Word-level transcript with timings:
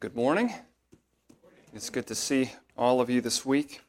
Good 0.00 0.16
morning. 0.16 0.50
It's 1.74 1.90
good 1.90 2.06
to 2.06 2.14
see 2.14 2.52
all 2.74 3.02
of 3.02 3.10
you 3.10 3.20
this 3.20 3.44
week. 3.44 3.82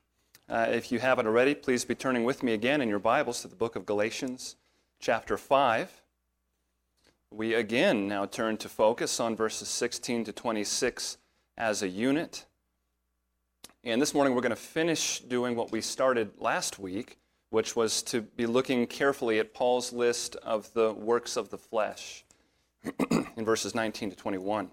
Uh, 0.49 0.68
if 0.70 0.92
you 0.92 0.99
haven't 0.99 1.26
already, 1.26 1.56
please 1.56 1.86
be 1.86 1.96
turning 1.96 2.26
with 2.26 2.44
me 2.44 2.52
again 2.52 2.81
in 2.81 2.90
your 2.90 2.99
Bibles 2.99 3.42
to 3.44 3.47
the 3.47 3.56
book 3.56 3.78
of 3.78 3.86
Galatians, 3.86 4.58
chapter 5.00 5.38
5. 5.38 6.02
We 7.32 7.54
again 7.54 8.10
now 8.10 8.26
turn 8.26 8.58
to 8.58 8.68
focus 8.68 9.22
on 9.22 9.37
verses 9.37 9.69
16 9.69 10.26
to 10.26 10.33
26 10.33 11.18
as 11.58 11.82
a 11.82 11.87
unit. 11.87 12.46
And 13.86 14.01
this 14.01 14.14
morning 14.14 14.36
we're 14.36 14.41
going 14.41 14.50
to 14.50 14.58
finish 14.58 15.22
doing 15.22 15.55
what 15.55 15.72
we 15.72 15.79
started 15.79 16.32
last 16.40 16.78
week, 16.78 17.20
which 17.52 17.73
was 17.78 18.04
to 18.04 18.20
be 18.20 18.46
looking 18.46 18.86
carefully 18.86 19.40
at 19.40 19.54
Paul's 19.54 19.94
list 19.94 20.36
of 20.44 20.73
the 20.73 20.91
works 20.91 21.38
of 21.38 21.52
the 21.52 21.58
flesh 21.58 22.26
in 23.38 23.46
verses 23.46 23.73
19 23.73 24.09
to 24.09 24.16
21. 24.18 24.72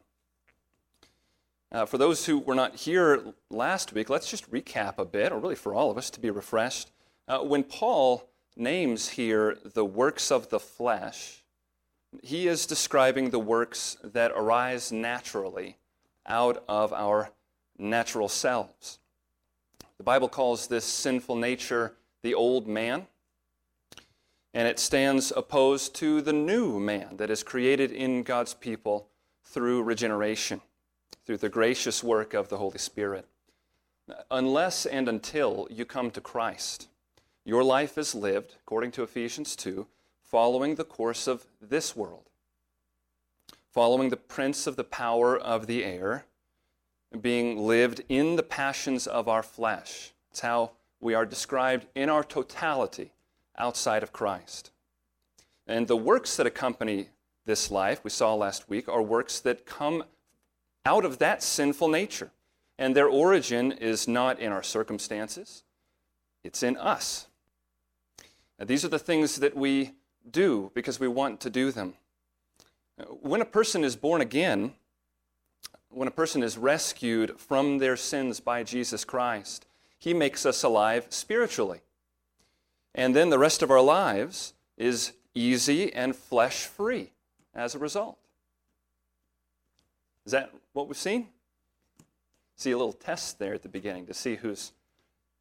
Uh, 1.70 1.84
for 1.84 1.98
those 1.98 2.24
who 2.24 2.38
were 2.38 2.54
not 2.54 2.76
here 2.76 3.34
last 3.50 3.92
week, 3.92 4.08
let's 4.08 4.30
just 4.30 4.50
recap 4.50 4.94
a 4.96 5.04
bit, 5.04 5.32
or 5.32 5.38
really 5.38 5.54
for 5.54 5.74
all 5.74 5.90
of 5.90 5.98
us 5.98 6.08
to 6.08 6.20
be 6.20 6.30
refreshed. 6.30 6.90
Uh, 7.26 7.40
when 7.40 7.62
Paul 7.62 8.26
names 8.56 9.10
here 9.10 9.58
the 9.74 9.84
works 9.84 10.32
of 10.32 10.48
the 10.48 10.58
flesh, 10.58 11.44
he 12.22 12.48
is 12.48 12.64
describing 12.64 13.28
the 13.28 13.38
works 13.38 13.98
that 14.02 14.32
arise 14.34 14.90
naturally 14.90 15.76
out 16.26 16.64
of 16.68 16.90
our 16.94 17.32
natural 17.78 18.28
selves. 18.28 18.98
The 19.98 20.04
Bible 20.04 20.28
calls 20.28 20.68
this 20.68 20.86
sinful 20.86 21.36
nature 21.36 21.92
the 22.22 22.34
old 22.34 22.66
man, 22.66 23.06
and 24.54 24.66
it 24.66 24.78
stands 24.78 25.34
opposed 25.36 25.94
to 25.96 26.22
the 26.22 26.32
new 26.32 26.80
man 26.80 27.18
that 27.18 27.28
is 27.28 27.42
created 27.42 27.92
in 27.92 28.22
God's 28.22 28.54
people 28.54 29.08
through 29.44 29.82
regeneration 29.82 30.62
through 31.28 31.36
the 31.36 31.50
gracious 31.50 32.02
work 32.02 32.32
of 32.32 32.48
the 32.48 32.56
Holy 32.56 32.78
Spirit. 32.78 33.26
Unless 34.30 34.86
and 34.86 35.10
until 35.10 35.68
you 35.70 35.84
come 35.84 36.10
to 36.12 36.22
Christ, 36.22 36.88
your 37.44 37.62
life 37.62 37.98
is 37.98 38.14
lived, 38.14 38.54
according 38.62 38.92
to 38.92 39.02
Ephesians 39.02 39.54
2, 39.54 39.86
following 40.22 40.76
the 40.76 40.84
course 40.84 41.26
of 41.26 41.44
this 41.60 41.94
world, 41.94 42.30
following 43.70 44.08
the 44.08 44.16
prince 44.16 44.66
of 44.66 44.76
the 44.76 44.84
power 44.84 45.36
of 45.36 45.66
the 45.66 45.84
air, 45.84 46.24
being 47.20 47.58
lived 47.58 48.00
in 48.08 48.36
the 48.36 48.42
passions 48.42 49.06
of 49.06 49.28
our 49.28 49.42
flesh. 49.42 50.14
It's 50.30 50.40
how 50.40 50.70
we 50.98 51.12
are 51.12 51.26
described 51.26 51.84
in 51.94 52.08
our 52.08 52.24
totality 52.24 53.12
outside 53.58 54.02
of 54.02 54.14
Christ. 54.14 54.70
And 55.66 55.88
the 55.88 55.94
works 55.94 56.38
that 56.38 56.46
accompany 56.46 57.10
this 57.44 57.70
life, 57.70 58.02
we 58.02 58.08
saw 58.08 58.34
last 58.34 58.70
week, 58.70 58.88
are 58.88 59.02
works 59.02 59.40
that 59.40 59.66
come 59.66 60.04
out 60.84 61.04
of 61.04 61.18
that 61.18 61.42
sinful 61.42 61.88
nature. 61.88 62.30
And 62.78 62.94
their 62.94 63.08
origin 63.08 63.72
is 63.72 64.06
not 64.06 64.38
in 64.38 64.52
our 64.52 64.62
circumstances, 64.62 65.64
it's 66.44 66.62
in 66.62 66.76
us. 66.76 67.26
Now, 68.58 68.64
these 68.64 68.84
are 68.84 68.88
the 68.88 68.98
things 68.98 69.36
that 69.36 69.56
we 69.56 69.92
do 70.28 70.70
because 70.74 70.98
we 70.98 71.08
want 71.08 71.40
to 71.40 71.50
do 71.50 71.70
them. 71.70 71.94
When 73.20 73.40
a 73.40 73.44
person 73.44 73.84
is 73.84 73.96
born 73.96 74.20
again, 74.20 74.74
when 75.90 76.08
a 76.08 76.12
person 76.12 76.42
is 76.42 76.58
rescued 76.58 77.38
from 77.38 77.78
their 77.78 77.96
sins 77.96 78.40
by 78.40 78.62
Jesus 78.62 79.04
Christ, 79.04 79.66
he 79.98 80.14
makes 80.14 80.44
us 80.44 80.62
alive 80.62 81.06
spiritually. 81.10 81.80
And 82.94 83.14
then 83.14 83.30
the 83.30 83.38
rest 83.38 83.62
of 83.62 83.70
our 83.70 83.80
lives 83.80 84.54
is 84.76 85.12
easy 85.34 85.92
and 85.92 86.14
flesh 86.14 86.64
free 86.64 87.12
as 87.54 87.74
a 87.74 87.78
result. 87.78 88.18
Is 90.26 90.32
that 90.32 90.52
what 90.78 90.86
we've 90.86 90.96
seen? 90.96 91.26
See 92.54 92.70
a 92.70 92.78
little 92.78 92.92
test 92.92 93.40
there 93.40 93.52
at 93.52 93.62
the 93.62 93.68
beginning 93.68 94.06
to 94.06 94.14
see 94.14 94.36
who's, 94.36 94.72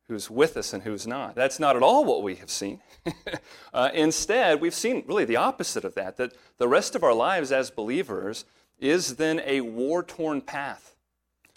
who's 0.08 0.32
with 0.32 0.58
us 0.58 0.74
and 0.74 0.82
who's 0.82 1.06
not. 1.06 1.36
That's 1.36 1.60
not 1.60 1.76
at 1.76 1.84
all 1.84 2.06
what 2.06 2.24
we 2.24 2.36
have 2.38 2.50
seen. 2.50 2.82
uh, 3.74 3.92
instead, 3.94 4.60
we've 4.60 4.74
seen 4.74 5.04
really 5.08 5.26
the 5.26 5.36
opposite 5.36 5.86
of 5.86 5.94
that, 5.94 6.18
that 6.18 6.34
the 6.58 6.68
rest 6.68 6.96
of 6.96 7.04
our 7.04 7.14
lives 7.14 7.52
as 7.52 7.70
believers 7.70 8.46
is 8.80 9.18
then 9.18 9.40
a 9.46 9.62
war 9.62 10.02
torn 10.02 10.42
path 10.42 10.96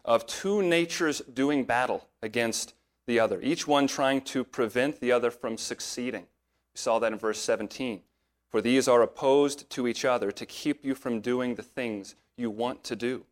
of 0.04 0.26
two 0.26 0.62
natures 0.62 1.22
doing 1.32 1.64
battle 1.64 2.06
against 2.20 2.74
the 3.06 3.18
other, 3.18 3.41
each 3.41 3.66
one 3.66 3.86
trying 3.86 4.20
to 4.20 4.44
prevent 4.44 5.00
the 5.00 5.10
other 5.10 5.30
from 5.30 5.56
succeeding. 5.56 6.26
We 6.74 6.78
saw 6.78 6.98
that 6.98 7.12
in 7.12 7.18
verse 7.18 7.41
17. 7.41 8.02
For 8.50 8.60
these 8.60 8.88
are 8.88 9.00
opposed 9.00 9.70
to 9.70 9.88
each 9.88 10.04
other 10.04 10.30
to 10.32 10.44
keep 10.44 10.84
you 10.84 10.94
from 10.94 11.22
doing 11.22 11.54
the 11.54 11.62
things 11.62 12.14
you 12.36 12.50
want 12.50 12.84
to 12.84 12.94
do. 12.94 13.24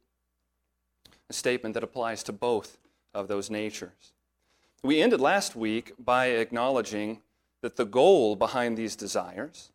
A 1.31 1.33
statement 1.33 1.75
that 1.75 1.84
applies 1.84 2.22
to 2.25 2.33
both 2.33 2.78
of 3.15 3.28
those 3.28 3.50
natures. 3.50 4.12
We 4.83 5.03
ended 5.03 5.21
last 5.21 5.56
week 5.56 5.93
by 5.99 6.27
acknowledging 6.27 7.21
that 7.61 7.77
the 7.77 7.84
goal 7.84 8.37
behind 8.37 8.77
these 8.77 8.94
desires, 8.94 9.72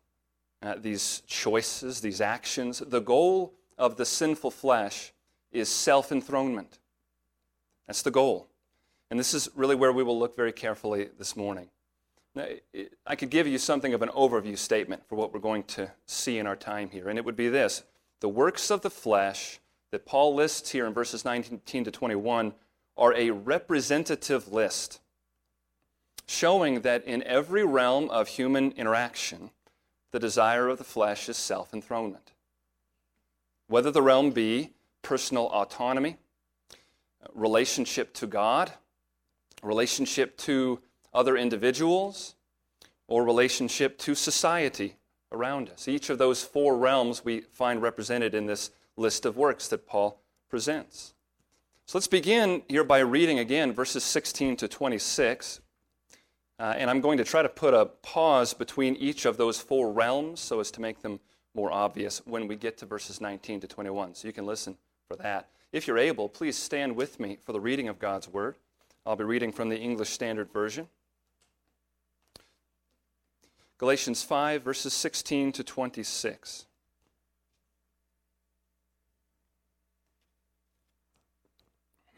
uh, 0.62 0.76
these 0.78 1.22
choices, 1.26 2.00
these 2.00 2.20
actions, 2.20 2.78
the 2.78 3.00
goal 3.00 3.52
of 3.76 3.96
the 3.96 4.06
sinful 4.06 4.50
flesh 4.50 5.12
is 5.52 5.68
self 5.68 6.10
enthronement. 6.10 6.78
That's 7.86 8.02
the 8.02 8.10
goal. 8.10 8.48
And 9.10 9.20
this 9.20 9.34
is 9.34 9.48
really 9.54 9.74
where 9.74 9.92
we 9.92 10.02
will 10.02 10.18
look 10.18 10.34
very 10.34 10.52
carefully 10.52 11.08
this 11.18 11.36
morning. 11.36 11.68
Now, 12.34 12.46
I 13.06 13.14
could 13.14 13.30
give 13.30 13.46
you 13.46 13.58
something 13.58 13.94
of 13.94 14.02
an 14.02 14.08
overview 14.08 14.58
statement 14.58 15.06
for 15.06 15.14
what 15.14 15.32
we're 15.32 15.40
going 15.40 15.62
to 15.64 15.92
see 16.06 16.38
in 16.38 16.46
our 16.46 16.56
time 16.56 16.90
here, 16.90 17.08
and 17.08 17.18
it 17.18 17.24
would 17.24 17.36
be 17.36 17.48
this 17.48 17.84
the 18.20 18.28
works 18.28 18.70
of 18.70 18.80
the 18.80 18.90
flesh 18.90 19.60
that 19.94 20.04
Paul 20.04 20.34
lists 20.34 20.72
here 20.72 20.86
in 20.86 20.92
verses 20.92 21.24
19 21.24 21.84
to 21.84 21.90
21 21.92 22.52
are 22.96 23.14
a 23.14 23.30
representative 23.30 24.52
list, 24.52 24.98
showing 26.26 26.80
that 26.80 27.04
in 27.04 27.22
every 27.22 27.64
realm 27.64 28.10
of 28.10 28.26
human 28.26 28.72
interaction, 28.72 29.50
the 30.10 30.18
desire 30.18 30.66
of 30.66 30.78
the 30.78 30.84
flesh 30.84 31.28
is 31.28 31.36
self 31.36 31.72
enthronement. 31.72 32.32
Whether 33.68 33.92
the 33.92 34.02
realm 34.02 34.32
be 34.32 34.70
personal 35.02 35.46
autonomy, 35.50 36.16
relationship 37.32 38.14
to 38.14 38.26
God, 38.26 38.72
relationship 39.62 40.36
to 40.38 40.80
other 41.14 41.36
individuals, 41.36 42.34
or 43.06 43.22
relationship 43.22 43.96
to 43.98 44.16
society 44.16 44.96
around 45.30 45.68
us. 45.68 45.86
Each 45.86 46.10
of 46.10 46.18
those 46.18 46.42
four 46.42 46.76
realms 46.76 47.24
we 47.24 47.42
find 47.42 47.80
represented 47.80 48.34
in 48.34 48.46
this 48.46 48.72
list 48.96 49.26
of 49.26 49.36
works 49.36 49.68
that 49.68 49.86
Paul 49.86 50.20
presents. 50.48 51.14
So 51.86 51.98
let's 51.98 52.06
begin 52.06 52.62
here 52.68 52.84
by 52.84 53.00
reading 53.00 53.38
again 53.38 53.72
verses 53.72 54.04
16 54.04 54.56
to 54.56 54.68
26. 54.68 55.60
Uh, 56.58 56.74
and 56.76 56.88
I'm 56.88 57.00
going 57.00 57.18
to 57.18 57.24
try 57.24 57.42
to 57.42 57.48
put 57.48 57.74
a 57.74 57.86
pause 57.86 58.54
between 58.54 58.94
each 58.96 59.24
of 59.24 59.36
those 59.36 59.60
four 59.60 59.92
realms 59.92 60.40
so 60.40 60.60
as 60.60 60.70
to 60.72 60.80
make 60.80 61.02
them 61.02 61.20
more 61.54 61.72
obvious 61.72 62.22
when 62.24 62.46
we 62.48 62.56
get 62.56 62.78
to 62.78 62.86
verses 62.86 63.20
19 63.20 63.60
to 63.60 63.66
21. 63.66 64.14
So 64.14 64.28
you 64.28 64.32
can 64.32 64.46
listen 64.46 64.76
for 65.08 65.16
that. 65.16 65.50
If 65.72 65.86
you're 65.86 65.98
able, 65.98 66.28
please 66.28 66.56
stand 66.56 66.94
with 66.94 67.18
me 67.18 67.38
for 67.44 67.52
the 67.52 67.60
reading 67.60 67.88
of 67.88 67.98
God's 67.98 68.28
Word. 68.28 68.56
I'll 69.04 69.16
be 69.16 69.24
reading 69.24 69.52
from 69.52 69.68
the 69.68 69.78
English 69.78 70.10
Standard 70.10 70.52
Version. 70.52 70.88
Galatians 73.78 74.22
5, 74.22 74.62
verses 74.62 74.94
16 74.94 75.52
to 75.52 75.64
26. 75.64 76.66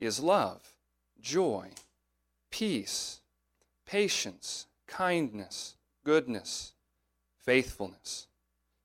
is 0.00 0.20
love, 0.20 0.74
joy, 1.20 1.68
peace, 2.50 3.20
patience, 3.86 4.66
kindness, 4.86 5.76
goodness, 6.04 6.72
faithfulness, 7.38 8.26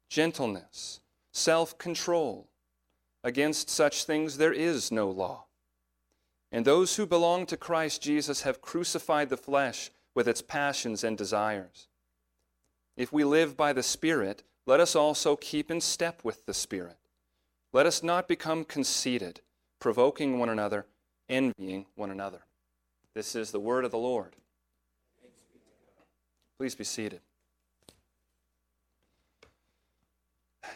gentleness, 0.09 0.99
self 1.31 1.77
control. 1.77 2.47
Against 3.23 3.69
such 3.69 4.05
things 4.05 4.37
there 4.37 4.53
is 4.53 4.91
no 4.91 5.09
law. 5.09 5.45
And 6.51 6.65
those 6.65 6.95
who 6.95 7.05
belong 7.05 7.45
to 7.47 7.57
Christ 7.57 8.01
Jesus 8.01 8.41
have 8.41 8.61
crucified 8.61 9.29
the 9.29 9.37
flesh 9.37 9.91
with 10.13 10.27
its 10.27 10.41
passions 10.41 11.03
and 11.03 11.17
desires. 11.17 11.87
If 12.97 13.13
we 13.13 13.23
live 13.23 13.55
by 13.55 13.73
the 13.73 13.83
Spirit, 13.83 14.43
let 14.65 14.79
us 14.79 14.95
also 14.95 15.35
keep 15.35 15.71
in 15.71 15.81
step 15.81 16.21
with 16.23 16.45
the 16.45 16.53
Spirit. 16.53 16.97
Let 17.73 17.85
us 17.85 18.03
not 18.03 18.27
become 18.27 18.65
conceited, 18.65 19.41
provoking 19.79 20.37
one 20.37 20.49
another, 20.49 20.85
envying 21.31 21.85
one 21.95 22.11
another. 22.11 22.41
This 23.15 23.35
is 23.35 23.51
the 23.51 23.59
word 23.59 23.85
of 23.85 23.91
the 23.91 23.97
Lord. 23.97 24.35
Please 26.59 26.75
be 26.75 26.83
seated. 26.83 27.21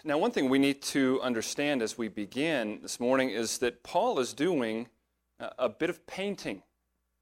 Now, 0.03 0.17
one 0.17 0.31
thing 0.31 0.49
we 0.49 0.59
need 0.59 0.81
to 0.83 1.19
understand 1.21 1.81
as 1.81 1.97
we 1.97 2.07
begin 2.07 2.79
this 2.81 2.99
morning 2.99 3.29
is 3.29 3.59
that 3.59 3.83
Paul 3.83 4.19
is 4.19 4.33
doing 4.33 4.87
a 5.39 5.69
bit 5.69 5.89
of 5.89 6.05
painting 6.07 6.63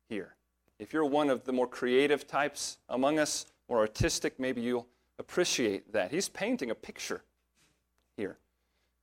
here. 0.07 0.35
If 0.79 0.93
you're 0.93 1.05
one 1.05 1.29
of 1.29 1.43
the 1.45 1.53
more 1.53 1.67
creative 1.67 2.27
types 2.27 2.77
among 2.89 3.19
us, 3.19 3.45
more 3.69 3.79
artistic, 3.79 4.39
maybe 4.39 4.61
you'll 4.61 4.87
appreciate 5.19 5.93
that. 5.93 6.11
He's 6.11 6.29
painting 6.29 6.71
a 6.71 6.75
picture 6.75 7.23
here. 8.17 8.37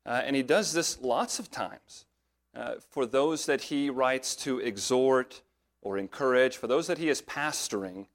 Uh, 0.06 0.22
and 0.24 0.34
he 0.34 0.42
does 0.42 0.72
this 0.72 1.00
lots 1.00 1.38
of 1.38 1.50
times 1.50 2.06
uh, 2.54 2.74
for 2.88 3.06
those 3.06 3.46
that 3.46 3.62
he 3.62 3.90
writes 3.90 4.34
to 4.36 4.58
exhort 4.58 5.42
or 5.82 5.96
encourage, 5.96 6.56
for 6.56 6.66
those 6.66 6.86
that 6.86 6.98
he 6.98 7.08
is 7.08 7.22
pastoring 7.22 8.06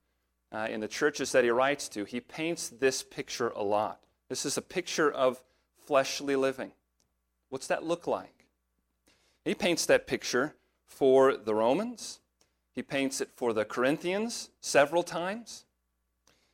uh, 0.52 0.68
in 0.70 0.80
the 0.80 0.88
churches 0.88 1.32
that 1.32 1.44
he 1.44 1.50
writes 1.50 1.90
to. 1.90 2.06
He 2.06 2.20
paints 2.20 2.70
this 2.70 3.04
picture 3.04 3.50
a 3.50 3.64
lot. 3.64 4.00
This 4.30 4.46
is 4.46 4.58
a 4.58 4.62
picture 4.62 5.12
of 5.12 5.42
fleshly 5.86 6.36
living. 6.36 6.72
What's 7.50 7.68
that 7.68 7.84
look 7.84 8.08
like? 8.08 8.48
He 9.44 9.54
paints 9.54 9.86
that 9.86 10.08
picture 10.08 10.56
for 10.86 11.36
the 11.38 11.54
Romans. 11.54 12.20
He 12.72 12.82
paints 12.82 13.22
it 13.22 13.30
for 13.36 13.54
the 13.54 13.66
Corinthians 13.66 14.50
several 14.60 15.04
times. 15.04 15.66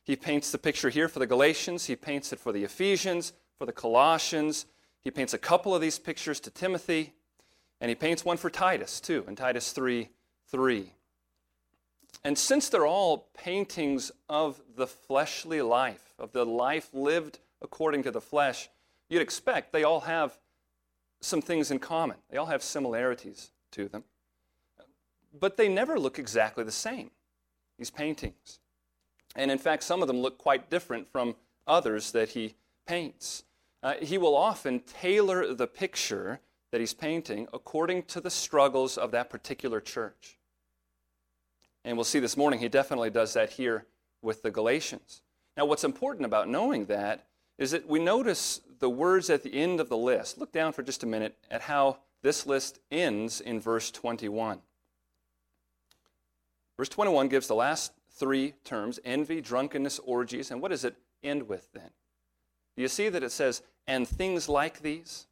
He 0.04 0.16
paints 0.16 0.50
the 0.50 0.58
picture 0.58 0.90
here 0.90 1.08
for 1.08 1.18
the 1.18 1.26
Galatians. 1.26 1.86
He 1.86 1.96
paints 1.96 2.32
it 2.32 2.38
for 2.40 2.52
the 2.52 2.64
Ephesians, 2.64 3.32
for 3.56 3.66
the 3.66 3.72
Colossians. 3.72 4.66
He 5.00 5.10
paints 5.10 5.32
a 5.32 5.38
couple 5.38 5.74
of 5.74 5.80
these 5.80 5.98
pictures 5.98 6.40
to 6.40 6.50
Timothy. 6.50 7.14
And 7.82 7.88
he 7.88 7.96
paints 7.96 8.24
one 8.24 8.36
for 8.36 8.48
Titus, 8.48 9.00
too, 9.00 9.24
in 9.26 9.34
Titus 9.34 9.72
3 9.72 10.08
3. 10.48 10.92
And 12.22 12.38
since 12.38 12.68
they're 12.68 12.86
all 12.86 13.28
paintings 13.34 14.12
of 14.28 14.62
the 14.76 14.86
fleshly 14.86 15.60
life, 15.62 16.14
of 16.16 16.30
the 16.30 16.46
life 16.46 16.90
lived 16.92 17.40
according 17.60 18.04
to 18.04 18.12
the 18.12 18.20
flesh, 18.20 18.68
you'd 19.08 19.20
expect 19.20 19.72
they 19.72 19.82
all 19.82 20.02
have 20.02 20.38
some 21.20 21.42
things 21.42 21.72
in 21.72 21.80
common. 21.80 22.18
They 22.30 22.36
all 22.36 22.46
have 22.46 22.62
similarities 22.62 23.50
to 23.72 23.88
them. 23.88 24.04
But 25.36 25.56
they 25.56 25.68
never 25.68 25.98
look 25.98 26.20
exactly 26.20 26.62
the 26.62 26.70
same, 26.70 27.10
these 27.78 27.90
paintings. 27.90 28.60
And 29.34 29.50
in 29.50 29.58
fact, 29.58 29.82
some 29.82 30.02
of 30.02 30.06
them 30.06 30.20
look 30.20 30.38
quite 30.38 30.70
different 30.70 31.10
from 31.10 31.34
others 31.66 32.12
that 32.12 32.28
he 32.28 32.54
paints. 32.86 33.42
Uh, 33.82 33.94
he 34.00 34.18
will 34.18 34.36
often 34.36 34.78
tailor 34.80 35.52
the 35.52 35.66
picture 35.66 36.38
that 36.72 36.80
he's 36.80 36.94
painting 36.94 37.46
according 37.52 38.02
to 38.04 38.20
the 38.20 38.30
struggles 38.30 38.98
of 38.98 39.12
that 39.12 39.30
particular 39.30 39.80
church. 39.80 40.38
And 41.84 41.96
we'll 41.96 42.04
see 42.04 42.18
this 42.18 42.36
morning, 42.36 42.60
he 42.60 42.68
definitely 42.68 43.10
does 43.10 43.34
that 43.34 43.50
here 43.50 43.86
with 44.22 44.42
the 44.42 44.50
Galatians. 44.50 45.22
Now, 45.56 45.66
what's 45.66 45.84
important 45.84 46.24
about 46.24 46.48
knowing 46.48 46.86
that 46.86 47.26
is 47.58 47.72
that 47.72 47.86
we 47.86 48.00
notice 48.00 48.60
the 48.78 48.88
words 48.88 49.30
at 49.30 49.42
the 49.42 49.54
end 49.54 49.80
of 49.80 49.88
the 49.88 49.96
list. 49.96 50.38
Look 50.38 50.52
down 50.52 50.72
for 50.72 50.82
just 50.82 51.02
a 51.02 51.06
minute 51.06 51.36
at 51.50 51.62
how 51.62 51.98
this 52.22 52.46
list 52.46 52.78
ends 52.90 53.40
in 53.40 53.60
verse 53.60 53.90
21. 53.90 54.60
Verse 56.78 56.88
21 56.88 57.28
gives 57.28 57.48
the 57.48 57.54
last 57.54 57.92
three 58.10 58.54
terms 58.64 58.98
envy, 59.04 59.40
drunkenness, 59.40 59.98
orgies. 60.00 60.50
And 60.50 60.62
what 60.62 60.70
does 60.70 60.84
it 60.84 60.96
end 61.22 61.48
with 61.48 61.70
then? 61.72 61.90
Do 62.76 62.82
you 62.82 62.88
see 62.88 63.08
that 63.10 63.22
it 63.22 63.32
says, 63.32 63.62
and 63.86 64.08
things 64.08 64.48
like 64.48 64.80
these? 64.80 65.26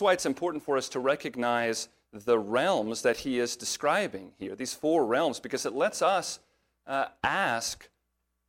That's 0.00 0.06
why 0.06 0.12
it's 0.14 0.24
important 0.24 0.64
for 0.64 0.78
us 0.78 0.88
to 0.90 0.98
recognize 0.98 1.90
the 2.10 2.38
realms 2.38 3.02
that 3.02 3.18
he 3.18 3.38
is 3.38 3.54
describing 3.54 4.32
here, 4.38 4.56
these 4.56 4.72
four 4.72 5.04
realms, 5.04 5.40
because 5.40 5.66
it 5.66 5.74
lets 5.74 6.00
us 6.00 6.40
uh, 6.86 7.08
ask 7.22 7.86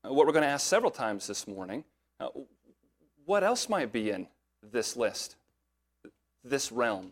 uh, 0.05 0.13
what 0.13 0.25
we're 0.25 0.31
going 0.31 0.45
to 0.45 0.47
ask 0.47 0.65
several 0.65 0.91
times 0.91 1.27
this 1.27 1.49
morning 1.49 1.83
uh, 2.21 2.29
what 3.25 3.43
else 3.43 3.67
might 3.67 3.91
be 3.91 4.11
in 4.11 4.27
this 4.63 4.95
list, 4.95 5.35
this 6.41 6.71
realm? 6.71 7.11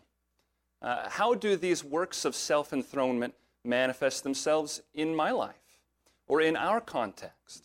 Uh, 0.80 1.10
how 1.10 1.34
do 1.34 1.54
these 1.54 1.84
works 1.84 2.24
of 2.24 2.34
self 2.34 2.72
enthronement 2.72 3.34
manifest 3.62 4.22
themselves 4.22 4.80
in 4.94 5.14
my 5.14 5.32
life 5.32 5.82
or 6.26 6.40
in 6.40 6.56
our 6.56 6.80
context? 6.80 7.64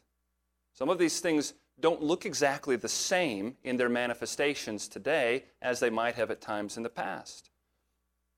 Some 0.73 0.89
of 0.89 0.99
these 0.99 1.21
things 1.21 1.53
don't 1.79 2.01
look 2.01 2.25
exactly 2.25 2.75
the 2.75 2.89
same 2.89 3.57
in 3.63 3.77
their 3.77 3.89
manifestations 3.89 4.87
today 4.87 5.43
as 5.61 5.79
they 5.79 5.89
might 5.89 6.15
have 6.15 6.31
at 6.31 6.41
times 6.41 6.77
in 6.77 6.83
the 6.83 6.89
past. 6.89 7.49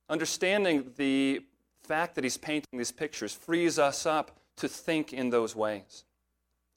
Understanding 0.09 0.91
the 0.97 1.43
fact 1.83 2.15
that 2.15 2.23
he's 2.23 2.37
painting 2.37 2.77
these 2.77 2.91
pictures 2.91 3.33
frees 3.33 3.77
us 3.77 4.05
up 4.05 4.31
to 4.57 4.67
think 4.67 5.13
in 5.13 5.29
those 5.29 5.55
ways. 5.55 6.03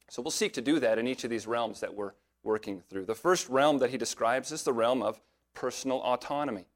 So 0.09 0.23
we'll 0.23 0.31
seek 0.31 0.53
to 0.55 0.61
do 0.61 0.81
that 0.81 0.99
in 0.99 1.07
each 1.07 1.25
of 1.25 1.31
these 1.31 1.47
realms 1.47 1.81
that 1.81 1.95
we're 1.95 2.13
working 2.43 2.83
through. 2.89 3.07
The 3.07 3.15
first 3.15 3.49
realm 3.49 3.79
that 3.79 3.91
he 3.91 3.97
describes 3.97 4.53
is 4.53 4.63
the 4.63 4.73
realm 4.73 5.03
of 5.03 5.21
personal 5.55 5.99
autonomy. 6.03 6.67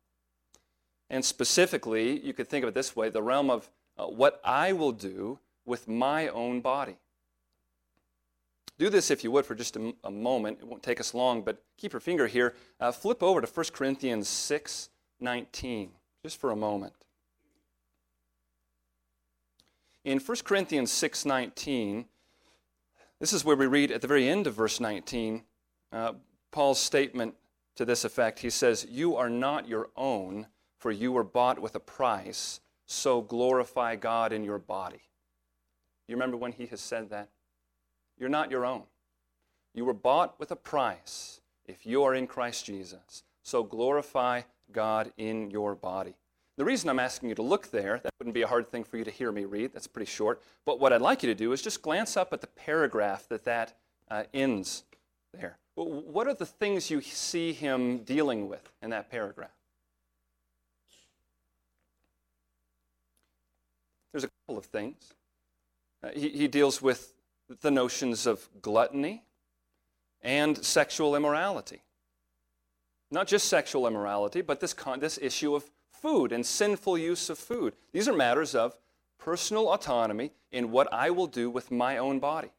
And 1.11 1.25
specifically, 1.25 2.25
you 2.25 2.33
could 2.33 2.49
think 2.49 2.65
of 2.65 2.69
it 2.69 2.75
this 2.75 2.97
way 2.97 3.11
the 3.11 3.23
realm 3.23 3.51
of 3.51 3.71
uh, 3.97 4.07
what 4.07 4.41
I 4.45 4.73
will 4.73 4.93
do 4.93 5.39
with 5.65 5.89
my 5.89 6.29
own 6.29 6.61
body. 6.61 6.97
Do 8.79 8.91
this 8.91 9.11
if 9.11 9.23
you 9.23 9.31
would 9.31 9.47
for 9.47 9.55
just 9.55 9.77
a, 9.77 9.95
a 10.03 10.11
moment. 10.11 10.59
It 10.61 10.67
won't 10.67 10.83
take 10.83 11.01
us 11.01 11.15
long, 11.15 11.43
but 11.43 11.63
keep 11.77 11.93
your 11.93 12.01
finger 12.01 12.27
here. 12.27 12.55
Uh, 12.81 12.91
flip 12.93 13.23
over 13.23 13.41
to 13.41 13.47
1 13.47 13.67
Corinthians 13.73 14.29
6 14.29 14.91
19 15.21 15.91
just 16.25 16.41
for 16.41 16.51
a 16.51 16.57
moment. 16.57 16.95
In 20.05 20.19
1 20.19 20.37
Corinthians 20.45 20.91
6:19, 20.91 22.07
this 23.21 23.33
is 23.33 23.45
where 23.45 23.57
we 23.57 23.67
read 23.67 23.91
at 23.91 24.01
the 24.01 24.07
very 24.07 24.29
end 24.29 24.47
of 24.47 24.55
verse 24.55 24.81
19, 24.81 25.45
uh, 25.93 26.15
Paul's 26.51 26.81
statement 26.81 27.35
to 27.75 27.85
this 27.85 28.05
effect. 28.05 28.41
He 28.41 28.51
says, 28.51 28.87
"You 28.89 29.17
are 29.17 29.31
not 29.31 29.69
your 29.69 29.91
own, 29.97 30.49
for 30.79 30.91
you 30.91 31.13
were 31.13 31.25
bought 31.25 31.59
with 31.59 31.75
a 31.75 31.81
price, 31.81 32.61
so 32.87 33.21
glorify 33.21 33.97
God 33.97 34.33
in 34.33 34.45
your 34.45 34.59
body." 34.59 35.11
You 36.07 36.17
remember 36.17 36.37
when 36.37 36.53
he 36.53 36.67
has 36.67 36.81
said 36.81 37.11
that? 37.11 37.31
You're 38.19 38.29
not 38.29 38.51
your 38.51 38.65
own. 38.65 38.83
You 39.75 39.85
were 39.85 39.95
bought 39.95 40.39
with 40.39 40.51
a 40.51 40.57
price 40.57 41.41
if 41.67 41.85
you 41.85 42.05
are 42.05 42.15
in 42.15 42.27
Christ 42.27 42.65
Jesus. 42.65 43.25
So 43.43 43.63
glorify 43.63 44.43
God 44.73 45.13
in 45.17 45.51
your 45.51 45.75
body. 45.75 46.15
The 46.57 46.65
reason 46.65 46.89
I'm 46.89 47.01
asking 47.01 47.29
you 47.31 47.35
to 47.35 47.43
look 47.43 47.71
there, 47.71 48.01
that 48.03 48.13
wouldn't 48.19 48.35
be 48.35 48.43
a 48.43 48.47
hard 48.47 48.69
thing 48.69 48.85
for 48.85 48.97
you 48.97 49.05
to 49.05 49.11
hear 49.11 49.33
me 49.33 49.45
read, 49.45 49.73
that's 49.73 49.89
pretty 49.89 50.11
short, 50.11 50.41
but 50.65 50.79
what 50.79 50.93
I'd 50.93 51.01
like 51.01 51.23
you 51.23 51.29
to 51.29 51.35
do 51.35 51.53
is 51.53 51.61
just 51.61 51.83
glance 51.83 52.17
up 52.17 52.33
at 52.33 52.41
the 52.41 52.47
paragraph 52.47 53.29
that 53.29 53.45
that 53.45 53.75
uh, 54.09 54.23
ends 54.33 54.85
there. 55.33 55.59
What 55.75 56.29
are 56.29 56.35
the 56.35 56.47
things 56.47 56.91
you 56.91 57.01
see 57.01 57.53
him 57.53 57.99
dealing 57.99 58.49
with 58.49 58.71
in 58.81 58.91
that 58.91 59.11
paragraph? 59.11 59.51
There's 64.13 64.23
a 64.23 64.31
couple 64.47 64.59
of 64.59 64.67
things. 64.67 65.13
Uh, 66.05 66.11
he, 66.15 66.29
he 66.29 66.47
deals 66.47 66.81
with 66.81 67.13
the 67.49 67.71
notions 67.71 68.27
of 68.27 68.49
gluttony 68.63 69.25
and 70.23 70.65
sexual 70.65 71.15
immorality. 71.15 71.83
Not 73.11 73.27
just 73.27 73.49
sexual 73.49 73.87
immorality, 73.87 74.41
but 74.41 74.61
this, 74.61 74.73
con- 74.73 75.01
this 75.01 75.19
issue 75.21 75.55
of 75.55 75.71
food 75.93 76.33
and 76.33 76.45
sinful 76.45 76.99
use 76.99 77.31
of 77.31 77.39
food. 77.39 77.75
These 77.93 78.09
are 78.09 78.13
matters 78.13 78.55
of 78.55 78.79
personal 79.19 79.73
autonomy 79.73 80.33
in 80.51 80.71
what 80.71 80.93
I 80.93 81.11
will 81.11 81.27
do 81.27 81.51
with 81.51 81.71
my 81.71 81.99
own 81.99 82.19
body. 82.19 82.51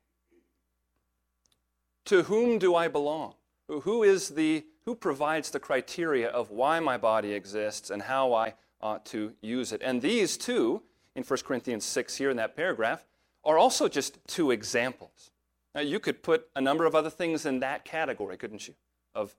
To 2.05 2.23
whom 2.23 2.59
do 2.59 2.75
I 2.75 2.87
belong? 2.87 3.33
Who 3.67 4.03
is 4.03 4.29
the 4.29 4.65
who 4.85 4.93
provides 4.93 5.49
the 5.49 5.59
criteria 5.59 6.29
of 6.29 6.51
why 6.51 6.79
my 6.79 6.97
body 6.97 7.33
exists 7.33 7.89
and 7.89 8.03
how 8.03 8.33
I 8.33 8.53
ought 8.79 9.03
to 9.07 9.33
use 9.41 9.71
it? 9.71 9.81
And 9.83 9.99
these 9.99 10.37
two, 10.37 10.83
in 11.15 11.23
1 11.23 11.39
Corinthians 11.43 11.83
6 11.85 12.15
here 12.17 12.29
in 12.29 12.37
that 12.37 12.55
paragraph, 12.55 13.03
are 13.45 13.57
also 13.57 13.87
just 13.87 14.17
two 14.27 14.51
examples. 14.51 15.31
Now, 15.73 15.81
you 15.81 15.99
could 15.99 16.23
put 16.23 16.47
a 16.55 16.61
number 16.61 16.85
of 16.85 16.95
other 16.95 17.09
things 17.09 17.45
in 17.45 17.59
that 17.59 17.85
category, 17.85 18.37
couldn't 18.37 18.67
you? 18.67 18.75
Of 19.13 19.35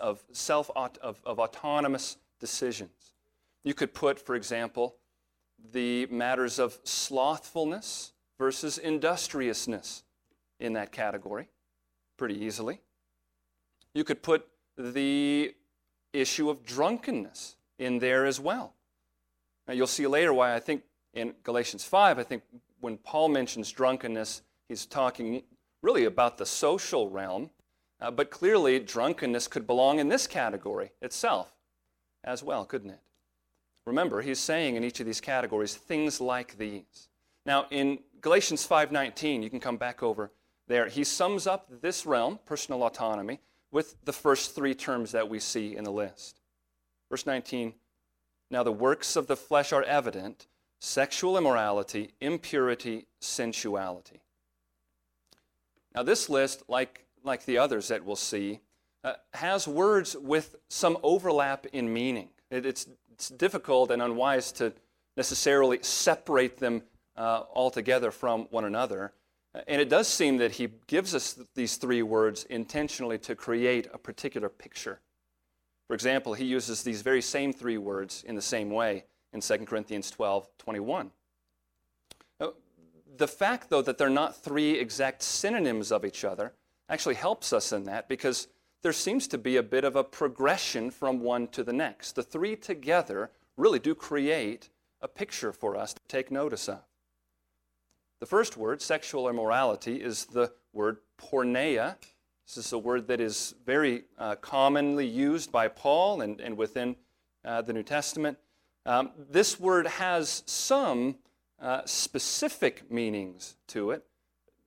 of 0.00 0.24
self 0.32 0.70
of, 0.76 1.22
of 1.24 1.38
autonomous 1.38 2.16
decisions. 2.40 3.14
You 3.64 3.74
could 3.74 3.94
put, 3.94 4.18
for 4.18 4.34
example, 4.34 4.96
the 5.72 6.06
matters 6.06 6.58
of 6.58 6.78
slothfulness 6.84 8.12
versus 8.38 8.78
industriousness 8.78 10.04
in 10.60 10.72
that 10.74 10.92
category 10.92 11.48
pretty 12.16 12.44
easily. 12.44 12.80
You 13.94 14.04
could 14.04 14.22
put 14.22 14.46
the 14.76 15.54
issue 16.12 16.50
of 16.50 16.64
drunkenness 16.64 17.56
in 17.78 17.98
there 17.98 18.26
as 18.26 18.40
well. 18.40 18.74
Now, 19.66 19.74
you'll 19.74 19.86
see 19.86 20.06
later 20.06 20.32
why 20.32 20.54
I 20.54 20.60
think 20.60 20.82
in 21.14 21.34
Galatians 21.42 21.84
5, 21.84 22.18
I 22.18 22.22
think 22.22 22.42
when 22.80 22.98
Paul 22.98 23.28
mentions 23.28 23.70
drunkenness, 23.70 24.42
he's 24.68 24.86
talking 24.86 25.42
really 25.82 26.04
about 26.04 26.38
the 26.38 26.46
social 26.46 27.10
realm, 27.10 27.50
uh, 28.00 28.10
but 28.10 28.30
clearly 28.30 28.78
drunkenness 28.78 29.48
could 29.48 29.66
belong 29.66 29.98
in 29.98 30.08
this 30.08 30.26
category 30.26 30.92
itself 31.02 31.54
as 32.24 32.42
well, 32.42 32.64
couldn't 32.64 32.90
it? 32.90 33.00
Remember, 33.86 34.20
he's 34.20 34.38
saying 34.38 34.76
in 34.76 34.84
each 34.84 35.00
of 35.00 35.06
these 35.06 35.20
categories 35.20 35.74
things 35.74 36.20
like 36.20 36.58
these. 36.58 37.08
Now, 37.46 37.66
in 37.70 38.00
Galatians 38.20 38.66
5:19, 38.66 39.42
you 39.42 39.48
can 39.48 39.60
come 39.60 39.78
back 39.78 40.02
over 40.02 40.30
there. 40.66 40.88
He 40.88 41.04
sums 41.04 41.46
up 41.46 41.80
this 41.80 42.04
realm, 42.04 42.38
personal 42.44 42.82
autonomy, 42.84 43.40
with 43.70 43.96
the 44.04 44.12
first 44.12 44.54
three 44.54 44.74
terms 44.74 45.12
that 45.12 45.28
we 45.28 45.38
see 45.38 45.74
in 45.74 45.84
the 45.84 45.90
list. 45.90 46.40
Verse 47.10 47.24
19, 47.24 47.74
now 48.50 48.62
the 48.62 48.72
works 48.72 49.16
of 49.16 49.26
the 49.26 49.36
flesh 49.36 49.72
are 49.72 49.82
evident, 49.82 50.46
sexual 50.80 51.36
immorality, 51.36 52.10
impurity, 52.20 53.06
sensuality. 53.20 54.20
Now, 55.94 56.02
this 56.02 56.28
list, 56.28 56.62
like, 56.68 57.06
like 57.24 57.44
the 57.44 57.58
others 57.58 57.88
that 57.88 58.04
we'll 58.04 58.16
see, 58.16 58.60
uh, 59.04 59.14
has 59.34 59.66
words 59.66 60.16
with 60.16 60.56
some 60.68 60.98
overlap 61.02 61.66
in 61.72 61.92
meaning. 61.92 62.28
It, 62.50 62.66
it's, 62.66 62.86
it's 63.12 63.28
difficult 63.28 63.90
and 63.90 64.02
unwise 64.02 64.52
to 64.52 64.72
necessarily 65.16 65.78
separate 65.82 66.58
them 66.58 66.82
uh, 67.16 67.42
altogether 67.52 68.10
from 68.10 68.42
one 68.50 68.64
another. 68.64 69.12
And 69.66 69.80
it 69.80 69.88
does 69.88 70.06
seem 70.06 70.36
that 70.36 70.52
he 70.52 70.68
gives 70.86 71.14
us 71.14 71.38
these 71.54 71.76
three 71.76 72.02
words 72.02 72.44
intentionally 72.44 73.18
to 73.18 73.34
create 73.34 73.88
a 73.92 73.98
particular 73.98 74.48
picture. 74.48 75.00
For 75.88 75.94
example, 75.94 76.34
he 76.34 76.44
uses 76.44 76.82
these 76.82 77.02
very 77.02 77.22
same 77.22 77.52
three 77.52 77.78
words 77.78 78.22
in 78.26 78.36
the 78.36 78.42
same 78.42 78.70
way 78.70 79.04
in 79.32 79.40
2 79.40 79.58
Corinthians 79.58 80.10
12 80.10 80.48
21. 80.58 81.10
The 83.18 83.28
fact, 83.28 83.68
though, 83.68 83.82
that 83.82 83.98
they're 83.98 84.08
not 84.08 84.36
three 84.36 84.78
exact 84.78 85.22
synonyms 85.22 85.90
of 85.90 86.04
each 86.04 86.24
other 86.24 86.52
actually 86.88 87.16
helps 87.16 87.52
us 87.52 87.72
in 87.72 87.82
that 87.84 88.08
because 88.08 88.46
there 88.82 88.92
seems 88.92 89.26
to 89.28 89.38
be 89.38 89.56
a 89.56 89.62
bit 89.62 89.84
of 89.84 89.96
a 89.96 90.04
progression 90.04 90.90
from 90.90 91.20
one 91.20 91.48
to 91.48 91.64
the 91.64 91.72
next. 91.72 92.12
The 92.12 92.22
three 92.22 92.54
together 92.54 93.30
really 93.56 93.80
do 93.80 93.94
create 93.94 94.70
a 95.00 95.08
picture 95.08 95.52
for 95.52 95.76
us 95.76 95.94
to 95.94 96.00
take 96.06 96.30
notice 96.30 96.68
of. 96.68 96.80
The 98.20 98.26
first 98.26 98.56
word, 98.56 98.80
sexual 98.80 99.28
immorality, 99.28 99.96
is 99.96 100.26
the 100.26 100.52
word 100.72 100.98
porneia. 101.20 101.96
This 102.46 102.56
is 102.56 102.72
a 102.72 102.78
word 102.78 103.08
that 103.08 103.20
is 103.20 103.54
very 103.66 104.04
uh, 104.16 104.36
commonly 104.36 105.06
used 105.06 105.50
by 105.50 105.68
Paul 105.68 106.20
and, 106.20 106.40
and 106.40 106.56
within 106.56 106.96
uh, 107.44 107.62
the 107.62 107.72
New 107.72 107.82
Testament. 107.82 108.38
Um, 108.88 109.10
this 109.30 109.60
word 109.60 109.86
has 109.86 110.42
some 110.46 111.16
uh, 111.60 111.82
specific 111.84 112.90
meanings 112.90 113.56
to 113.66 113.90
it. 113.90 114.02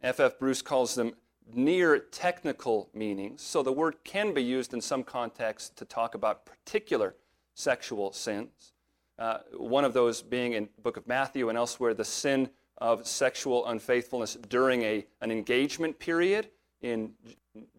F.F. 0.04 0.38
Bruce 0.38 0.62
calls 0.62 0.94
them 0.94 1.14
near 1.52 1.98
technical 1.98 2.92
meanings. 2.94 3.42
So 3.42 3.64
the 3.64 3.72
word 3.72 3.96
can 4.04 4.32
be 4.32 4.44
used 4.44 4.76
in 4.76 4.82
some 4.82 5.04
contexts 5.04 5.70
to 5.70 5.86
talk 5.86 6.14
about 6.14 6.46
particular 6.46 7.16
sexual 7.56 8.14
sins. 8.14 8.74
Uh, 9.18 9.40
one 9.58 9.84
of 9.84 9.94
those 9.94 10.22
being 10.22 10.54
in 10.54 10.70
book 10.84 10.98
of 10.98 11.08
Matthew 11.08 11.50
and 11.50 11.58
elsewhere, 11.58 11.96
the 11.96 12.06
sin 12.06 12.52
of 12.78 13.08
sexual 13.08 13.66
unfaithfulness 13.66 14.38
during 14.50 14.84
a, 14.84 15.04
an 15.22 15.32
engagement 15.32 15.98
period 15.98 16.50
in 16.84 17.14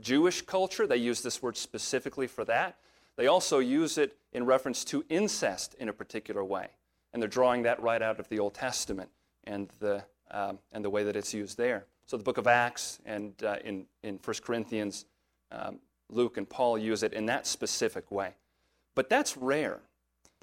Jewish 0.00 0.42
culture. 0.42 0.88
They 0.88 0.96
use 0.96 1.22
this 1.22 1.40
word 1.40 1.56
specifically 1.56 2.26
for 2.26 2.44
that. 2.46 2.78
They 3.16 3.26
also 3.26 3.58
use 3.58 3.98
it 3.98 4.16
in 4.32 4.46
reference 4.46 4.84
to 4.86 5.04
incest 5.08 5.74
in 5.78 5.88
a 5.88 5.92
particular 5.92 6.42
way. 6.44 6.68
And 7.12 7.20
they're 7.20 7.28
drawing 7.28 7.62
that 7.62 7.82
right 7.82 8.00
out 8.00 8.18
of 8.18 8.28
the 8.28 8.38
Old 8.38 8.54
Testament 8.54 9.10
and 9.44 9.68
the, 9.80 10.04
um, 10.30 10.58
and 10.72 10.84
the 10.84 10.90
way 10.90 11.04
that 11.04 11.16
it's 11.16 11.34
used 11.34 11.58
there. 11.58 11.84
So 12.06 12.16
the 12.16 12.24
book 12.24 12.38
of 12.38 12.46
Acts 12.46 13.00
and 13.04 13.34
uh, 13.44 13.56
in, 13.64 13.86
in 14.02 14.18
1 14.24 14.36
Corinthians, 14.42 15.04
um, 15.50 15.78
Luke 16.08 16.36
and 16.36 16.48
Paul 16.48 16.78
use 16.78 17.02
it 17.02 17.12
in 17.12 17.26
that 17.26 17.46
specific 17.46 18.10
way. 18.10 18.34
But 18.94 19.08
that's 19.08 19.36
rare. 19.36 19.80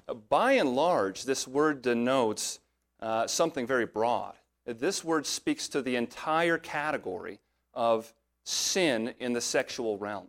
Uh, 0.08 0.14
by 0.14 0.52
and 0.52 0.74
large, 0.74 1.24
this 1.24 1.46
word 1.46 1.82
denotes 1.82 2.60
uh, 3.00 3.26
something 3.26 3.66
very 3.66 3.86
broad. 3.86 4.34
This 4.66 5.02
word 5.02 5.26
speaks 5.26 5.68
to 5.68 5.82
the 5.82 5.96
entire 5.96 6.58
category 6.58 7.40
of 7.74 8.12
sin 8.44 9.14
in 9.18 9.32
the 9.32 9.40
sexual 9.40 9.98
realm, 9.98 10.28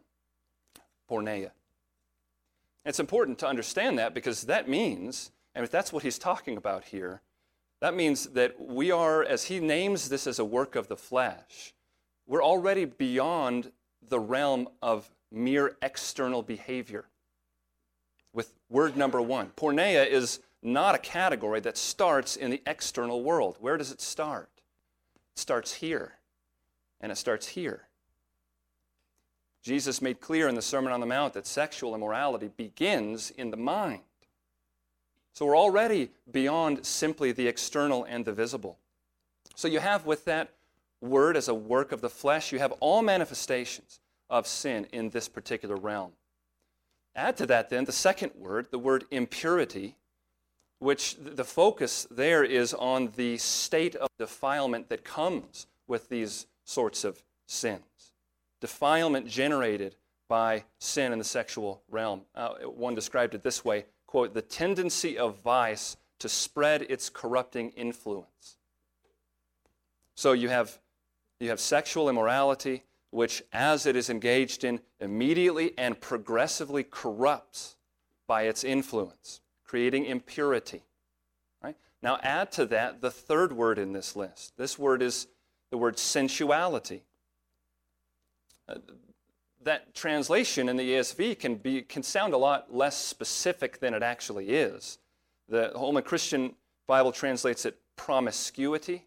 porneia. 1.09 1.51
It's 2.85 2.99
important 2.99 3.37
to 3.39 3.47
understand 3.47 3.99
that 3.99 4.13
because 4.13 4.43
that 4.43 4.67
means, 4.67 5.31
and 5.53 5.63
if 5.63 5.71
that's 5.71 5.93
what 5.93 6.03
he's 6.03 6.17
talking 6.17 6.57
about 6.57 6.85
here, 6.85 7.21
that 7.79 7.95
means 7.95 8.27
that 8.27 8.59
we 8.59 8.91
are, 8.91 9.23
as 9.23 9.45
he 9.45 9.59
names 9.59 10.09
this 10.09 10.27
as 10.27 10.39
a 10.39 10.45
work 10.45 10.75
of 10.75 10.87
the 10.87 10.95
flesh, 10.95 11.73
we're 12.27 12.43
already 12.43 12.85
beyond 12.85 13.71
the 14.07 14.19
realm 14.19 14.67
of 14.81 15.09
mere 15.31 15.77
external 15.81 16.41
behavior. 16.41 17.05
With 18.33 18.53
word 18.69 18.95
number 18.95 19.21
one, 19.21 19.51
porneia 19.57 20.07
is 20.07 20.39
not 20.61 20.95
a 20.95 20.99
category 20.99 21.59
that 21.61 21.77
starts 21.77 22.35
in 22.35 22.51
the 22.51 22.61
external 22.65 23.23
world. 23.23 23.57
Where 23.59 23.77
does 23.77 23.91
it 23.91 24.01
start? 24.01 24.49
It 25.35 25.39
starts 25.39 25.73
here, 25.75 26.13
and 26.99 27.11
it 27.11 27.17
starts 27.17 27.47
here. 27.47 27.87
Jesus 29.61 30.01
made 30.01 30.19
clear 30.19 30.47
in 30.47 30.55
the 30.55 30.61
Sermon 30.61 30.91
on 30.91 30.99
the 30.99 31.05
Mount 31.05 31.33
that 31.33 31.45
sexual 31.45 31.93
immorality 31.93 32.49
begins 32.57 33.31
in 33.31 33.51
the 33.51 33.57
mind. 33.57 34.01
So 35.33 35.45
we're 35.45 35.57
already 35.57 36.09
beyond 36.31 36.85
simply 36.85 37.31
the 37.31 37.47
external 37.47 38.03
and 38.03 38.25
the 38.25 38.33
visible. 38.33 38.77
So 39.55 39.67
you 39.67 39.79
have 39.79 40.05
with 40.05 40.25
that 40.25 40.49
word 40.99 41.37
as 41.37 41.47
a 41.47 41.53
work 41.53 41.91
of 41.91 42.01
the 42.01 42.09
flesh, 42.09 42.51
you 42.51 42.59
have 42.59 42.73
all 42.79 43.01
manifestations 43.01 43.99
of 44.29 44.47
sin 44.47 44.87
in 44.91 45.09
this 45.09 45.27
particular 45.27 45.75
realm. 45.75 46.11
Add 47.15 47.37
to 47.37 47.45
that 47.47 47.69
then 47.69 47.85
the 47.85 47.91
second 47.91 48.31
word, 48.35 48.67
the 48.71 48.79
word 48.79 49.05
impurity, 49.11 49.95
which 50.79 51.15
the 51.17 51.43
focus 51.43 52.07
there 52.09 52.43
is 52.43 52.73
on 52.73 53.11
the 53.15 53.37
state 53.37 53.95
of 53.95 54.09
defilement 54.17 54.89
that 54.89 55.03
comes 55.03 55.67
with 55.87 56.09
these 56.09 56.47
sorts 56.63 57.03
of 57.03 57.21
sins. 57.45 57.83
Defilement 58.61 59.27
generated 59.27 59.97
by 60.29 60.63
sin 60.79 61.11
in 61.11 61.19
the 61.19 61.25
sexual 61.25 61.81
realm. 61.89 62.21
Uh, 62.33 62.53
one 62.63 62.95
described 62.95 63.35
it 63.35 63.43
this 63.43 63.65
way 63.65 63.85
quote, 64.07 64.33
the 64.33 64.41
tendency 64.41 65.17
of 65.17 65.41
vice 65.41 65.97
to 66.19 66.29
spread 66.29 66.83
its 66.83 67.09
corrupting 67.09 67.71
influence. 67.71 68.57
So 70.15 70.33
you 70.33 70.49
have, 70.49 70.79
you 71.39 71.49
have 71.49 71.59
sexual 71.59 72.09
immorality, 72.09 72.83
which, 73.09 73.41
as 73.51 73.85
it 73.85 73.95
is 73.95 74.09
engaged 74.09 74.63
in, 74.63 74.79
immediately 74.99 75.73
and 75.77 75.99
progressively 75.99 76.83
corrupts 76.83 77.75
by 78.27 78.43
its 78.43 78.63
influence 78.63 79.41
creating 79.71 80.03
impurity. 80.03 80.83
Right? 81.63 81.77
Now, 82.03 82.19
add 82.23 82.51
to 82.53 82.65
that 82.65 82.99
the 82.99 83.09
third 83.09 83.53
word 83.53 83.79
in 83.79 83.93
this 83.93 84.17
list. 84.17 84.57
This 84.57 84.77
word 84.77 85.01
is 85.01 85.27
the 85.69 85.77
word 85.77 85.97
sensuality. 85.97 87.03
That 89.63 89.93
translation 89.93 90.69
in 90.69 90.77
the 90.77 90.91
ESV 90.91 91.39
can, 91.39 91.55
be, 91.55 91.83
can 91.83 92.01
sound 92.01 92.33
a 92.33 92.37
lot 92.37 92.73
less 92.73 92.97
specific 92.97 93.79
than 93.79 93.93
it 93.93 94.01
actually 94.01 94.49
is. 94.49 94.97
The 95.47 95.71
Holman 95.75 96.03
Christian 96.03 96.55
Bible 96.87 97.11
translates 97.11 97.65
it 97.65 97.77
promiscuity. 97.95 99.05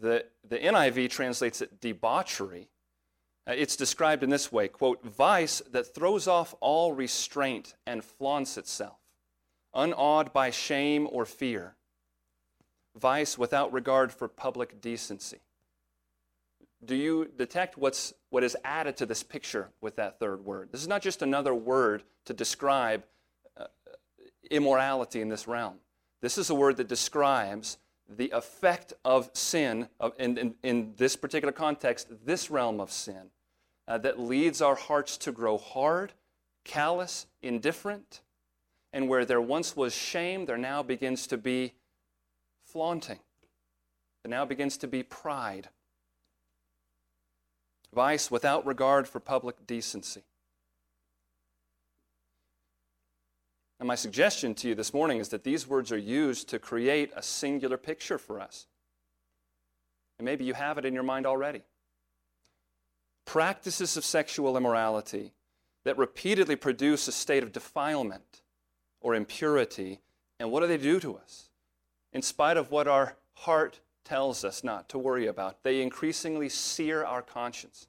The, 0.00 0.24
the 0.48 0.58
NIV 0.58 1.10
translates 1.10 1.60
it 1.62 1.80
debauchery. 1.80 2.68
Uh, 3.46 3.52
it's 3.52 3.76
described 3.76 4.22
in 4.22 4.30
this 4.30 4.50
way 4.50 4.68
quote, 4.68 5.04
vice 5.04 5.62
that 5.70 5.94
throws 5.94 6.26
off 6.26 6.54
all 6.60 6.92
restraint 6.92 7.74
and 7.86 8.04
flaunts 8.04 8.58
itself 8.58 9.00
unawed 9.74 10.32
by 10.32 10.50
shame 10.50 11.08
or 11.10 11.24
fear, 11.24 11.74
vice 12.96 13.38
without 13.38 13.72
regard 13.72 14.12
for 14.12 14.28
public 14.28 14.80
decency. 14.80 15.38
Do 16.84 16.96
you 16.96 17.30
detect 17.36 17.76
what's, 17.76 18.14
what 18.30 18.42
is 18.42 18.56
added 18.64 18.96
to 18.98 19.06
this 19.06 19.22
picture 19.22 19.68
with 19.80 19.96
that 19.96 20.18
third 20.18 20.44
word? 20.44 20.70
This 20.72 20.80
is 20.80 20.88
not 20.88 21.02
just 21.02 21.20
another 21.22 21.54
word 21.54 22.02
to 22.24 22.32
describe 22.32 23.04
uh, 23.56 23.64
immorality 24.50 25.20
in 25.20 25.28
this 25.28 25.46
realm. 25.46 25.76
This 26.22 26.38
is 26.38 26.48
a 26.48 26.54
word 26.54 26.78
that 26.78 26.88
describes 26.88 27.78
the 28.08 28.30
effect 28.30 28.92
of 29.04 29.30
sin, 29.34 29.88
of, 30.00 30.12
in, 30.18 30.36
in, 30.36 30.54
in, 30.62 30.94
this 30.96 31.16
particular 31.16 31.52
context, 31.52 32.08
this 32.24 32.50
realm 32.50 32.80
of 32.80 32.90
sin, 32.90 33.30
uh, 33.86 33.98
that 33.98 34.18
leads 34.18 34.60
our 34.60 34.74
hearts 34.74 35.16
to 35.18 35.32
grow 35.32 35.58
hard, 35.58 36.12
callous, 36.64 37.26
indifferent, 37.42 38.22
and 38.92 39.08
where 39.08 39.24
there 39.24 39.40
once 39.40 39.76
was 39.76 39.94
shame, 39.94 40.46
there 40.46 40.58
now 40.58 40.82
begins 40.82 41.26
to 41.28 41.38
be 41.38 41.72
flaunting. 42.64 43.18
There 44.24 44.30
now 44.30 44.44
begins 44.44 44.76
to 44.78 44.88
be 44.88 45.02
pride. 45.02 45.68
Vice 47.92 48.30
without 48.30 48.64
regard 48.66 49.08
for 49.08 49.20
public 49.20 49.66
decency. 49.66 50.22
And 53.80 53.86
my 53.86 53.94
suggestion 53.94 54.54
to 54.56 54.68
you 54.68 54.74
this 54.74 54.92
morning 54.92 55.18
is 55.18 55.30
that 55.30 55.42
these 55.42 55.66
words 55.66 55.90
are 55.90 55.98
used 55.98 56.48
to 56.50 56.58
create 56.58 57.10
a 57.16 57.22
singular 57.22 57.78
picture 57.78 58.18
for 58.18 58.38
us. 58.38 58.66
And 60.18 60.26
maybe 60.26 60.44
you 60.44 60.52
have 60.52 60.76
it 60.76 60.84
in 60.84 60.92
your 60.92 61.02
mind 61.02 61.26
already. 61.26 61.62
Practices 63.24 63.96
of 63.96 64.04
sexual 64.04 64.56
immorality 64.56 65.32
that 65.84 65.96
repeatedly 65.96 66.56
produce 66.56 67.08
a 67.08 67.12
state 67.12 67.42
of 67.42 67.52
defilement 67.52 68.42
or 69.00 69.14
impurity. 69.14 70.00
And 70.38 70.50
what 70.50 70.60
do 70.60 70.66
they 70.66 70.76
do 70.76 71.00
to 71.00 71.16
us? 71.16 71.48
In 72.12 72.20
spite 72.20 72.58
of 72.58 72.70
what 72.70 72.86
our 72.86 73.16
heart 73.32 73.80
tells 74.04 74.44
us 74.44 74.64
not 74.64 74.88
to 74.88 74.98
worry 74.98 75.26
about, 75.26 75.62
they 75.62 75.82
increasingly 75.82 76.48
sear 76.48 77.04
our 77.04 77.22
conscience. 77.22 77.86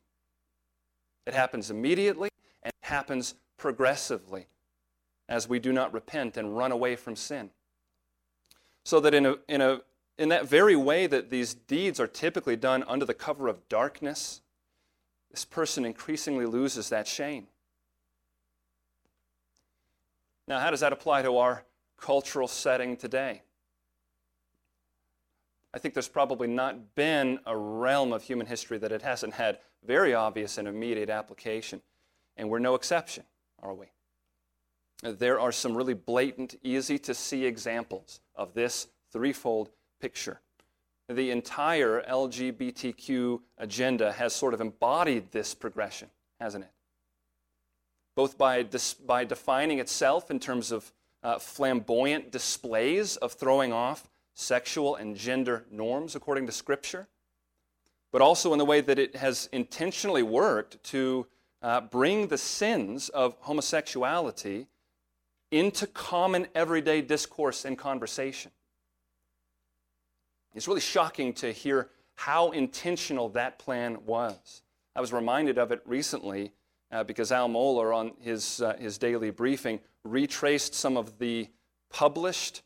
It 1.25 1.33
happens 1.33 1.69
immediately 1.71 2.29
and 2.63 2.71
it 2.71 2.87
happens 2.87 3.35
progressively 3.57 4.47
as 5.29 5.47
we 5.47 5.59
do 5.59 5.71
not 5.71 5.93
repent 5.93 6.37
and 6.37 6.57
run 6.57 6.71
away 6.71 6.95
from 6.95 7.15
sin. 7.15 7.51
So 8.83 8.99
that 8.99 9.13
in, 9.13 9.25
a, 9.25 9.35
in, 9.47 9.61
a, 9.61 9.81
in 10.17 10.29
that 10.29 10.47
very 10.47 10.75
way 10.75 11.07
that 11.07 11.29
these 11.29 11.53
deeds 11.53 11.99
are 11.99 12.07
typically 12.07 12.55
done 12.55 12.83
under 12.87 13.05
the 13.05 13.13
cover 13.13 13.47
of 13.47 13.67
darkness, 13.69 14.41
this 15.29 15.45
person 15.45 15.85
increasingly 15.85 16.45
loses 16.45 16.89
that 16.89 17.07
shame. 17.07 17.47
Now, 20.47 20.59
how 20.59 20.71
does 20.71 20.81
that 20.81 20.91
apply 20.91 21.21
to 21.21 21.37
our 21.37 21.63
cultural 21.97 22.47
setting 22.47 22.97
today? 22.97 23.43
I 25.73 25.79
think 25.79 25.93
there's 25.93 26.07
probably 26.07 26.47
not 26.47 26.95
been 26.95 27.39
a 27.45 27.55
realm 27.55 28.11
of 28.11 28.23
human 28.23 28.47
history 28.47 28.77
that 28.79 28.91
it 28.91 29.01
hasn't 29.01 29.33
had 29.33 29.59
very 29.85 30.13
obvious 30.13 30.57
and 30.57 30.67
immediate 30.67 31.09
application. 31.09 31.81
And 32.37 32.49
we're 32.49 32.59
no 32.59 32.75
exception, 32.75 33.23
are 33.61 33.73
we? 33.73 33.87
there 35.03 35.39
are 35.39 35.51
some 35.51 35.75
really 35.75 35.93
blatant, 35.93 36.55
easy 36.63 36.99
to 36.99 37.13
see 37.13 37.45
examples 37.45 38.19
of 38.35 38.53
this 38.53 38.87
threefold 39.11 39.69
picture. 39.99 40.41
The 41.09 41.31
entire 41.31 42.03
LGBTQ 42.03 43.41
agenda 43.57 44.11
has 44.13 44.33
sort 44.33 44.53
of 44.53 44.61
embodied 44.61 45.31
this 45.31 45.53
progression, 45.53 46.09
hasn't 46.39 46.65
it? 46.65 46.71
Both 48.15 48.37
by, 48.37 48.63
dis- 48.63 48.93
by 48.93 49.25
defining 49.25 49.79
itself 49.79 50.29
in 50.29 50.39
terms 50.39 50.71
of 50.71 50.91
uh, 51.23 51.39
flamboyant 51.39 52.31
displays 52.31 53.17
of 53.17 53.33
throwing 53.33 53.73
off 53.73 54.09
sexual 54.33 54.95
and 54.95 55.15
gender 55.15 55.65
norms 55.71 56.15
according 56.15 56.45
to 56.45 56.51
Scripture, 56.51 57.07
but 58.11 58.21
also 58.21 58.53
in 58.53 58.59
the 58.59 58.65
way 58.65 58.81
that 58.81 58.99
it 58.99 59.15
has 59.15 59.49
intentionally 59.51 60.23
worked 60.23 60.83
to 60.83 61.27
uh, 61.61 61.81
bring 61.81 62.27
the 62.27 62.37
sins 62.37 63.09
of 63.09 63.35
homosexuality 63.41 64.67
into 65.51 65.85
common 65.87 66.47
everyday 66.55 67.01
discourse 67.01 67.65
and 67.65 67.77
conversation. 67.77 68.51
It's 70.53 70.67
really 70.67 70.81
shocking 70.81 71.33
to 71.33 71.51
hear 71.51 71.89
how 72.15 72.51
intentional 72.51 73.29
that 73.29 73.59
plan 73.59 73.97
was. 74.05 74.61
I 74.95 75.01
was 75.01 75.13
reminded 75.13 75.57
of 75.57 75.71
it 75.71 75.81
recently 75.85 76.51
uh, 76.91 77.03
because 77.03 77.31
Al 77.31 77.47
Mohler, 77.47 77.95
on 77.95 78.13
his, 78.19 78.61
uh, 78.61 78.75
his 78.77 78.97
daily 78.97 79.31
briefing, 79.31 79.79
retraced 80.03 80.73
some 80.73 80.97
of 80.97 81.19
the 81.19 81.47
published, 81.89 82.63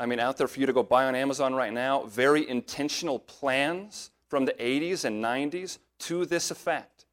I 0.00 0.06
mean, 0.06 0.18
out 0.18 0.38
there 0.38 0.48
for 0.48 0.58
you 0.58 0.64
to 0.64 0.72
go 0.72 0.82
buy 0.82 1.04
on 1.04 1.14
Amazon 1.14 1.54
right 1.54 1.74
now, 1.74 2.04
very 2.04 2.48
intentional 2.48 3.18
plans 3.18 4.10
from 4.28 4.46
the 4.46 4.52
80s 4.52 5.04
and 5.04 5.22
90s 5.22 5.76
to 5.98 6.24
this 6.24 6.50
effect 6.50 7.04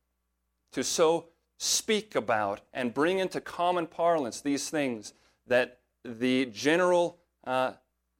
to 0.71 0.85
so 0.85 1.25
speak 1.57 2.15
about 2.15 2.61
and 2.73 2.93
bring 2.93 3.19
into 3.19 3.41
common 3.41 3.87
parlance 3.87 4.39
these 4.39 4.69
things 4.69 5.13
that 5.47 5.79
the 6.05 6.45
general 6.45 7.17
uh, 7.43 7.73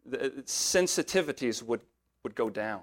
the 0.06 0.32
sensitivities 0.46 1.64
would, 1.64 1.80
would 2.24 2.36
go 2.36 2.50
down. 2.50 2.82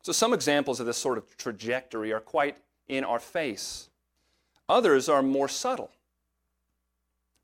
So, 0.00 0.12
some 0.12 0.32
examples 0.32 0.80
of 0.80 0.86
this 0.86 0.96
sort 0.96 1.18
of 1.18 1.36
trajectory 1.36 2.14
are 2.14 2.20
quite 2.20 2.56
in 2.88 3.04
our 3.04 3.18
face. 3.18 3.90
Others 4.70 5.10
are 5.10 5.22
more 5.22 5.48
subtle, 5.48 5.90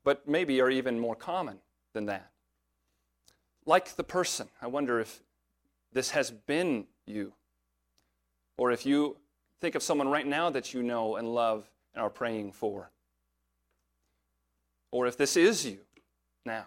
but 0.03 0.27
maybe 0.27 0.59
are 0.61 0.69
even 0.71 0.99
more 0.99 1.15
common 1.15 1.59
than 1.93 2.05
that. 2.07 2.31
Like 3.65 3.95
the 3.95 4.03
person, 4.03 4.47
I 4.61 4.67
wonder 4.67 4.99
if 4.99 5.21
this 5.93 6.11
has 6.11 6.31
been 6.31 6.87
you, 7.05 7.33
or 8.57 8.71
if 8.71 8.85
you 8.85 9.17
Think 9.61 9.75
of 9.75 9.83
someone 9.83 10.09
right 10.09 10.25
now 10.25 10.49
that 10.49 10.73
you 10.73 10.81
know 10.81 11.15
and 11.15 11.33
love 11.33 11.69
and 11.93 12.03
are 12.03 12.09
praying 12.09 12.51
for. 12.53 12.89
Or 14.91 15.05
if 15.05 15.15
this 15.15 15.37
is 15.37 15.65
you 15.65 15.77
now. 16.45 16.65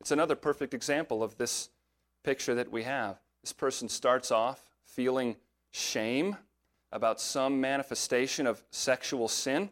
It's 0.00 0.12
another 0.12 0.36
perfect 0.36 0.72
example 0.72 1.22
of 1.24 1.36
this 1.36 1.70
picture 2.22 2.54
that 2.54 2.70
we 2.70 2.84
have. 2.84 3.18
This 3.42 3.52
person 3.52 3.88
starts 3.88 4.30
off 4.30 4.64
feeling 4.86 5.36
shame 5.72 6.36
about 6.92 7.20
some 7.20 7.60
manifestation 7.60 8.46
of 8.46 8.62
sexual 8.70 9.26
sin, 9.28 9.70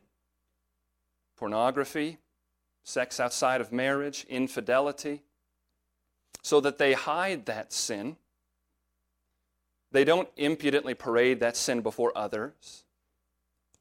pornography, 1.38 2.18
sex 2.84 3.20
outside 3.20 3.60
of 3.60 3.72
marriage, 3.72 4.26
infidelity, 4.28 5.22
so 6.42 6.60
that 6.60 6.78
they 6.78 6.92
hide 6.92 7.46
that 7.46 7.72
sin 7.72 8.16
they 9.90 10.04
don't 10.04 10.28
impudently 10.36 10.94
parade 10.94 11.40
that 11.40 11.56
sin 11.56 11.80
before 11.80 12.16
others. 12.16 12.84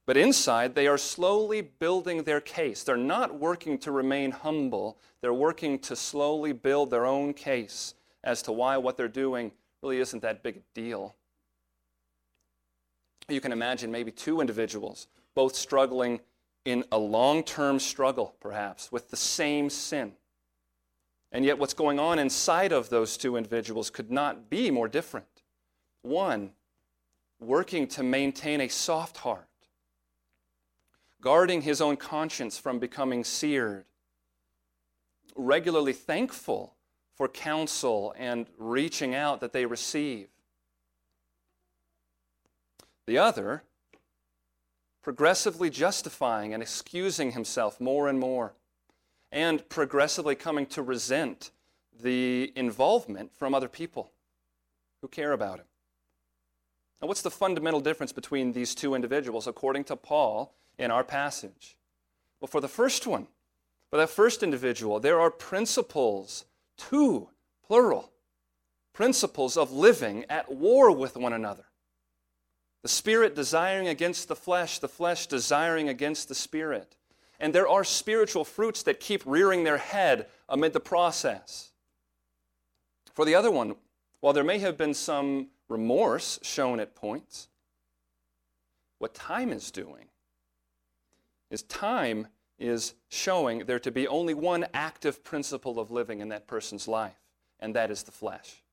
But 0.05 0.15
inside, 0.15 0.73
they 0.73 0.87
are 0.87 0.97
slowly 0.97 1.61
building 1.61 2.23
their 2.23 2.39
case. 2.39 2.83
They're 2.83 2.95
not 2.95 3.37
working 3.37 3.77
to 3.79 3.91
remain 3.91 4.31
humble, 4.31 4.97
they're 5.21 5.33
working 5.33 5.79
to 5.79 5.95
slowly 5.95 6.53
build 6.53 6.91
their 6.91 7.05
own 7.05 7.33
case 7.33 7.93
as 8.23 8.41
to 8.43 8.51
why 8.51 8.77
what 8.77 8.95
they're 8.95 9.07
doing 9.07 9.51
really 9.81 9.99
isn't 9.99 10.21
that 10.21 10.43
big 10.43 10.57
a 10.57 10.61
deal. 10.73 11.15
You 13.27 13.41
can 13.41 13.51
imagine 13.51 13.91
maybe 13.91 14.11
two 14.11 14.39
individuals, 14.39 15.07
both 15.35 15.55
struggling 15.55 16.21
in 16.67 16.83
a 16.91 16.97
long 16.97 17.43
term 17.43 17.79
struggle, 17.79 18.35
perhaps, 18.41 18.91
with 18.91 19.09
the 19.09 19.15
same 19.15 19.69
sin. 19.69 20.11
And 21.31 21.45
yet, 21.45 21.57
what's 21.57 21.73
going 21.73 21.97
on 21.97 22.19
inside 22.19 22.73
of 22.73 22.89
those 22.89 23.15
two 23.15 23.37
individuals 23.37 23.89
could 23.89 24.11
not 24.11 24.49
be 24.49 24.69
more 24.69 24.89
different. 24.89 25.43
One, 26.01 26.51
working 27.39 27.87
to 27.87 28.03
maintain 28.03 28.59
a 28.59 28.67
soft 28.67 29.15
heart, 29.19 29.47
guarding 31.21 31.61
his 31.61 31.79
own 31.79 31.95
conscience 31.95 32.57
from 32.57 32.79
becoming 32.79 33.23
seared, 33.23 33.85
regularly 35.37 35.93
thankful 35.93 36.75
for 37.15 37.29
counsel 37.29 38.13
and 38.17 38.45
reaching 38.57 39.15
out 39.15 39.39
that 39.39 39.53
they 39.53 39.65
receive. 39.65 40.27
The 43.05 43.19
other, 43.19 43.63
progressively 45.07 45.69
justifying 45.69 46.53
and 46.53 46.61
excusing 46.61 47.31
himself 47.31 47.79
more 47.79 48.09
and 48.09 48.19
more, 48.19 48.51
and 49.31 49.69
progressively 49.69 50.35
coming 50.35 50.65
to 50.65 50.81
resent 50.81 51.51
the 52.01 52.51
involvement 52.57 53.33
from 53.33 53.55
other 53.55 53.69
people 53.69 54.11
who 55.01 55.07
care 55.07 55.31
about 55.31 55.59
him. 55.59 55.65
Now, 57.01 57.07
what's 57.07 57.21
the 57.21 57.31
fundamental 57.31 57.79
difference 57.79 58.11
between 58.11 58.51
these 58.51 58.75
two 58.75 58.95
individuals 58.95 59.47
according 59.47 59.85
to 59.85 59.95
Paul 59.95 60.53
in 60.77 60.91
our 60.91 61.05
passage? 61.05 61.77
Well, 62.41 62.49
for 62.49 62.59
the 62.59 62.67
first 62.67 63.07
one, 63.07 63.27
for 63.89 63.95
that 63.95 64.09
first 64.09 64.43
individual, 64.43 64.99
there 64.99 65.21
are 65.21 65.31
principles, 65.31 66.43
two, 66.75 67.29
plural, 67.65 68.11
principles 68.91 69.55
of 69.55 69.71
living 69.71 70.25
at 70.27 70.53
war 70.53 70.91
with 70.91 71.15
one 71.15 71.31
another. 71.31 71.63
The 72.83 72.87
spirit 72.87 73.35
desiring 73.35 73.87
against 73.87 74.27
the 74.27 74.35
flesh, 74.35 74.79
the 74.79 74.87
flesh 74.87 75.27
desiring 75.27 75.89
against 75.89 76.27
the 76.27 76.35
spirit. 76.35 76.95
And 77.39 77.53
there 77.53 77.67
are 77.67 77.83
spiritual 77.83 78.45
fruits 78.45 78.83
that 78.83 78.99
keep 78.99 79.21
rearing 79.25 79.63
their 79.63 79.77
head 79.77 80.27
amid 80.49 80.73
the 80.73 80.79
process. 80.79 81.71
For 83.13 83.25
the 83.25 83.35
other 83.35 83.51
one, 83.51 83.75
while 84.19 84.33
there 84.33 84.43
may 84.43 84.59
have 84.59 84.77
been 84.77 84.93
some 84.93 85.49
remorse 85.69 86.39
shown 86.41 86.79
at 86.79 86.95
points. 86.95 87.47
What 88.99 89.13
time 89.13 89.51
is 89.51 89.71
doing 89.71 90.05
is 91.49 91.63
time 91.63 92.27
is 92.57 92.95
showing 93.09 93.59
there 93.59 93.79
to 93.79 93.91
be 93.91 94.07
only 94.07 94.33
one 94.33 94.65
active 94.73 95.23
principle 95.23 95.79
of 95.79 95.91
living 95.91 96.19
in 96.19 96.29
that 96.29 96.47
person's 96.47 96.87
life, 96.87 97.19
and 97.59 97.75
that 97.75 97.91
is 97.91 98.03
the 98.03 98.11
flesh. 98.11 98.63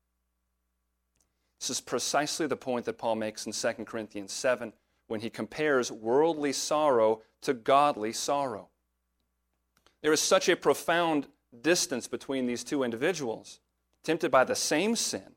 This 1.59 1.69
is 1.69 1.81
precisely 1.81 2.47
the 2.47 2.55
point 2.55 2.85
that 2.85 2.97
Paul 2.97 3.15
makes 3.15 3.45
in 3.45 3.51
2 3.51 3.85
Corinthians 3.85 4.31
7, 4.31 4.73
when 5.07 5.21
he 5.21 5.29
compares 5.29 5.91
worldly 5.91 6.51
sorrow 6.51 7.21
to 7.41 7.53
godly 7.53 8.11
sorrow. 8.11 8.69
There 10.01 10.13
is 10.13 10.19
such 10.19 10.49
a 10.49 10.55
profound 10.55 11.27
distance 11.61 12.07
between 12.07 12.45
these 12.45 12.63
two 12.63 12.83
individuals, 12.83 13.59
tempted 14.03 14.31
by 14.31 14.43
the 14.43 14.55
same 14.55 14.95
sin, 14.95 15.35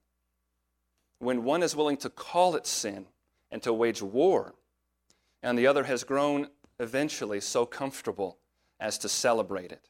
when 1.19 1.45
one 1.45 1.63
is 1.63 1.77
willing 1.77 1.97
to 1.99 2.11
call 2.11 2.55
it 2.55 2.67
sin 2.67 3.07
and 3.51 3.63
to 3.63 3.73
wage 3.73 4.03
war, 4.03 4.55
and 5.43 5.59
the 5.59 5.67
other 5.67 5.85
has 5.85 6.05
grown 6.05 6.49
eventually 6.79 7.41
so 7.41 7.67
comfortable 7.67 8.39
as 8.81 8.99
to 8.99 9.09
celebrate 9.09 9.73
it 9.73 9.89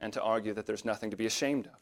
and 0.00 0.12
to 0.12 0.22
argue 0.22 0.54
that 0.54 0.66
there's 0.66 0.84
nothing 0.84 1.10
to 1.10 1.16
be 1.16 1.26
ashamed 1.26 1.66
of. 1.66 1.78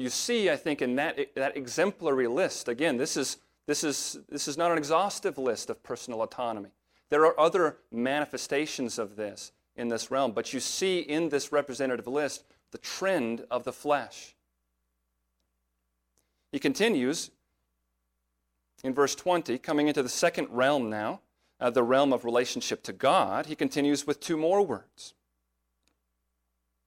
You 0.00 0.08
see, 0.08 0.48
I 0.48 0.56
think, 0.56 0.80
in 0.80 0.96
that, 0.96 1.18
that 1.34 1.58
exemplary 1.58 2.26
list, 2.26 2.68
again, 2.68 2.96
this 2.96 3.18
is, 3.18 3.36
this, 3.66 3.84
is, 3.84 4.18
this 4.30 4.48
is 4.48 4.56
not 4.56 4.72
an 4.72 4.78
exhaustive 4.78 5.36
list 5.36 5.68
of 5.68 5.82
personal 5.82 6.22
autonomy. 6.22 6.70
There 7.10 7.26
are 7.26 7.38
other 7.38 7.76
manifestations 7.92 8.98
of 8.98 9.16
this 9.16 9.52
in 9.76 9.88
this 9.88 10.10
realm, 10.10 10.32
but 10.32 10.54
you 10.54 10.60
see 10.60 11.00
in 11.00 11.28
this 11.28 11.52
representative 11.52 12.06
list 12.06 12.44
the 12.70 12.78
trend 12.78 13.44
of 13.50 13.64
the 13.64 13.74
flesh. 13.74 14.34
He 16.50 16.58
continues 16.58 17.30
in 18.82 18.94
verse 18.94 19.14
20, 19.14 19.58
coming 19.58 19.88
into 19.88 20.02
the 20.02 20.08
second 20.08 20.48
realm 20.50 20.88
now, 20.88 21.20
uh, 21.60 21.68
the 21.68 21.82
realm 21.82 22.14
of 22.14 22.24
relationship 22.24 22.82
to 22.84 22.94
God, 22.94 23.44
he 23.44 23.54
continues 23.54 24.06
with 24.06 24.18
two 24.18 24.38
more 24.38 24.62
words. 24.62 25.12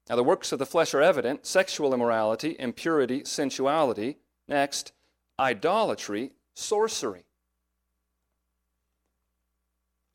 Now, 0.10 0.18
the 0.18 0.24
works 0.24 0.52
of 0.52 0.60
the 0.60 0.66
flesh 0.66 0.94
are 0.94 1.02
evident 1.02 1.46
sexual 1.46 1.94
immorality, 1.94 2.56
impurity, 2.60 3.24
sensuality. 3.24 4.18
Next, 4.48 4.92
idolatry, 5.40 6.32
sorcery. 6.54 7.24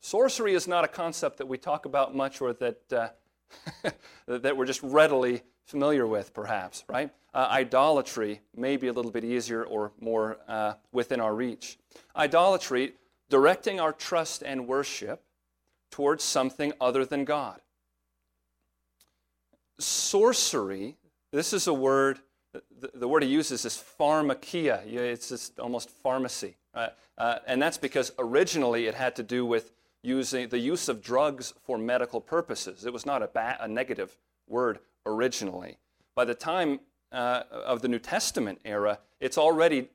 Sorcery 0.01 0.53
is 0.53 0.67
not 0.67 0.85
a 0.85 0.87
concept 0.87 1.37
that 1.37 1.47
we 1.47 1.57
talk 1.57 1.85
about 1.85 2.15
much 2.15 2.39
or 2.39 2.53
that, 2.53 2.93
uh, 2.93 3.09
that 4.27 4.55
we're 4.55 4.65
just 4.65 4.81
readily 4.83 5.41
familiar 5.65 6.07
with, 6.07 6.33
perhaps, 6.33 6.83
right? 6.87 7.11
Uh, 7.33 7.47
idolatry 7.51 8.41
may 8.55 8.77
be 8.77 8.87
a 8.87 8.93
little 8.93 9.11
bit 9.11 9.23
easier 9.23 9.63
or 9.63 9.91
more 9.99 10.37
uh, 10.47 10.73
within 10.91 11.19
our 11.19 11.35
reach. 11.35 11.77
Idolatry, 12.15 12.93
directing 13.29 13.79
our 13.79 13.93
trust 13.93 14.41
and 14.41 14.67
worship 14.67 15.23
towards 15.91 16.23
something 16.23 16.73
other 16.79 17.05
than 17.05 17.25
God. 17.25 17.61
Sorcery, 19.79 20.95
this 21.31 21.53
is 21.53 21.67
a 21.67 21.73
word, 21.73 22.19
the, 22.93 23.07
word 23.07 23.23
he 23.23 23.29
uses 23.29 23.65
is 23.65 23.83
pharmakia. 23.99 24.81
It's 24.85 25.51
almost 25.59 25.89
pharmacy. 25.89 26.57
Uh, 26.73 27.39
and 27.47 27.61
that's 27.61 27.77
because 27.77 28.11
originally 28.17 28.87
it 28.87 28.95
had 28.95 29.15
to 29.17 29.23
do 29.23 29.45
with 29.45 29.71
using 30.01 30.47
the 30.47 30.59
use 30.59 30.87
of 30.87 31.01
drugs 31.01 31.53
for 31.63 31.77
medical 31.77 32.21
purposes. 32.21 32.85
It 32.85 32.93
was 32.93 33.05
not 33.05 33.21
a, 33.21 33.27
ba- 33.27 33.57
a 33.59 33.67
negative 33.67 34.17
word 34.47 34.79
originally. 35.05 35.77
By 36.15 36.25
the 36.25 36.35
time 36.35 36.79
uh, 37.11 37.43
of 37.51 37.81
the 37.81 37.87
New 37.87 37.99
Testament 37.99 38.59
era, 38.63 38.99
it's 39.19 39.37
already 39.37 39.89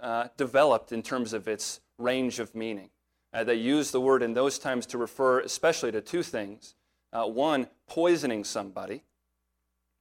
uh, 0.00 0.28
developed 0.36 0.92
in 0.92 1.02
terms 1.02 1.32
of 1.32 1.46
its 1.46 1.80
range 1.98 2.40
of 2.40 2.54
meaning. 2.54 2.90
Uh, 3.32 3.44
they 3.44 3.54
used 3.54 3.92
the 3.92 4.00
word 4.00 4.22
in 4.22 4.34
those 4.34 4.58
times 4.58 4.86
to 4.86 4.98
refer 4.98 5.40
especially 5.40 5.92
to 5.92 6.00
two 6.00 6.22
things. 6.22 6.74
Uh, 7.12 7.26
one, 7.26 7.66
poisoning 7.88 8.44
somebody. 8.44 9.02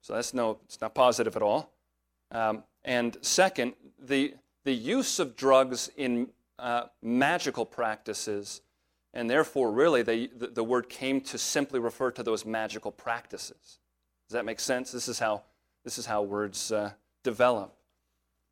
So 0.01 0.13
that's 0.13 0.33
no, 0.33 0.59
it's 0.65 0.79
not 0.79 0.93
positive 0.93 1.35
at 1.35 1.41
all. 1.41 1.73
Um, 2.31 2.63
and 2.83 3.17
second, 3.21 3.73
the, 3.99 4.35
the 4.63 4.73
use 4.73 5.19
of 5.19 5.35
drugs 5.35 5.89
in 5.97 6.29
uh, 6.57 6.83
magical 7.01 7.65
practices 7.65 8.61
and 9.13 9.29
therefore, 9.29 9.71
really, 9.71 10.03
they, 10.03 10.27
the, 10.27 10.47
the, 10.47 10.63
word 10.63 10.87
came 10.87 11.19
to 11.21 11.37
simply 11.37 11.79
refer 11.79 12.11
to 12.11 12.23
those 12.23 12.45
magical 12.45 12.91
practices. 12.91 13.79
Does 14.27 14.33
that 14.33 14.45
make 14.45 14.59
sense? 14.59 14.91
This 14.91 15.07
is 15.07 15.17
how, 15.17 15.43
this 15.83 15.97
is 15.97 16.05
how 16.05 16.21
words 16.21 16.71
uh, 16.71 16.91
develop. 17.23 17.75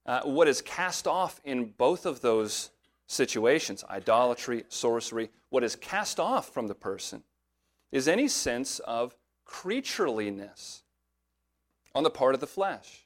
Uh, 0.05 0.21
what 0.23 0.47
is 0.47 0.61
cast 0.61 1.05
off 1.05 1.39
in 1.43 1.73
both 1.77 2.05
of 2.05 2.21
those 2.21 2.71
situations, 3.05 3.83
idolatry, 3.89 4.63
sorcery, 4.69 5.29
what 5.49 5.63
is 5.63 5.75
cast 5.75 6.19
off 6.19 6.49
from 6.53 6.67
the 6.67 6.75
person 6.75 7.23
is 7.91 8.07
any 8.07 8.27
sense 8.27 8.79
of 8.79 9.15
creatureliness 9.45 10.81
on 11.95 12.03
the 12.03 12.09
part 12.09 12.35
of 12.35 12.41
the 12.41 12.47
flesh. 12.47 13.05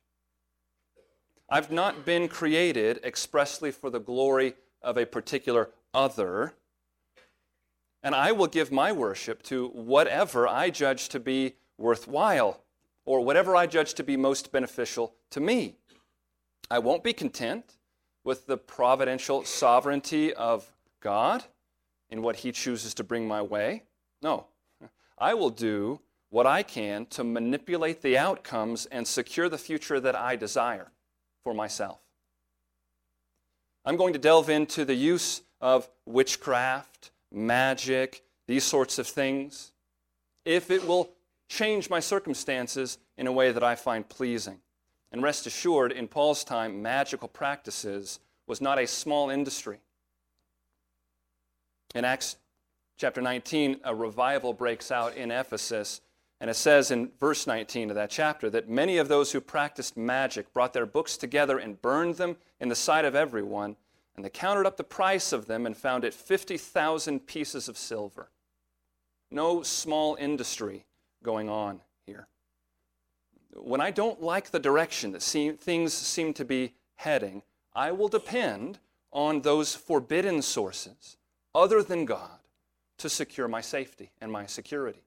I've 1.49 1.71
not 1.71 2.05
been 2.05 2.27
created 2.27 2.99
expressly 3.03 3.71
for 3.71 3.89
the 3.89 3.99
glory 3.99 4.55
of 4.81 4.97
a 4.97 5.05
particular 5.05 5.69
other 5.93 6.53
and 8.03 8.15
I 8.15 8.31
will 8.31 8.47
give 8.47 8.71
my 8.71 8.91
worship 8.91 9.43
to 9.43 9.67
whatever 9.69 10.47
I 10.47 10.69
judge 10.69 11.09
to 11.09 11.19
be 11.19 11.55
worthwhile 11.77 12.63
or 13.05 13.21
whatever 13.21 13.55
I 13.55 13.67
judge 13.67 13.93
to 13.95 14.03
be 14.03 14.17
most 14.17 14.51
beneficial 14.51 15.13
to 15.31 15.39
me. 15.39 15.75
I 16.69 16.79
won't 16.79 17.03
be 17.03 17.13
content 17.13 17.77
with 18.23 18.47
the 18.47 18.57
providential 18.57 19.43
sovereignty 19.43 20.33
of 20.33 20.71
God 20.99 21.43
in 22.09 22.21
what 22.21 22.37
He 22.37 22.51
chooses 22.51 22.93
to 22.95 23.03
bring 23.03 23.27
my 23.27 23.41
way. 23.41 23.83
No, 24.21 24.47
I 25.21 25.35
will 25.35 25.51
do 25.51 25.99
what 26.31 26.47
I 26.47 26.63
can 26.63 27.05
to 27.07 27.23
manipulate 27.23 28.01
the 28.01 28.17
outcomes 28.17 28.87
and 28.87 29.07
secure 29.07 29.47
the 29.47 29.57
future 29.59 29.99
that 29.99 30.15
I 30.15 30.35
desire 30.35 30.91
for 31.43 31.53
myself. 31.53 31.99
I'm 33.85 33.97
going 33.97 34.13
to 34.13 34.19
delve 34.19 34.49
into 34.49 34.83
the 34.83 34.95
use 34.95 35.43
of 35.61 35.87
witchcraft 36.07 37.11
magic, 37.31 38.23
these 38.47 38.63
sorts 38.63 38.97
of 38.97 39.05
things, 39.05 39.71
if 40.43 40.71
it 40.71 40.87
will 40.87 41.11
change 41.49 41.89
my 41.89 41.99
circumstances 41.99 42.97
in 43.15 43.27
a 43.27 43.31
way 43.31 43.51
that 43.51 43.63
I 43.63 43.75
find 43.75 44.09
pleasing. 44.09 44.59
And 45.11 45.21
rest 45.21 45.45
assured, 45.45 45.91
in 45.91 46.07
Paul's 46.07 46.43
time, 46.43 46.81
magical 46.81 47.27
practices 47.27 48.19
was 48.47 48.59
not 48.59 48.79
a 48.79 48.87
small 48.87 49.29
industry. 49.29 49.81
In 51.93 52.05
Acts 52.05 52.37
chapter 53.01 53.19
19, 53.19 53.79
a 53.83 53.95
revival 53.95 54.53
breaks 54.53 54.91
out 54.91 55.17
in 55.17 55.31
Ephesus. 55.31 56.01
And 56.39 56.51
it 56.51 56.55
says 56.55 56.91
in 56.91 57.09
verse 57.19 57.47
19 57.47 57.89
of 57.89 57.95
that 57.95 58.11
chapter 58.11 58.47
that 58.51 58.69
many 58.69 58.99
of 58.99 59.07
those 59.07 59.31
who 59.31 59.41
practiced 59.41 59.97
magic 59.97 60.53
brought 60.53 60.71
their 60.71 60.85
books 60.85 61.17
together 61.17 61.57
and 61.57 61.81
burned 61.81 62.17
them 62.17 62.37
in 62.59 62.69
the 62.69 62.75
sight 62.75 63.03
of 63.03 63.15
everyone. 63.15 63.75
And 64.15 64.23
they 64.23 64.29
counted 64.29 64.67
up 64.67 64.77
the 64.77 64.83
price 64.83 65.33
of 65.33 65.47
them 65.47 65.65
and 65.65 65.75
found 65.75 66.03
it 66.03 66.13
50,000 66.13 67.25
pieces 67.25 67.67
of 67.67 67.75
silver. 67.75 68.29
No 69.31 69.63
small 69.63 70.15
industry 70.19 70.85
going 71.23 71.49
on 71.49 71.81
here. 72.05 72.27
When 73.55 73.81
I 73.81 73.89
don't 73.89 74.21
like 74.21 74.51
the 74.51 74.59
direction 74.59 75.11
that 75.13 75.23
things 75.23 75.91
seem 75.91 76.35
to 76.35 76.45
be 76.45 76.75
heading, 76.97 77.41
I 77.73 77.93
will 77.93 78.09
depend 78.09 78.77
on 79.11 79.41
those 79.41 79.73
forbidden 79.73 80.43
sources 80.43 81.17
other 81.55 81.81
than 81.81 82.05
God 82.05 82.40
to 83.01 83.09
secure 83.09 83.47
my 83.47 83.61
safety 83.61 84.11
and 84.21 84.31
my 84.31 84.45
security. 84.45 85.01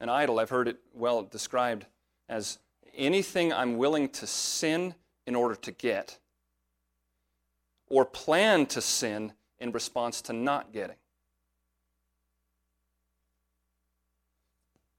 An 0.00 0.10
idol, 0.10 0.38
I've 0.38 0.50
heard 0.50 0.68
it 0.68 0.78
well 0.94 1.22
described 1.22 1.86
as 2.28 2.58
anything 2.94 3.50
I'm 3.50 3.78
willing 3.78 4.10
to 4.10 4.26
sin 4.26 4.94
in 5.26 5.34
order 5.34 5.54
to 5.54 5.72
get, 5.72 6.18
or 7.88 8.04
plan 8.04 8.66
to 8.66 8.82
sin 8.82 9.32
in 9.58 9.72
response 9.72 10.20
to 10.22 10.34
not 10.34 10.72
getting. 10.72 10.96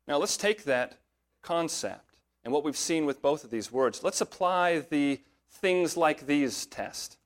Now, 0.07 0.17
let's 0.17 0.37
take 0.37 0.63
that 0.63 0.97
concept 1.43 2.15
and 2.43 2.51
what 2.51 2.63
we've 2.63 2.75
seen 2.75 3.05
with 3.05 3.21
both 3.21 3.43
of 3.43 3.51
these 3.51 3.71
words. 3.71 4.03
Let's 4.03 4.21
apply 4.21 4.79
the 4.79 5.19
things 5.51 5.95
like 5.95 6.25
these 6.25 6.65
test 6.65 7.17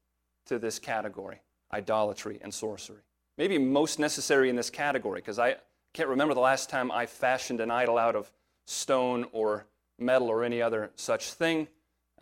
to 0.47 0.59
this 0.59 0.79
category 0.79 1.39
idolatry 1.73 2.39
and 2.41 2.53
sorcery. 2.53 3.01
Maybe 3.37 3.57
most 3.57 3.99
necessary 3.99 4.49
in 4.49 4.55
this 4.55 4.69
category 4.69 5.19
because 5.19 5.39
I 5.39 5.57
can't 5.93 6.09
remember 6.09 6.33
the 6.33 6.39
last 6.39 6.69
time 6.69 6.91
I 6.91 7.05
fashioned 7.05 7.59
an 7.59 7.71
idol 7.71 7.97
out 7.97 8.15
of 8.15 8.31
stone 8.65 9.25
or 9.31 9.65
metal 9.99 10.29
or 10.29 10.43
any 10.43 10.61
other 10.61 10.91
such 10.95 11.33
thing. 11.33 11.67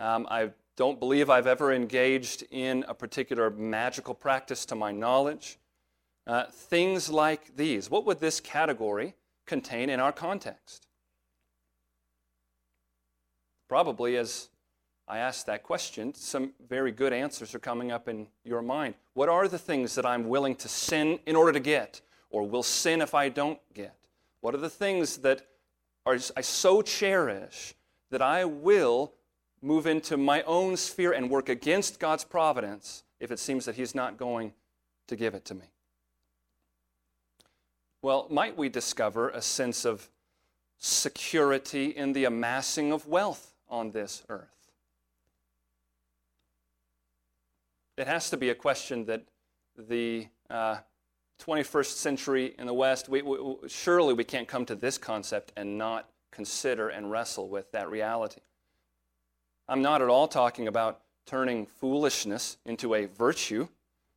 Um, 0.00 0.26
I've 0.30 0.54
don't 0.76 0.98
believe 0.98 1.28
I've 1.28 1.46
ever 1.46 1.72
engaged 1.72 2.44
in 2.50 2.84
a 2.88 2.94
particular 2.94 3.50
magical 3.50 4.14
practice 4.14 4.64
to 4.66 4.74
my 4.74 4.90
knowledge. 4.90 5.58
Uh, 6.26 6.44
things 6.50 7.10
like 7.10 7.56
these. 7.56 7.90
What 7.90 8.06
would 8.06 8.20
this 8.20 8.40
category 8.40 9.14
contain 9.46 9.90
in 9.90 10.00
our 10.00 10.12
context? 10.12 10.86
Probably, 13.68 14.16
as 14.16 14.48
I 15.08 15.18
ask 15.18 15.46
that 15.46 15.62
question, 15.62 16.14
some 16.14 16.52
very 16.68 16.92
good 16.92 17.12
answers 17.12 17.54
are 17.54 17.58
coming 17.58 17.90
up 17.90 18.08
in 18.08 18.28
your 18.44 18.62
mind. 18.62 18.94
What 19.14 19.28
are 19.28 19.48
the 19.48 19.58
things 19.58 19.94
that 19.96 20.06
I'm 20.06 20.28
willing 20.28 20.54
to 20.56 20.68
sin 20.68 21.18
in 21.26 21.36
order 21.36 21.52
to 21.52 21.60
get, 21.60 22.00
or 22.30 22.46
will 22.46 22.62
sin 22.62 23.02
if 23.02 23.14
I 23.14 23.28
don't 23.28 23.58
get? 23.74 23.96
What 24.40 24.54
are 24.54 24.58
the 24.58 24.70
things 24.70 25.18
that 25.18 25.46
are, 26.06 26.18
I 26.36 26.40
so 26.40 26.82
cherish 26.82 27.74
that 28.10 28.22
I 28.22 28.44
will 28.44 29.12
move 29.60 29.86
into 29.86 30.16
my 30.16 30.42
own 30.42 30.76
sphere 30.76 31.12
and 31.12 31.30
work 31.30 31.48
against 31.48 32.00
God's 32.00 32.24
providence 32.24 33.04
if 33.20 33.30
it 33.30 33.38
seems 33.38 33.64
that 33.64 33.76
He's 33.76 33.94
not 33.94 34.16
going 34.16 34.52
to 35.06 35.16
give 35.16 35.34
it 35.34 35.44
to 35.46 35.54
me? 35.54 35.66
Well, 38.02 38.26
might 38.30 38.56
we 38.56 38.68
discover 38.68 39.28
a 39.28 39.40
sense 39.40 39.84
of 39.84 40.08
security 40.78 41.86
in 41.86 42.12
the 42.12 42.24
amassing 42.24 42.92
of 42.92 43.06
wealth 43.06 43.54
on 43.68 43.92
this 43.92 44.24
earth? 44.28 44.61
It 47.96 48.06
has 48.06 48.30
to 48.30 48.36
be 48.36 48.50
a 48.50 48.54
question 48.54 49.04
that 49.06 49.22
the 49.76 50.28
uh, 50.48 50.78
21st 51.40 51.96
century 51.96 52.54
in 52.58 52.66
the 52.66 52.74
West, 52.74 53.08
we, 53.08 53.22
we, 53.22 53.38
surely 53.68 54.14
we 54.14 54.24
can't 54.24 54.48
come 54.48 54.64
to 54.66 54.74
this 54.74 54.96
concept 54.96 55.52
and 55.56 55.76
not 55.76 56.08
consider 56.30 56.88
and 56.88 57.10
wrestle 57.10 57.48
with 57.48 57.70
that 57.72 57.90
reality. 57.90 58.40
I'm 59.68 59.82
not 59.82 60.02
at 60.02 60.08
all 60.08 60.28
talking 60.28 60.68
about 60.68 61.00
turning 61.26 61.66
foolishness 61.66 62.56
into 62.64 62.94
a 62.94 63.06
virtue. 63.06 63.68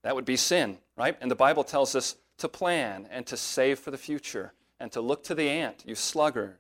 That 0.03 0.15
would 0.15 0.25
be 0.25 0.37
sin, 0.37 0.77
right? 0.97 1.17
And 1.19 1.29
the 1.29 1.35
Bible 1.35 1.63
tells 1.63 1.95
us 1.95 2.15
to 2.37 2.47
plan 2.47 3.07
and 3.11 3.25
to 3.27 3.37
save 3.37 3.79
for 3.79 3.91
the 3.91 3.97
future 3.97 4.53
and 4.79 4.91
to 4.91 5.01
look 5.01 5.23
to 5.25 5.35
the 5.35 5.49
ant, 5.49 5.83
you 5.85 5.95
sluggard. 5.95 6.57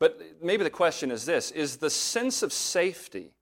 But 0.00 0.20
maybe 0.42 0.64
the 0.64 0.70
question 0.70 1.10
is 1.10 1.24
this 1.26 1.50
Is 1.50 1.76
the 1.76 1.90
sense 1.90 2.42
of 2.42 2.52
safety 2.52 3.32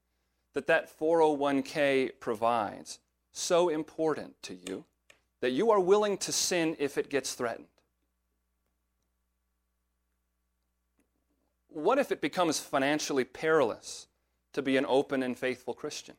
that 0.56 0.68
that 0.68 0.98
401k 0.98 2.12
provides 2.18 2.98
so 3.30 3.68
important 3.68 4.42
to 4.42 4.54
you 4.54 4.86
that 5.42 5.50
you 5.50 5.70
are 5.70 5.78
willing 5.78 6.16
to 6.16 6.32
sin 6.32 6.74
if 6.78 6.96
it 6.96 7.10
gets 7.10 7.34
threatened? 7.34 7.66
What 11.68 11.98
if 11.98 12.10
it 12.10 12.22
becomes 12.22 12.58
financially 12.58 13.22
perilous 13.22 14.06
to 14.54 14.62
be 14.62 14.78
an 14.78 14.86
open 14.88 15.22
and 15.22 15.38
faithful 15.38 15.74
Christian? 15.74 16.16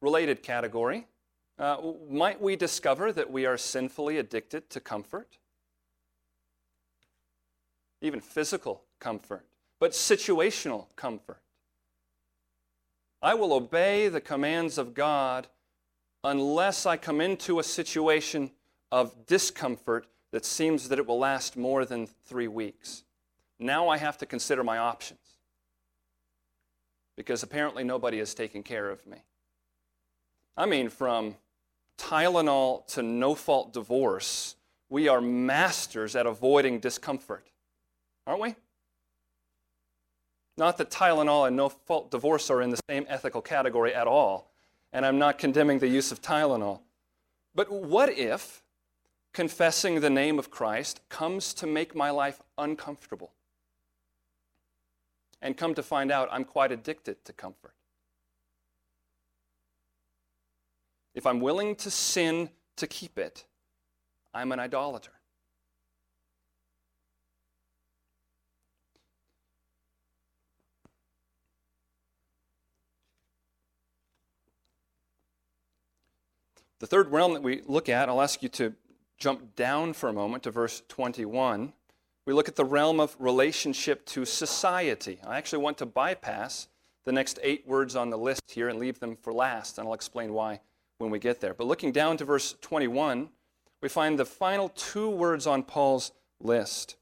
Related 0.00 0.42
category. 0.42 1.08
Uh, 1.58 1.92
might 2.08 2.40
we 2.40 2.56
discover 2.56 3.12
that 3.12 3.30
we 3.30 3.44
are 3.44 3.58
sinfully 3.58 4.16
addicted 4.16 4.70
to 4.70 4.80
comfort? 4.80 5.36
Even 8.00 8.20
physical 8.20 8.82
comfort, 9.00 9.44
but 9.80 9.92
situational 9.92 10.86
comfort. 10.96 11.40
I 13.22 13.34
will 13.34 13.52
obey 13.52 14.08
the 14.08 14.20
commands 14.20 14.78
of 14.78 14.94
God 14.94 15.46
unless 16.22 16.86
I 16.86 16.96
come 16.96 17.20
into 17.20 17.58
a 17.58 17.64
situation 17.64 18.50
of 18.92 19.26
discomfort 19.26 20.06
that 20.32 20.44
seems 20.44 20.88
that 20.88 20.98
it 20.98 21.06
will 21.06 21.18
last 21.18 21.56
more 21.56 21.84
than 21.84 22.06
three 22.06 22.48
weeks. 22.48 23.04
Now 23.58 23.88
I 23.88 23.96
have 23.96 24.18
to 24.18 24.26
consider 24.26 24.62
my 24.62 24.78
options 24.78 25.20
because 27.16 27.42
apparently 27.42 27.82
nobody 27.82 28.18
is 28.18 28.34
taking 28.34 28.62
care 28.62 28.90
of 28.90 29.06
me. 29.06 29.18
I 30.56 30.66
mean, 30.66 30.88
from 30.88 31.36
Tylenol 31.98 32.86
to 32.88 33.02
no 33.02 33.34
fault 33.34 33.72
divorce, 33.72 34.56
we 34.88 35.08
are 35.08 35.20
masters 35.20 36.14
at 36.14 36.26
avoiding 36.26 36.78
discomfort, 36.78 37.46
aren't 38.26 38.40
we? 38.40 38.54
Not 40.56 40.78
that 40.78 40.90
Tylenol 40.90 41.46
and 41.46 41.56
no 41.56 41.68
fault 41.68 42.10
divorce 42.10 42.50
are 42.50 42.62
in 42.62 42.70
the 42.70 42.80
same 42.88 43.06
ethical 43.08 43.42
category 43.42 43.94
at 43.94 44.06
all, 44.06 44.50
and 44.92 45.04
I'm 45.04 45.18
not 45.18 45.38
condemning 45.38 45.78
the 45.78 45.88
use 45.88 46.10
of 46.10 46.22
Tylenol. 46.22 46.80
But 47.54 47.70
what 47.70 48.10
if 48.10 48.62
confessing 49.32 50.00
the 50.00 50.10
name 50.10 50.38
of 50.38 50.50
Christ 50.50 51.00
comes 51.08 51.52
to 51.54 51.66
make 51.66 51.94
my 51.94 52.10
life 52.10 52.40
uncomfortable? 52.56 53.32
And 55.42 55.56
come 55.56 55.74
to 55.74 55.82
find 55.82 56.10
out 56.10 56.28
I'm 56.32 56.44
quite 56.44 56.72
addicted 56.72 57.22
to 57.26 57.32
comfort. 57.32 57.74
If 61.14 61.26
I'm 61.26 61.40
willing 61.40 61.76
to 61.76 61.90
sin 61.90 62.50
to 62.76 62.86
keep 62.86 63.18
it, 63.18 63.44
I'm 64.32 64.52
an 64.52 64.60
idolater. 64.60 65.12
The 76.78 76.86
third 76.86 77.10
realm 77.10 77.32
that 77.34 77.42
we 77.42 77.62
look 77.66 77.88
at, 77.88 78.08
I'll 78.08 78.20
ask 78.20 78.42
you 78.42 78.48
to 78.50 78.74
jump 79.18 79.56
down 79.56 79.94
for 79.94 80.08
a 80.08 80.12
moment 80.12 80.42
to 80.42 80.50
verse 80.50 80.82
21. 80.88 81.72
We 82.26 82.32
look 82.32 82.48
at 82.48 82.56
the 82.56 82.64
realm 82.64 83.00
of 83.00 83.16
relationship 83.18 84.04
to 84.06 84.24
society. 84.24 85.18
I 85.26 85.38
actually 85.38 85.62
want 85.62 85.78
to 85.78 85.86
bypass 85.86 86.68
the 87.04 87.12
next 87.12 87.38
eight 87.42 87.66
words 87.66 87.96
on 87.96 88.10
the 88.10 88.18
list 88.18 88.42
here 88.48 88.68
and 88.68 88.78
leave 88.78 88.98
them 89.00 89.16
for 89.16 89.32
last, 89.32 89.78
and 89.78 89.86
I'll 89.86 89.94
explain 89.94 90.32
why 90.32 90.60
when 90.98 91.10
we 91.10 91.18
get 91.18 91.40
there. 91.40 91.54
But 91.54 91.66
looking 91.66 91.92
down 91.92 92.16
to 92.18 92.24
verse 92.24 92.56
21, 92.60 93.30
we 93.80 93.88
find 93.88 94.18
the 94.18 94.24
final 94.26 94.68
two 94.70 95.08
words 95.08 95.46
on 95.46 95.62
Paul's 95.62 96.12
list. 96.40 96.96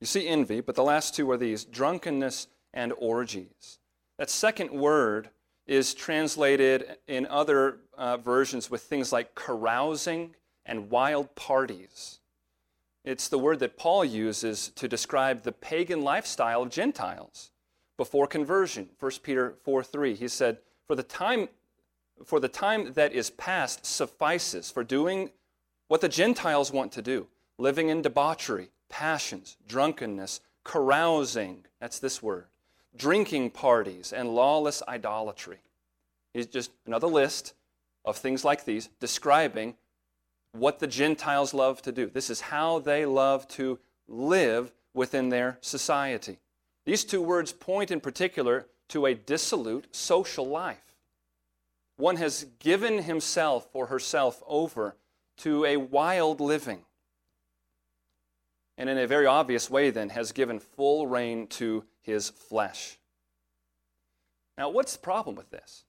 You 0.00 0.06
see 0.06 0.26
envy, 0.26 0.60
but 0.60 0.74
the 0.74 0.82
last 0.82 1.14
two 1.14 1.30
are 1.30 1.36
these 1.36 1.64
drunkenness 1.64 2.48
and 2.74 2.92
orgies. 2.98 3.78
That 4.18 4.30
second 4.30 4.70
word 4.70 5.30
is 5.66 5.94
translated 5.94 6.96
in 7.06 7.26
other 7.26 7.78
uh, 7.96 8.16
versions 8.16 8.70
with 8.70 8.82
things 8.82 9.12
like 9.12 9.34
carousing 9.34 10.34
and 10.66 10.90
wild 10.90 11.34
parties. 11.34 12.20
It's 13.04 13.28
the 13.28 13.38
word 13.38 13.58
that 13.60 13.76
Paul 13.76 14.04
uses 14.04 14.68
to 14.76 14.88
describe 14.88 15.42
the 15.42 15.52
pagan 15.52 16.02
lifestyle 16.02 16.62
of 16.62 16.70
Gentiles 16.70 17.50
before 17.96 18.26
conversion. 18.26 18.88
1 18.98 19.10
Peter 19.22 19.54
4 19.64 19.82
3, 19.82 20.14
he 20.14 20.28
said, 20.28 20.58
For 20.86 20.94
the 20.94 21.02
time 21.02 21.48
for 22.24 22.38
the 22.38 22.48
time 22.48 22.92
that 22.92 23.12
is 23.12 23.30
past 23.30 23.84
suffices 23.84 24.70
for 24.70 24.84
doing 24.84 25.30
what 25.88 26.00
the 26.00 26.08
Gentiles 26.08 26.70
want 26.70 26.92
to 26.92 27.02
do, 27.02 27.26
living 27.58 27.88
in 27.88 28.02
debauchery, 28.02 28.70
passions, 28.88 29.56
drunkenness, 29.66 30.40
carousing. 30.62 31.64
That's 31.80 31.98
this 31.98 32.22
word 32.22 32.46
drinking 32.96 33.50
parties, 33.50 34.12
and 34.12 34.34
lawless 34.34 34.82
idolatry. 34.86 35.58
It's 36.34 36.52
just 36.52 36.70
another 36.86 37.06
list 37.06 37.54
of 38.04 38.16
things 38.16 38.44
like 38.44 38.64
these 38.64 38.88
describing 39.00 39.74
what 40.52 40.78
the 40.78 40.86
Gentiles 40.86 41.54
love 41.54 41.80
to 41.82 41.92
do. 41.92 42.06
This 42.06 42.30
is 42.30 42.40
how 42.40 42.78
they 42.78 43.06
love 43.06 43.48
to 43.48 43.78
live 44.08 44.72
within 44.94 45.30
their 45.30 45.58
society. 45.60 46.38
These 46.84 47.04
two 47.04 47.22
words 47.22 47.52
point 47.52 47.90
in 47.90 48.00
particular 48.00 48.66
to 48.88 49.06
a 49.06 49.14
dissolute 49.14 49.94
social 49.94 50.46
life. 50.46 50.96
One 51.96 52.16
has 52.16 52.46
given 52.58 53.02
himself 53.02 53.68
or 53.72 53.86
herself 53.86 54.42
over 54.46 54.96
to 55.38 55.64
a 55.64 55.76
wild 55.76 56.40
living. 56.40 56.84
And 58.78 58.88
in 58.88 58.98
a 58.98 59.06
very 59.06 59.26
obvious 59.26 59.68
way, 59.70 59.90
then, 59.90 60.08
has 60.10 60.32
given 60.32 60.58
full 60.58 61.06
rein 61.06 61.46
to 61.48 61.84
his 62.00 62.30
flesh. 62.30 62.98
Now, 64.56 64.70
what's 64.70 64.94
the 64.94 64.98
problem 65.00 65.36
with 65.36 65.50
this? 65.50 65.84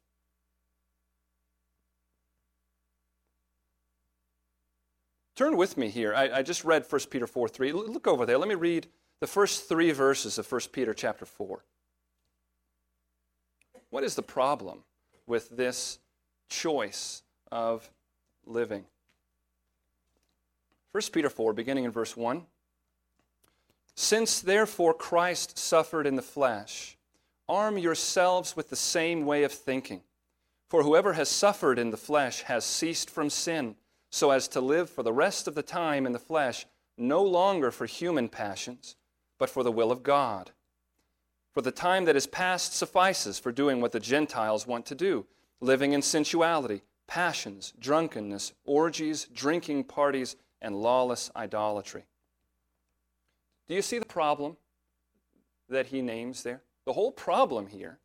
Turn 5.36 5.58
with 5.58 5.78
me 5.78 5.90
here. 5.90 6.14
I, 6.14 6.30
I, 6.30 6.42
just 6.44 6.64
read 6.64 6.86
1 6.88 7.02
Peter 7.10 7.26
4 7.26 7.48
3. 7.48 7.72
Look 7.72 8.08
over 8.08 8.26
there. 8.26 8.38
Let 8.38 8.48
me 8.48 8.56
read 8.56 8.88
the 9.20 9.28
first 9.28 9.68
three 9.68 9.92
verses 9.92 10.38
of 10.38 10.52
1 10.52 10.62
Peter 10.72 10.94
chapter 10.94 11.26
4. 11.26 11.64
What 13.90 14.04
is 14.04 14.16
the 14.16 14.22
problem 14.22 14.84
with 15.26 15.50
this 15.50 16.00
choice 16.50 17.24
of 17.52 17.90
living? 18.46 18.86
1 20.92 21.02
Peter 21.12 21.30
4, 21.30 21.54
beginning 21.54 21.86
in 21.86 21.92
verse 21.92 22.16
1. 22.16 22.46
Since 23.96 24.42
therefore 24.42 24.94
Christ 24.94 25.58
suffered 25.58 26.08
in 26.08 26.16
the 26.16 26.22
flesh, 26.22 26.98
arm 27.48 27.78
yourselves 27.78 28.56
with 28.56 28.70
the 28.70 28.76
same 28.76 29.26
way 29.26 29.44
of 29.44 29.52
thinking. 29.52 30.02
For 30.70 30.84
whoever 30.84 31.14
has 31.14 31.30
suffered 31.30 31.78
in 31.78 31.92
the 31.92 31.98
flesh 31.98 32.42
has 32.44 32.66
ceased 32.66 33.10
from 33.10 33.30
sin, 33.30 33.76
so 34.10 34.32
as 34.32 34.48
to 34.50 34.62
live 34.62 34.90
for 34.90 35.04
the 35.04 35.14
rest 35.14 35.48
of 35.48 35.56
the 35.56 35.64
time 35.64 36.06
in 36.06 36.12
the 36.12 36.20
flesh, 36.20 36.66
no 36.98 37.22
longer 37.22 37.72
for 37.72 37.86
human 37.86 38.30
passions, 38.30 38.96
but 39.38 39.50
for 39.50 39.64
the 39.64 39.72
will 39.72 39.92
of 39.92 40.04
God. 40.04 40.52
For 41.52 41.62
the 41.62 41.72
time 41.72 42.06
that 42.06 42.16
is 42.16 42.26
past 42.26 42.74
suffices 42.74 43.38
for 43.38 43.52
doing 43.52 43.82
what 43.82 43.92
the 43.92 44.00
Gentiles 44.00 44.66
want 44.66 44.88
to 44.88 44.96
do, 44.96 45.28
living 45.62 45.94
in 45.94 46.02
sensuality, 46.02 46.82
passions, 47.06 47.74
drunkenness, 47.80 48.54
orgies, 48.66 49.28
drinking 49.34 49.84
parties, 49.84 50.36
and 50.62 50.82
lawless 50.82 51.30
idolatry. 51.36 52.06
Do 53.68 53.76
you 53.76 53.82
see 53.82 54.00
the 54.00 54.06
problem 54.06 54.58
that 55.70 55.88
he 55.88 56.02
names 56.02 56.44
there? 56.44 56.62
The 56.86 56.94
whole 56.94 57.12
problem 57.12 57.68
here 57.68 58.00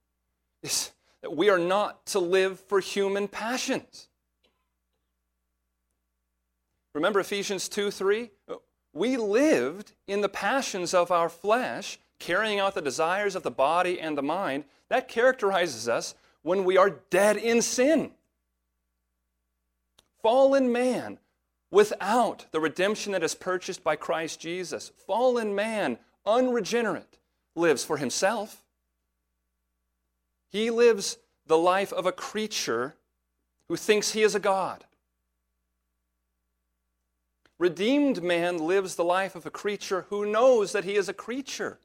is 0.63 0.93
that 1.23 1.37
we 1.37 1.51
are 1.51 1.59
not 1.59 2.07
to 2.07 2.19
live 2.19 2.61
for 2.61 2.81
human 2.81 3.29
passions. 3.29 4.09
Remember 6.95 7.21
Ephesians 7.21 7.69
2 7.69 7.91
3? 7.91 8.31
We 8.93 9.17
lived 9.17 9.93
in 10.07 10.21
the 10.21 10.29
passions 10.29 10.95
of 10.95 11.11
our 11.11 11.29
flesh, 11.29 11.99
carrying 12.19 12.59
out 12.59 12.75
the 12.75 12.83
desires 12.83 13.37
of 13.37 13.43
the 13.43 13.51
body 13.51 14.01
and 14.01 14.17
the 14.17 14.23
mind. 14.23 14.65
That 14.89 15.09
characterizes 15.09 15.89
us 15.89 16.15
when 16.43 16.65
we 16.65 16.77
are 16.77 17.01
dead 17.11 17.37
in 17.37 17.63
sin. 17.63 18.13
Fallen 20.23 20.73
man 20.73 21.19
without 21.71 22.47
the 22.51 22.61
redemption 22.61 23.13
that 23.13 23.23
is 23.23 23.35
purchased 23.35 23.85
by 23.85 23.97
Christ 23.97 24.41
Jesus. 24.41 24.91
Fallen 25.07 25.55
man, 25.55 25.99
unregenerate, 26.25 27.19
lives 27.55 27.85
for 27.85 27.97
himself. 27.97 28.65
He 30.51 30.71
lives 30.71 31.19
the 31.47 31.59
life 31.59 31.93
of 31.93 32.07
a 32.07 32.13
creature 32.13 32.97
who 33.69 33.77
thinks 33.77 34.13
he 34.13 34.23
is 34.23 34.35
a 34.35 34.41
God. 34.41 34.85
Redeemed 37.59 38.23
man 38.23 38.59
lives 38.59 38.95
the 38.95 39.05
life 39.05 39.35
of 39.35 39.45
a 39.45 39.51
creature 39.51 40.07
who 40.11 40.25
knows 40.25 40.73
that 40.73 40.85
he 40.85 40.95
is 40.95 41.09
a 41.09 41.15
creature 41.15 41.79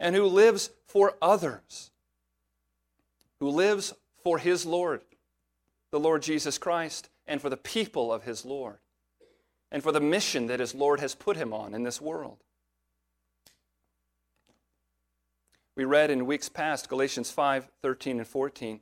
and 0.00 0.14
who 0.14 0.26
lives 0.26 0.70
for 0.84 1.14
others, 1.22 1.90
who 3.40 3.48
lives 3.48 3.94
for 4.22 4.38
his 4.38 4.66
Lord, 4.66 5.02
the 5.92 6.00
Lord 6.00 6.22
Jesus 6.22 6.58
Christ, 6.58 7.08
and 7.26 7.40
for 7.40 7.48
the 7.48 7.56
people 7.56 8.12
of 8.12 8.24
his 8.24 8.44
Lord, 8.44 8.78
and 9.76 9.82
for 9.82 9.92
the 9.92 10.00
mission 10.00 10.46
that 10.46 10.58
his 10.58 10.74
Lord 10.74 11.00
has 11.00 11.14
put 11.14 11.36
him 11.36 11.52
on 11.52 11.74
in 11.74 11.82
this 11.82 12.00
world. 12.00 12.38
We 15.76 15.84
read 15.84 16.10
in 16.10 16.24
weeks 16.24 16.48
past 16.48 16.88
Galatians 16.88 17.30
5 17.30 17.68
13 17.82 18.16
and 18.16 18.26
14. 18.26 18.80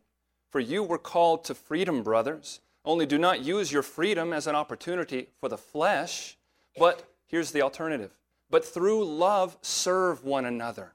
For 0.51 0.61
you 0.61 0.85
were 0.85 0.99
called 0.99 1.43
to 1.47 1.55
freedom, 1.57 2.05
brothers. 2.05 2.61
Only 2.85 3.07
do 3.07 3.19
not 3.19 3.45
use 3.45 3.73
your 3.73 3.83
freedom 3.83 4.33
as 4.33 4.47
an 4.47 4.55
opportunity 4.55 5.31
for 5.41 5.49
the 5.49 5.59
flesh, 5.59 6.39
but 6.79 7.03
here's 7.27 7.51
the 7.51 7.63
alternative. 7.63 8.17
But 8.49 8.65
through 8.65 9.05
love, 9.05 9.59
serve 9.63 10.23
one 10.23 10.45
another. 10.45 10.95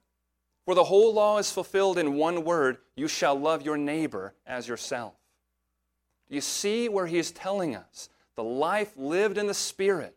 For 0.64 0.76
the 0.76 0.86
whole 0.86 1.14
law 1.14 1.40
is 1.40 1.52
fulfilled 1.52 1.98
in 1.98 2.14
one 2.14 2.46
word 2.46 2.78
you 2.96 3.10
shall 3.10 3.38
love 3.38 3.64
your 3.64 3.76
neighbor 3.76 4.34
as 4.48 4.66
yourself. 4.66 5.16
Do 6.30 6.36
you 6.36 6.42
see 6.42 6.88
where 6.88 7.08
he 7.08 7.18
is 7.18 7.32
telling 7.32 7.76
us 7.76 8.08
the 8.39 8.43
life 8.45 8.93
lived 8.95 9.38
in 9.38 9.47
the 9.47 9.54
Spirit, 9.54 10.15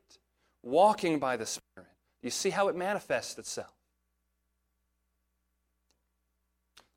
walking 0.62 1.18
by 1.18 1.36
the 1.36 1.44
Spirit. 1.44 1.90
You 2.22 2.30
see 2.30 2.50
how 2.50 2.68
it 2.68 2.76
manifests 2.76 3.36
itself. 3.36 3.74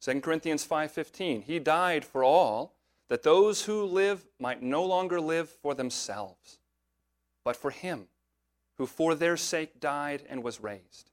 2 0.02 0.22
Corinthians 0.22 0.64
5:15 0.64 1.42
He 1.42 1.58
died 1.58 2.06
for 2.06 2.24
all 2.24 2.76
that 3.08 3.24
those 3.24 3.66
who 3.66 3.86
live 3.86 4.28
might 4.40 4.62
no 4.62 4.84
longer 4.86 5.20
live 5.20 5.50
for 5.50 5.74
themselves, 5.74 6.60
but 7.44 7.56
for 7.56 7.72
him 7.72 8.08
who 8.78 8.86
for 8.86 9.16
their 9.16 9.36
sake 9.36 9.80
died 9.80 10.24
and 10.30 10.44
was 10.44 10.60
raised. 10.60 11.10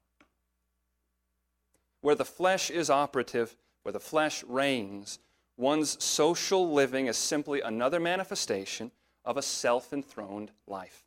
Where 2.03 2.17
the 2.17 2.27
flesh 2.27 2.69
is 2.69 2.91
operative, 2.91 3.57
where 3.83 3.95
the 3.95 3.99
flesh 3.99 4.45
reigns, 4.45 5.21
one's 5.57 6.05
social 6.05 6.71
living 6.71 7.07
is 7.07 7.17
simply 7.17 7.63
another 7.63 7.99
manifestation 7.99 8.93
of 9.25 9.37
a 9.37 9.43
self 9.43 9.93
enthroned 9.93 10.51
life. 10.67 11.05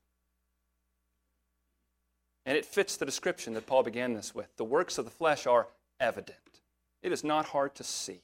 And 2.45 2.58
it 2.58 2.65
fits 2.65 2.95
the 2.95 3.06
description 3.06 3.54
that 3.54 3.65
Paul 3.65 3.84
began 3.84 4.13
this 4.13 4.36
with. 4.36 4.56
The 4.58 4.63
works 4.63 4.97
of 4.97 5.06
the 5.06 5.12
flesh 5.12 5.47
are 5.47 5.67
evident, 5.99 6.62
it 7.01 7.12
is 7.12 7.23
not 7.23 7.47
hard 7.47 7.75
to 7.75 7.84
see 7.84 8.21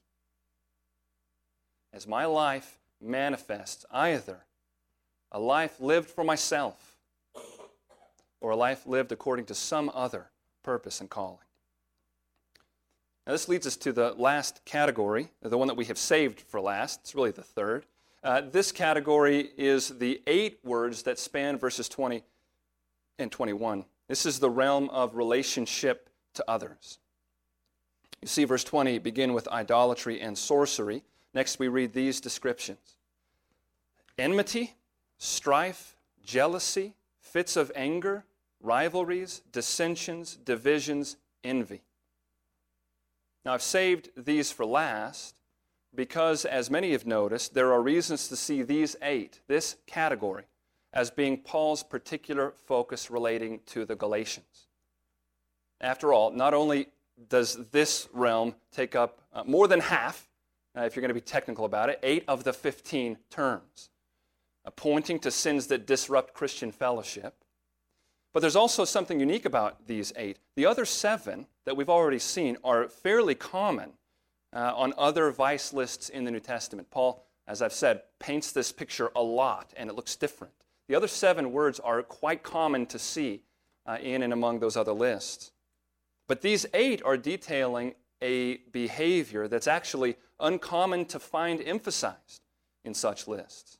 as 1.93 2.07
my 2.07 2.25
life 2.25 2.79
manifests 3.01 3.85
either 3.91 4.45
a 5.31 5.39
life 5.39 5.79
lived 5.79 6.09
for 6.09 6.23
myself 6.23 6.97
or 8.39 8.51
a 8.51 8.55
life 8.55 8.85
lived 8.85 9.11
according 9.11 9.45
to 9.45 9.55
some 9.55 9.89
other 9.93 10.27
purpose 10.63 10.99
and 10.99 11.09
calling. 11.09 11.37
Now, 13.25 13.33
this 13.33 13.47
leads 13.47 13.67
us 13.67 13.77
to 13.77 13.93
the 13.93 14.13
last 14.17 14.65
category, 14.65 15.29
the 15.41 15.57
one 15.57 15.67
that 15.67 15.77
we 15.77 15.85
have 15.85 15.97
saved 15.97 16.41
for 16.41 16.59
last. 16.59 17.01
It's 17.01 17.15
really 17.15 17.31
the 17.31 17.43
third. 17.43 17.85
Uh, 18.23 18.41
this 18.41 18.71
category 18.71 19.49
is 19.57 19.89
the 19.97 20.21
eight 20.27 20.59
words 20.63 21.03
that 21.03 21.17
span 21.17 21.57
verses 21.57 21.89
20 21.89 22.23
and 23.17 23.31
21. 23.31 23.85
This 24.07 24.25
is 24.25 24.39
the 24.39 24.49
realm 24.49 24.89
of 24.89 25.15
relationship 25.15 26.09
to 26.35 26.43
others. 26.47 26.99
You 28.21 28.27
see, 28.27 28.43
verse 28.43 28.63
20 28.63 28.99
begin 28.99 29.33
with 29.33 29.47
idolatry 29.47 30.21
and 30.21 30.37
sorcery. 30.37 31.03
Next, 31.33 31.57
we 31.57 31.67
read 31.67 31.93
these 31.93 32.21
descriptions 32.21 32.97
enmity, 34.19 34.75
strife, 35.17 35.95
jealousy, 36.23 36.93
fits 37.19 37.55
of 37.55 37.71
anger, 37.73 38.25
rivalries, 38.61 39.41
dissensions, 39.51 40.35
divisions, 40.35 41.17
envy. 41.43 41.81
Now, 43.43 43.55
I've 43.55 43.63
saved 43.63 44.09
these 44.15 44.51
for 44.51 44.65
last 44.65 45.33
because, 45.93 46.45
as 46.45 46.69
many 46.69 46.91
have 46.91 47.05
noticed, 47.05 47.53
there 47.53 47.73
are 47.73 47.81
reasons 47.81 48.27
to 48.29 48.35
see 48.35 48.61
these 48.61 48.95
eight, 49.01 49.41
this 49.47 49.75
category, 49.87 50.43
as 50.93 51.11
being 51.11 51.37
Paul's 51.37 51.83
particular 51.83 52.53
focus 52.65 53.11
relating 53.11 53.59
to 53.67 53.85
the 53.85 53.95
Galatians. 53.95 54.67
After 55.79 56.13
all, 56.13 56.31
not 56.31 56.53
only 56.53 56.87
does 57.29 57.69
this 57.71 58.07
realm 58.13 58.55
take 58.71 58.95
up 58.95 59.21
uh, 59.33 59.43
more 59.45 59.67
than 59.67 59.79
half 59.79 60.27
uh, 60.75 60.81
if 60.81 60.95
you're 60.95 61.01
going 61.01 61.09
to 61.09 61.15
be 61.15 61.21
technical 61.21 61.65
about 61.65 61.89
it, 61.89 61.99
eight 62.01 62.23
of 62.27 62.43
the 62.43 62.53
15 62.53 63.17
terms, 63.29 63.89
uh, 64.65 64.69
pointing 64.71 65.19
to 65.19 65.31
sins 65.31 65.67
that 65.67 65.85
disrupt 65.85 66.33
Christian 66.33 66.71
fellowship. 66.71 67.35
But 68.33 68.39
there's 68.39 68.55
also 68.55 68.85
something 68.85 69.19
unique 69.19 69.45
about 69.45 69.87
these 69.87 70.13
eight. 70.15 70.37
The 70.55 70.65
other 70.65 70.85
seven 70.85 71.47
that 71.65 71.75
we've 71.75 71.89
already 71.89 72.19
seen 72.19 72.57
are 72.63 72.87
fairly 72.87 73.35
common 73.35 73.93
uh, 74.53 74.73
on 74.75 74.93
other 74.97 75.31
vice 75.31 75.73
lists 75.73 76.09
in 76.09 76.23
the 76.23 76.31
New 76.31 76.39
Testament. 76.39 76.89
Paul, 76.91 77.25
as 77.47 77.61
I've 77.61 77.73
said, 77.73 78.01
paints 78.19 78.51
this 78.51 78.71
picture 78.71 79.11
a 79.15 79.21
lot, 79.21 79.73
and 79.77 79.89
it 79.89 79.95
looks 79.95 80.15
different. 80.15 80.53
The 80.87 80.95
other 80.95 81.07
seven 81.07 81.51
words 81.51 81.79
are 81.79 82.03
quite 82.03 82.43
common 82.43 82.85
to 82.87 82.99
see 82.99 83.43
uh, 83.85 83.97
in 84.01 84.23
and 84.23 84.33
among 84.33 84.59
those 84.59 84.75
other 84.75 84.93
lists. 84.93 85.51
But 86.27 86.41
these 86.41 86.65
eight 86.73 87.01
are 87.03 87.17
detailing 87.17 87.95
a 88.21 88.57
behavior 88.71 89.47
that's 89.47 89.67
actually 89.67 90.17
uncommon 90.39 91.05
to 91.05 91.19
find 91.19 91.61
emphasized 91.61 92.41
in 92.83 92.93
such 92.93 93.27
lists. 93.27 93.77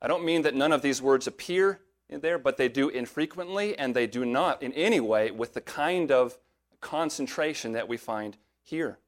I 0.00 0.08
don't 0.08 0.24
mean 0.24 0.42
that 0.42 0.54
none 0.54 0.72
of 0.72 0.82
these 0.82 1.00
words 1.00 1.26
appear 1.26 1.80
in 2.08 2.20
there, 2.20 2.38
but 2.38 2.56
they 2.56 2.68
do 2.68 2.88
infrequently, 2.88 3.76
and 3.78 3.94
they 3.94 4.06
do 4.06 4.24
not 4.24 4.62
in 4.62 4.72
any 4.74 5.00
way 5.00 5.30
with 5.30 5.54
the 5.54 5.60
kind 5.60 6.12
of 6.12 6.38
concentration 6.80 7.72
that 7.72 7.88
we 7.88 7.96
find 7.96 8.36
here. 8.62 8.98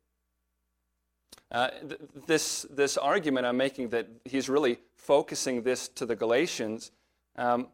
Uh, 1.50 1.70
th- 1.70 2.00
this, 2.26 2.66
this 2.70 2.96
argument 2.96 3.46
I'm 3.46 3.56
making 3.56 3.88
that 3.90 4.08
he's 4.24 4.48
really 4.48 4.78
focusing 4.96 5.62
this 5.62 5.88
to 5.88 6.04
the 6.04 6.14
Galatians 6.14 6.90
um, 7.36 7.68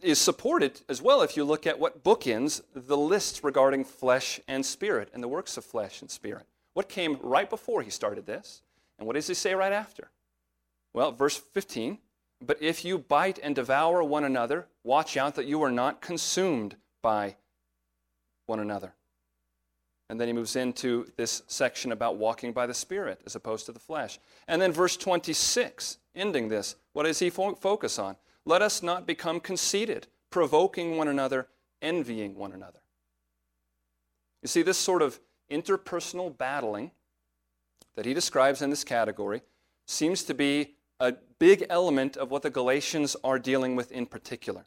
is 0.00 0.18
supported 0.18 0.80
as 0.88 1.02
well 1.02 1.22
if 1.22 1.36
you 1.36 1.44
look 1.44 1.66
at 1.66 1.78
what 1.78 2.04
bookends 2.04 2.62
the 2.74 2.96
lists 2.96 3.42
regarding 3.42 3.84
flesh 3.84 4.40
and 4.46 4.64
spirit 4.64 5.08
and 5.12 5.22
the 5.22 5.28
works 5.28 5.56
of 5.56 5.64
flesh 5.64 6.00
and 6.00 6.10
spirit. 6.10 6.46
What 6.74 6.88
came 6.88 7.18
right 7.22 7.48
before 7.48 7.82
he 7.82 7.90
started 7.90 8.26
this? 8.26 8.62
And 8.98 9.06
what 9.06 9.14
does 9.14 9.26
he 9.26 9.34
say 9.34 9.54
right 9.54 9.72
after? 9.72 10.10
Well, 10.94 11.12
verse 11.12 11.36
15 11.36 11.98
But 12.40 12.62
if 12.62 12.84
you 12.84 12.98
bite 12.98 13.38
and 13.42 13.54
devour 13.54 14.02
one 14.02 14.24
another, 14.24 14.66
watch 14.84 15.16
out 15.16 15.34
that 15.34 15.46
you 15.46 15.62
are 15.62 15.72
not 15.72 16.00
consumed 16.00 16.76
by 17.02 17.36
one 18.46 18.60
another. 18.60 18.94
And 20.12 20.20
then 20.20 20.28
he 20.28 20.34
moves 20.34 20.56
into 20.56 21.10
this 21.16 21.42
section 21.46 21.90
about 21.90 22.18
walking 22.18 22.52
by 22.52 22.66
the 22.66 22.74
Spirit 22.74 23.22
as 23.24 23.34
opposed 23.34 23.64
to 23.64 23.72
the 23.72 23.78
flesh. 23.78 24.18
And 24.46 24.60
then 24.60 24.70
verse 24.70 24.94
26, 24.94 25.96
ending 26.14 26.50
this, 26.50 26.76
what 26.92 27.04
does 27.04 27.18
he 27.18 27.30
fo- 27.30 27.54
focus 27.54 27.98
on? 27.98 28.16
Let 28.44 28.60
us 28.60 28.82
not 28.82 29.06
become 29.06 29.40
conceited, 29.40 30.08
provoking 30.28 30.98
one 30.98 31.08
another, 31.08 31.48
envying 31.80 32.36
one 32.36 32.52
another. 32.52 32.80
You 34.42 34.48
see, 34.48 34.60
this 34.60 34.76
sort 34.76 35.00
of 35.00 35.18
interpersonal 35.50 36.36
battling 36.36 36.90
that 37.94 38.04
he 38.04 38.12
describes 38.12 38.60
in 38.60 38.68
this 38.68 38.84
category 38.84 39.40
seems 39.86 40.24
to 40.24 40.34
be 40.34 40.74
a 41.00 41.14
big 41.38 41.64
element 41.70 42.18
of 42.18 42.30
what 42.30 42.42
the 42.42 42.50
Galatians 42.50 43.16
are 43.24 43.38
dealing 43.38 43.76
with 43.76 43.90
in 43.90 44.04
particular. 44.04 44.66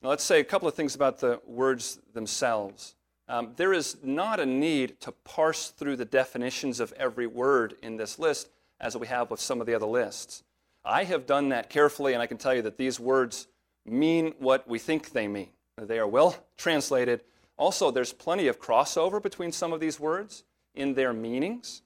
Now, 0.00 0.08
let's 0.08 0.24
say 0.24 0.40
a 0.40 0.44
couple 0.44 0.66
of 0.66 0.72
things 0.72 0.94
about 0.94 1.18
the 1.18 1.42
words 1.44 2.00
themselves. 2.14 2.94
Um, 3.30 3.52
there 3.56 3.72
is 3.72 3.96
not 4.02 4.40
a 4.40 4.46
need 4.46 5.00
to 5.02 5.12
parse 5.12 5.68
through 5.68 5.96
the 5.96 6.04
definitions 6.04 6.80
of 6.80 6.92
every 6.96 7.26
word 7.26 7.76
in 7.82 7.96
this 7.96 8.18
list 8.18 8.50
as 8.80 8.96
we 8.96 9.06
have 9.06 9.30
with 9.30 9.40
some 9.40 9.60
of 9.60 9.66
the 9.66 9.74
other 9.74 9.86
lists. 9.86 10.42
I 10.84 11.04
have 11.04 11.26
done 11.26 11.50
that 11.50 11.70
carefully, 11.70 12.12
and 12.12 12.20
I 12.20 12.26
can 12.26 12.38
tell 12.38 12.54
you 12.54 12.62
that 12.62 12.76
these 12.76 12.98
words 12.98 13.46
mean 13.86 14.34
what 14.38 14.68
we 14.68 14.78
think 14.78 15.12
they 15.12 15.28
mean. 15.28 15.50
They 15.78 15.98
are 15.98 16.08
well 16.08 16.36
translated, 16.58 17.22
also, 17.60 17.90
there's 17.90 18.14
plenty 18.14 18.46
of 18.46 18.58
crossover 18.58 19.22
between 19.22 19.52
some 19.52 19.74
of 19.74 19.80
these 19.80 20.00
words 20.00 20.44
in 20.74 20.94
their 20.94 21.12
meanings. 21.12 21.82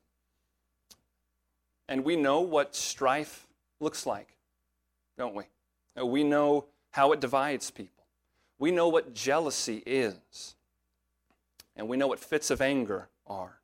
And 1.88 2.04
we 2.04 2.14
know 2.14 2.42
what 2.42 2.76
strife 2.76 3.48
looks 3.80 4.06
like, 4.06 4.36
don't 5.18 5.34
we? 5.34 5.44
We 6.00 6.22
know 6.22 6.66
how 6.92 7.10
it 7.10 7.18
divides 7.18 7.72
people. 7.72 8.04
We 8.56 8.70
know 8.70 8.86
what 8.86 9.14
jealousy 9.14 9.82
is. 9.84 10.54
And 11.76 11.88
we 11.88 11.96
know 11.96 12.06
what 12.06 12.20
fits 12.20 12.50
of 12.50 12.60
anger 12.60 13.08
are. 13.26 13.58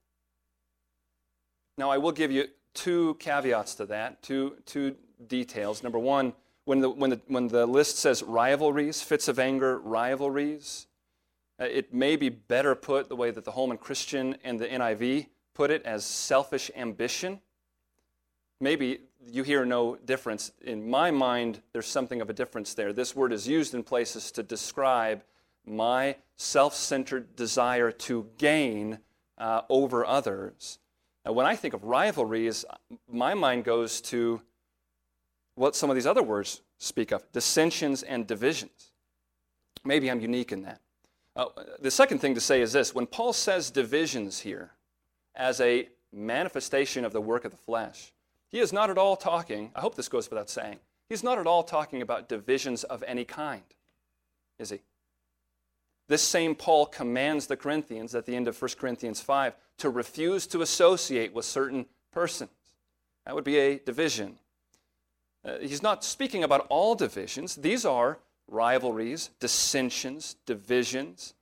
Now, 1.79 1.91
I 1.91 1.99
will 1.99 2.13
give 2.13 2.31
you 2.31 2.49
two 2.75 3.15
caveats 3.15 3.75
to 3.77 3.87
that, 3.87 4.23
two, 4.23 4.57
two 4.67 4.97
details. 5.27 5.83
Number 5.83 5.99
one, 5.99 6.33
when 6.65 6.81
the, 6.81 6.91
when, 6.91 7.11
the, 7.11 7.21
when 7.27 7.49
the 7.49 7.67
list 7.67 7.99
says 7.99 8.23
rivalries, 8.23 9.03
fits 9.03 9.29
of 9.29 9.39
anger, 9.39 9.79
rivalries, 9.79 10.87
uh, 11.61 11.65
it 11.65 11.93
may 11.93 12.17
be 12.17 12.29
better 12.29 12.75
put 12.75 13.09
the 13.09 13.17
way 13.17 13.31
that 13.31 13.45
the 13.45 13.53
Holman 13.53 13.79
Christian 13.79 14.37
and 14.45 14.59
the 14.59 14.67
NIV 14.67 15.27
put 15.55 15.71
it 15.71 15.83
as 15.85 16.05
selfish 16.05 16.71
ambition. 16.77 17.41
Maybe 18.61 19.01
you 19.27 19.43
hear 19.43 19.65
no 19.65 19.97
difference. 19.97 20.53
In 20.63 20.89
my 20.89 21.11
mind, 21.11 21.61
there's 21.73 21.87
something 21.87 22.21
of 22.21 22.31
a 22.31 22.33
difference 22.33 22.75
there. 22.75 22.93
This 22.93 23.17
word 23.17 23.33
is 23.33 23.49
used 23.49 23.75
in 23.75 23.83
places 23.83 24.31
to 24.33 24.43
describe 24.43 25.23
my 25.67 26.17
self 26.37 26.75
centered 26.75 27.37
desire 27.37 27.91
to 27.93 28.27
gain 28.39 28.99
uh, 29.39 29.63
over 29.69 30.05
others. 30.05 30.79
Now, 31.25 31.33
when 31.33 31.47
I 31.47 31.57
think 31.57 31.75
of 31.75 31.85
rivalries, 31.85 32.65
my 33.11 33.35
mind 33.35 33.65
goes 33.65 34.01
to 34.03 34.41
what 35.55 35.77
some 35.77 35.91
of 35.91 35.97
these 35.97 36.07
other 36.07 36.23
words 36.23 36.63
speak 36.79 37.13
of 37.13 37.31
dissensions 37.33 38.03
and 38.03 38.27
divisions. 38.27 38.93
Maybe 39.85 40.11
I'm 40.11 40.21
unique 40.21 40.53
in 40.53 40.63
that. 40.63 40.81
Uh, 41.37 41.47
the 41.81 41.91
second 41.91 42.19
thing 42.19 42.35
to 42.35 42.41
say 42.41 42.61
is 42.61 42.73
this 42.73 42.95
when 42.95 43.07
Paul 43.07 43.33
says 43.33 43.71
divisions 43.71 44.41
here 44.41 44.73
as 45.35 45.61
a 45.61 45.89
manifestation 46.13 47.05
of 47.05 47.13
the 47.13 47.21
work 47.21 47.45
of 47.45 47.51
the 47.51 47.57
flesh, 47.57 48.13
he 48.51 48.59
is 48.59 48.73
not 48.73 48.91
at 48.91 48.99
all 48.99 49.17
talking, 49.17 49.71
I 49.75 49.81
hope 49.81 49.95
this 49.95 50.09
goes 50.09 50.29
without 50.29 50.51
saying, 50.51 50.81
he's 51.09 51.23
not 51.23 51.39
at 51.39 51.47
all 51.47 51.63
talking 51.63 52.03
about 52.03 52.29
divisions 52.29 52.83
of 52.85 53.05
any 53.07 53.25
kind, 53.25 53.63
is 54.59 54.71
he? 54.71 54.81
This 56.11 56.23
same 56.23 56.57
Paul 56.57 56.87
commands 56.87 57.47
the 57.47 57.57
Corinthians 57.57 58.17
at 58.17 58.27
the 58.27 58.35
end 58.35 58.49
of 58.49 58.61
1 58.61 58.73
Corinthians 58.81 59.21
5 59.21 59.55
to 59.79 59.91
refuse 59.91 60.45
to 60.49 60.61
associate 60.61 61.33
with 61.33 61.45
certain 61.45 61.87
persons. 62.11 62.51
That 63.25 63.37
would 63.37 63.45
be 63.45 63.59
a 63.59 63.79
division. 63.79 64.41
Uh, 65.45 65.59
he's 65.61 65.85
not 65.85 66.03
speaking 66.03 66.43
about 66.43 66.67
all 66.69 66.97
divisions. 66.97 67.55
These 67.55 67.85
are 67.85 68.19
rivalries, 68.49 69.31
dissensions, 69.39 70.35
divisions 70.47 71.35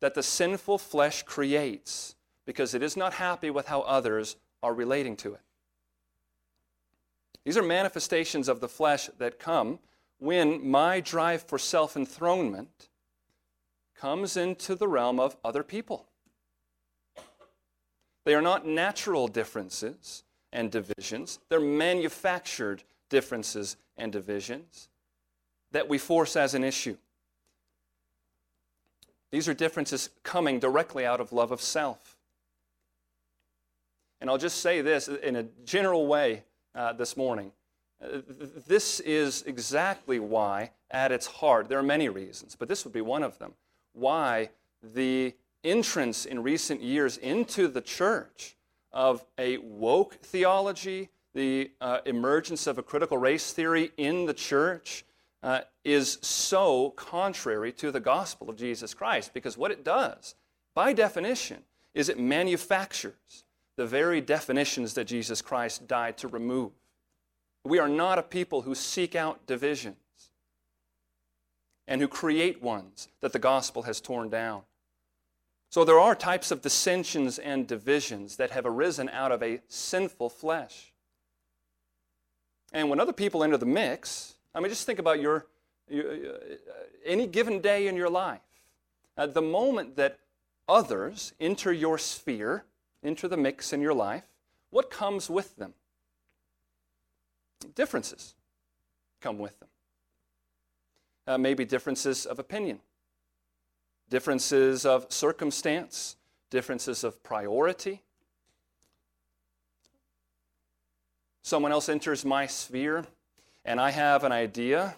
that 0.00 0.14
the 0.14 0.24
sinful 0.24 0.78
flesh 0.78 1.22
creates 1.22 2.16
because 2.46 2.74
it 2.74 2.82
is 2.82 2.96
not 2.96 3.12
happy 3.12 3.50
with 3.50 3.66
how 3.66 3.82
others 3.82 4.34
are 4.60 4.74
relating 4.74 5.14
to 5.18 5.34
it. 5.34 5.40
These 7.44 7.56
are 7.56 7.62
manifestations 7.62 8.48
of 8.48 8.58
the 8.58 8.68
flesh 8.68 9.08
that 9.18 9.38
come 9.38 9.78
when 10.18 10.68
my 10.68 10.98
drive 10.98 11.44
for 11.44 11.60
self 11.60 11.96
enthronement 11.96 12.88
comes 13.98 14.36
into 14.36 14.74
the 14.74 14.88
realm 14.88 15.18
of 15.18 15.36
other 15.44 15.62
people. 15.62 16.06
They 18.24 18.34
are 18.34 18.42
not 18.42 18.66
natural 18.66 19.28
differences 19.28 20.24
and 20.52 20.70
divisions, 20.70 21.38
they're 21.48 21.60
manufactured 21.60 22.82
differences 23.08 23.76
and 23.96 24.12
divisions 24.12 24.88
that 25.72 25.88
we 25.88 25.98
force 25.98 26.36
as 26.36 26.54
an 26.54 26.64
issue. 26.64 26.96
These 29.30 29.48
are 29.48 29.54
differences 29.54 30.10
coming 30.22 30.58
directly 30.58 31.04
out 31.04 31.20
of 31.20 31.32
love 31.32 31.50
of 31.50 31.60
self. 31.60 32.16
And 34.20 34.30
I'll 34.30 34.38
just 34.38 34.60
say 34.60 34.80
this 34.80 35.08
in 35.08 35.36
a 35.36 35.44
general 35.64 36.06
way 36.06 36.44
uh, 36.74 36.92
this 36.92 37.16
morning. 37.16 37.52
Uh, 38.02 38.20
this 38.66 39.00
is 39.00 39.42
exactly 39.46 40.18
why, 40.18 40.70
at 40.90 41.12
its 41.12 41.26
heart, 41.26 41.68
there 41.68 41.78
are 41.78 41.82
many 41.82 42.08
reasons, 42.08 42.56
but 42.56 42.68
this 42.68 42.84
would 42.84 42.94
be 42.94 43.00
one 43.00 43.22
of 43.22 43.38
them, 43.38 43.52
why 43.96 44.50
the 44.82 45.34
entrance 45.64 46.26
in 46.26 46.42
recent 46.42 46.82
years 46.82 47.16
into 47.16 47.66
the 47.66 47.80
church 47.80 48.56
of 48.92 49.24
a 49.38 49.58
woke 49.58 50.14
theology, 50.22 51.08
the 51.34 51.70
uh, 51.80 51.98
emergence 52.06 52.66
of 52.66 52.78
a 52.78 52.82
critical 52.82 53.18
race 53.18 53.52
theory 53.52 53.90
in 53.96 54.26
the 54.26 54.34
church, 54.34 55.04
uh, 55.42 55.60
is 55.84 56.18
so 56.22 56.90
contrary 56.90 57.72
to 57.72 57.90
the 57.90 58.00
gospel 58.00 58.50
of 58.50 58.56
Jesus 58.56 58.94
Christ 58.94 59.32
because 59.34 59.56
what 59.56 59.70
it 59.70 59.84
does, 59.84 60.34
by 60.74 60.92
definition, 60.92 61.62
is 61.94 62.08
it 62.08 62.18
manufactures 62.18 63.44
the 63.76 63.86
very 63.86 64.20
definitions 64.20 64.94
that 64.94 65.04
Jesus 65.04 65.42
Christ 65.42 65.86
died 65.86 66.18
to 66.18 66.28
remove. 66.28 66.72
We 67.64 67.78
are 67.78 67.88
not 67.88 68.18
a 68.18 68.22
people 68.22 68.62
who 68.62 68.74
seek 68.74 69.14
out 69.14 69.46
divisions 69.46 69.96
and 71.88 72.00
who 72.00 72.08
create 72.08 72.62
ones 72.62 73.08
that 73.20 73.32
the 73.32 73.38
gospel 73.38 73.82
has 73.82 74.00
torn 74.00 74.28
down. 74.28 74.62
So 75.70 75.84
there 75.84 75.98
are 75.98 76.14
types 76.14 76.50
of 76.50 76.62
dissensions 76.62 77.38
and 77.38 77.66
divisions 77.66 78.36
that 78.36 78.50
have 78.50 78.66
arisen 78.66 79.08
out 79.08 79.32
of 79.32 79.42
a 79.42 79.60
sinful 79.68 80.30
flesh. 80.30 80.92
And 82.72 82.88
when 82.88 83.00
other 83.00 83.12
people 83.12 83.44
enter 83.44 83.56
the 83.56 83.66
mix, 83.66 84.34
I 84.54 84.60
mean, 84.60 84.70
just 84.70 84.86
think 84.86 84.98
about 84.98 85.20
your, 85.20 85.46
your 85.88 86.10
uh, 86.10 86.38
any 87.04 87.26
given 87.26 87.60
day 87.60 87.86
in 87.88 87.96
your 87.96 88.10
life. 88.10 88.40
At 89.16 89.34
the 89.34 89.42
moment 89.42 89.96
that 89.96 90.18
others 90.68 91.32
enter 91.40 91.72
your 91.72 91.98
sphere, 91.98 92.64
enter 93.02 93.28
the 93.28 93.36
mix 93.36 93.72
in 93.72 93.80
your 93.80 93.94
life, 93.94 94.24
what 94.70 94.90
comes 94.90 95.30
with 95.30 95.56
them? 95.56 95.74
Differences 97.74 98.34
come 99.20 99.38
with 99.38 99.58
them. 99.58 99.68
Uh, 101.26 101.36
maybe 101.36 101.64
differences 101.64 102.24
of 102.24 102.38
opinion, 102.38 102.78
differences 104.08 104.86
of 104.86 105.06
circumstance, 105.12 106.16
differences 106.50 107.02
of 107.02 107.20
priority. 107.22 108.02
Someone 111.42 111.72
else 111.72 111.88
enters 111.88 112.24
my 112.24 112.46
sphere 112.46 113.06
and 113.64 113.80
I 113.80 113.90
have 113.90 114.22
an 114.22 114.30
idea 114.30 114.94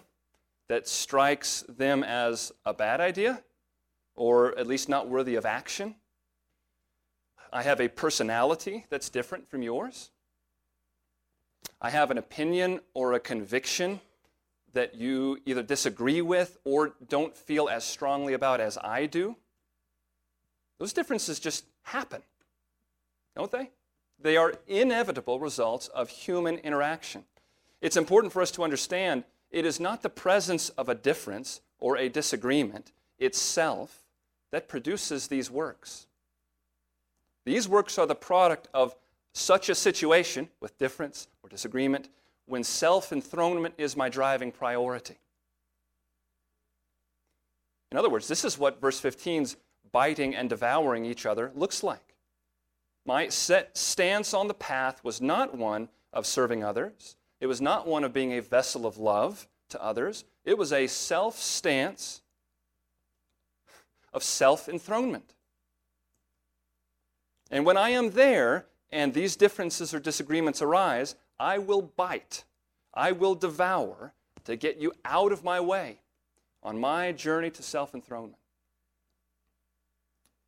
that 0.67 0.87
strikes 0.87 1.63
them 1.67 2.03
as 2.03 2.51
a 2.63 2.73
bad 2.73 3.01
idea, 3.01 3.41
or 4.15 4.57
at 4.57 4.67
least 4.67 4.87
not 4.87 5.09
worthy 5.09 5.35
of 5.35 5.45
action, 5.45 5.95
I 7.51 7.63
have 7.63 7.81
a 7.81 7.87
personality 7.87 8.85
that's 8.89 9.09
different 9.09 9.49
from 9.49 9.63
yours. 9.63 10.11
I 11.81 11.89
have 11.89 12.11
an 12.11 12.19
opinion 12.19 12.81
or 12.93 13.13
a 13.13 13.19
conviction 13.19 14.01
that 14.73 14.95
you 14.95 15.39
either 15.45 15.63
disagree 15.63 16.21
with 16.21 16.57
or 16.63 16.93
don't 17.07 17.35
feel 17.35 17.69
as 17.69 17.83
strongly 17.83 18.33
about 18.33 18.59
as 18.59 18.77
I 18.77 19.05
do. 19.05 19.35
Those 20.79 20.93
differences 20.93 21.39
just 21.39 21.65
happen, 21.83 22.21
don't 23.35 23.51
they? 23.51 23.71
They 24.21 24.37
are 24.37 24.55
inevitable 24.67 25.39
results 25.39 25.87
of 25.89 26.09
human 26.09 26.57
interaction. 26.59 27.23
It's 27.81 27.97
important 27.97 28.33
for 28.33 28.41
us 28.41 28.51
to 28.51 28.63
understand 28.63 29.23
it 29.51 29.65
is 29.65 29.79
not 29.79 30.01
the 30.01 30.09
presence 30.09 30.69
of 30.69 30.89
a 30.89 30.95
difference 30.95 31.61
or 31.79 31.97
a 31.97 32.09
disagreement 32.09 32.91
itself 33.17 34.03
that 34.51 34.67
produces 34.67 35.27
these 35.27 35.49
works. 35.49 36.07
These 37.45 37.67
works 37.67 37.97
are 37.97 38.05
the 38.05 38.15
product 38.15 38.67
of 38.73 38.95
such 39.33 39.69
a 39.69 39.75
situation 39.75 40.49
with 40.59 40.77
difference 40.77 41.27
or 41.41 41.49
disagreement 41.49 42.09
when 42.49 42.63
self 42.63 43.11
enthronement 43.11 43.75
is 43.77 43.95
my 43.95 44.09
driving 44.09 44.51
priority. 44.51 45.17
In 47.91 47.97
other 47.97 48.09
words, 48.09 48.27
this 48.27 48.43
is 48.43 48.57
what 48.57 48.81
verse 48.81 48.99
15's 49.01 49.55
biting 49.91 50.35
and 50.35 50.49
devouring 50.49 51.05
each 51.05 51.25
other 51.25 51.51
looks 51.55 51.83
like. 51.83 52.15
My 53.05 53.29
set 53.29 53.77
stance 53.77 54.33
on 54.33 54.47
the 54.47 54.53
path 54.53 55.03
was 55.03 55.21
not 55.21 55.57
one 55.57 55.89
of 56.11 56.25
serving 56.25 56.63
others, 56.63 57.15
it 57.39 57.47
was 57.47 57.61
not 57.61 57.87
one 57.87 58.03
of 58.03 58.13
being 58.13 58.33
a 58.33 58.41
vessel 58.41 58.85
of 58.85 58.97
love 58.97 59.47
to 59.69 59.81
others, 59.81 60.25
it 60.43 60.57
was 60.57 60.73
a 60.73 60.87
self 60.87 61.37
stance 61.37 62.21
of 64.11 64.23
self 64.23 64.67
enthronement. 64.67 65.35
And 67.51 67.65
when 67.65 67.77
I 67.77 67.89
am 67.89 68.11
there 68.11 68.65
and 68.91 69.13
these 69.13 69.35
differences 69.35 69.93
or 69.93 69.99
disagreements 69.99 70.61
arise, 70.61 71.15
I 71.39 71.57
will 71.57 71.81
bite, 71.81 72.43
I 72.93 73.11
will 73.11 73.35
devour 73.35 74.13
to 74.45 74.55
get 74.55 74.77
you 74.77 74.93
out 75.05 75.31
of 75.31 75.43
my 75.43 75.59
way 75.59 75.99
on 76.63 76.79
my 76.79 77.11
journey 77.11 77.49
to 77.51 77.63
self 77.63 77.93
enthronement. 77.93 78.35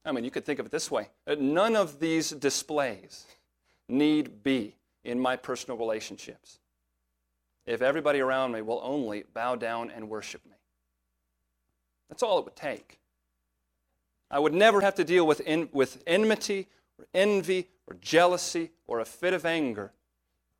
I 0.03 0.11
mean, 0.11 0.23
you 0.23 0.31
could 0.31 0.45
think 0.45 0.59
of 0.59 0.65
it 0.65 0.71
this 0.71 0.89
way 0.89 1.09
none 1.39 1.75
of 1.75 1.99
these 1.99 2.31
displays 2.31 3.25
need 3.87 4.43
be 4.43 4.75
in 5.03 5.19
my 5.19 5.35
personal 5.35 5.77
relationships 5.77 6.59
if 7.65 7.81
everybody 7.81 8.19
around 8.19 8.51
me 8.51 8.61
will 8.61 8.81
only 8.83 9.23
bow 9.33 9.55
down 9.55 9.91
and 9.91 10.09
worship 10.09 10.43
me. 10.45 10.55
That's 12.09 12.23
all 12.23 12.39
it 12.39 12.45
would 12.45 12.55
take. 12.55 12.99
I 14.29 14.39
would 14.39 14.53
never 14.53 14.81
have 14.81 14.95
to 14.95 15.03
deal 15.03 15.27
with, 15.27 15.41
with 15.71 16.03
enmity 16.07 16.67
or 16.97 17.05
envy 17.13 17.67
or 17.87 17.95
jealousy 18.01 18.71
or 18.87 18.99
a 18.99 19.05
fit 19.05 19.33
of 19.33 19.45
anger, 19.45 19.91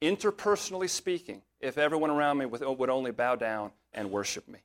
interpersonally 0.01 0.89
speaking, 0.89 1.41
if 1.59 1.77
everyone 1.77 2.09
around 2.09 2.39
me 2.39 2.45
would 2.45 2.89
only 2.89 3.11
bow 3.11 3.35
down 3.35 3.71
and 3.93 4.11
worship 4.11 4.47
me. 4.47 4.59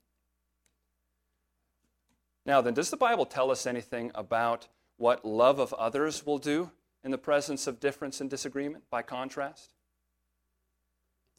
Now, 2.45 2.61
then, 2.61 2.75
does 2.75 2.91
the 2.91 2.97
Bible 2.97 3.27
tell 3.27 3.51
us 3.51 3.67
anything 3.67 4.13
about 4.15 4.69
what 4.97 5.25
love 5.25 5.59
of 5.59 5.75
others 5.75 6.25
will 6.25 6.39
do 6.39 6.71
in 7.05 7.11
the 7.11 7.19
presence 7.19 7.67
of 7.67 7.81
difference 7.81 8.21
and 8.21 8.31
disagreement, 8.31 8.85
by 8.89 9.03
contrast? 9.03 9.75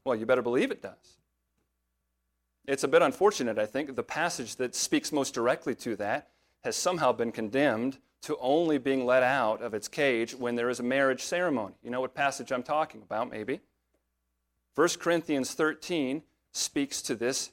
Well, 0.04 0.16
you 0.16 0.26
better 0.26 0.42
believe 0.42 0.70
it 0.70 0.82
does. 0.82 1.18
It's 2.66 2.84
a 2.84 2.88
bit 2.88 3.02
unfortunate, 3.02 3.58
I 3.58 3.66
think. 3.66 3.96
The 3.96 4.04
passage 4.04 4.58
that 4.58 4.76
speaks 4.76 5.12
most 5.12 5.34
directly 5.34 5.74
to 5.76 5.96
that 5.96 6.30
has 6.64 6.76
somehow 6.76 7.14
been 7.14 7.32
condemned 7.32 7.98
to 8.24 8.38
only 8.42 8.78
being 8.78 9.06
let 9.06 9.24
out 9.24 9.62
of 9.62 9.74
its 9.74 9.88
cage 9.88 10.36
when 10.36 10.56
there 10.56 10.70
is 10.70 10.82
a 10.82 10.84
marriage 10.84 11.24
ceremony. 11.24 11.76
You 11.82 11.92
know 11.92 12.02
what 12.02 12.14
passage 12.14 12.52
I'm 12.52 12.64
talking 12.64 13.02
about, 13.02 13.32
maybe? 13.32 13.62
1 14.78 14.90
Corinthians 15.00 15.56
13 15.56 16.22
speaks 16.52 17.02
to 17.02 17.16
this 17.16 17.50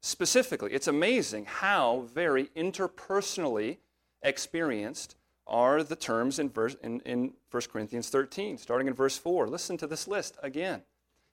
specifically. 0.00 0.72
It's 0.72 0.86
amazing 0.86 1.46
how 1.46 2.06
very 2.14 2.50
interpersonally 2.56 3.78
experienced 4.22 5.16
are 5.48 5.82
the 5.82 5.96
terms 5.96 6.38
in, 6.38 6.50
verse, 6.50 6.76
in, 6.84 7.00
in 7.00 7.32
1 7.50 7.62
Corinthians 7.72 8.10
13, 8.10 8.58
starting 8.58 8.86
in 8.86 8.94
verse 8.94 9.18
4. 9.18 9.48
Listen 9.48 9.76
to 9.76 9.88
this 9.88 10.06
list 10.06 10.36
again, 10.40 10.82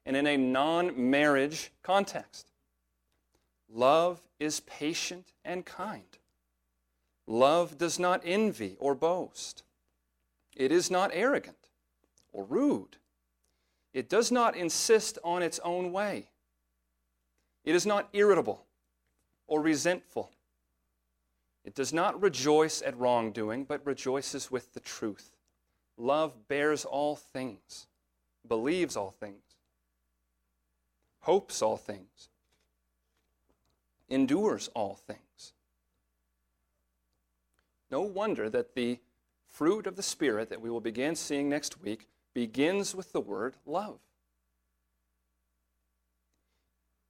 and 0.03 0.18
in 0.18 0.26
a 0.26 0.36
non 0.36 1.11
marriage 1.11 1.72
context. 1.84 2.49
Love 3.72 4.20
is 4.39 4.61
patient 4.61 5.34
and 5.45 5.64
kind. 5.64 6.18
Love 7.28 7.78
does 7.78 7.99
not 7.99 8.24
envy 8.26 8.78
or 8.80 8.95
boast. 8.95 9.61
It 10.55 10.72
is 10.72 10.89
not 10.89 11.11
arrogant 11.14 11.68
or 12.32 12.45
rude. 12.45 12.97
It 13.94 14.10
does 14.10 14.32
not 14.32 14.56
insist 14.56 15.20
on 15.24 15.44
its 15.44 15.60
own 15.64 15.91
way. 15.91 16.30
It 17.64 17.76
is 17.76 17.86
not 17.86 18.10
irritable 18.14 18.66
or 19.48 19.62
resentful. 19.62 20.32
It 21.64 21.76
does 21.76 21.94
not 21.94 22.22
rejoice 22.22 22.82
at 22.82 22.98
wrongdoing, 22.98 23.66
but 23.66 23.86
rejoices 23.86 24.52
with 24.52 24.74
the 24.74 24.80
truth. 24.80 25.32
Love 25.98 26.48
bears 26.48 26.86
all 26.86 27.16
things, 27.16 27.88
believes 28.48 28.98
all 28.98 29.12
things, 29.12 29.44
hopes 31.20 31.62
all 31.62 31.78
things, 31.78 32.30
endures 34.10 34.70
all 34.74 34.96
things. 34.96 35.54
No 37.91 38.02
wonder 38.02 38.50
that 38.50 38.74
the 38.74 39.00
fruit 39.48 39.86
of 39.86 39.96
the 39.96 40.04
Spirit 40.04 40.50
that 40.50 40.62
we 40.62 40.70
will 40.70 40.82
begin 40.82 41.16
seeing 41.16 41.48
next 41.48 41.80
week 41.80 42.08
begins 42.34 42.95
with 42.95 43.11
the 43.11 43.21
word 43.21 43.55
love. 43.65 43.99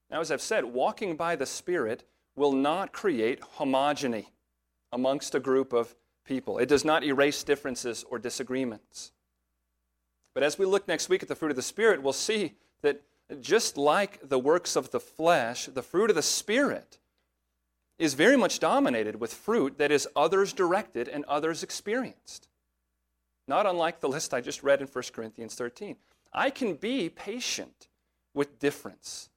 Now, 0.09 0.21
as 0.21 0.31
I've 0.31 0.41
said, 0.41 0.65
walking 0.65 1.15
by 1.15 1.35
the 1.35 1.45
Spirit 1.45 2.03
will 2.35 2.51
not 2.51 2.91
create 2.91 3.41
homogeny 3.57 4.27
amongst 4.91 5.33
a 5.33 5.39
group 5.39 5.73
of 5.73 5.95
people. 6.25 6.59
It 6.59 6.69
does 6.69 6.85
not 6.85 7.03
erase 7.03 7.43
differences 7.43 8.05
or 8.09 8.19
disagreements. 8.19 9.11
But 10.33 10.43
as 10.43 10.57
we 10.57 10.65
look 10.65 10.87
next 10.87 11.09
week 11.09 11.23
at 11.23 11.29
the 11.29 11.35
fruit 11.35 11.51
of 11.51 11.55
the 11.55 11.61
Spirit, 11.61 12.01
we'll 12.01 12.13
see 12.13 12.53
that 12.81 13.01
just 13.39 13.77
like 13.77 14.27
the 14.27 14.39
works 14.39 14.75
of 14.75 14.91
the 14.91 14.99
flesh, 14.99 15.65
the 15.65 15.81
fruit 15.81 16.09
of 16.09 16.15
the 16.15 16.21
Spirit 16.21 16.99
is 17.97 18.13
very 18.13 18.35
much 18.35 18.59
dominated 18.59 19.19
with 19.19 19.33
fruit 19.33 19.77
that 19.77 19.91
is 19.91 20.07
others 20.15 20.53
directed 20.53 21.07
and 21.07 21.23
others 21.25 21.63
experienced. 21.63 22.47
Not 23.47 23.65
unlike 23.65 23.99
the 23.99 24.09
list 24.09 24.33
I 24.33 24.41
just 24.41 24.63
read 24.63 24.81
in 24.81 24.87
1 24.87 25.03
Corinthians 25.13 25.55
13. 25.55 25.97
I 26.33 26.49
can 26.49 26.75
be 26.75 27.09
patient 27.09 27.87
with 28.33 28.59
difference 28.59 29.29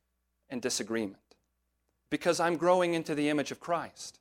and 0.48 0.62
disagreement 0.62 1.36
because 2.10 2.40
I'm 2.40 2.56
growing 2.56 2.94
into 2.94 3.14
the 3.14 3.28
image 3.28 3.50
of 3.50 3.60
Christ. 3.60 4.20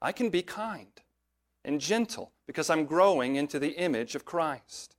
I 0.00 0.12
can 0.12 0.30
be 0.30 0.42
kind 0.42 1.00
and 1.64 1.80
gentle 1.80 2.32
because 2.46 2.70
I'm 2.70 2.84
growing 2.84 3.36
into 3.36 3.58
the 3.58 3.72
image 3.72 4.14
of 4.14 4.24
Christ. 4.24 4.94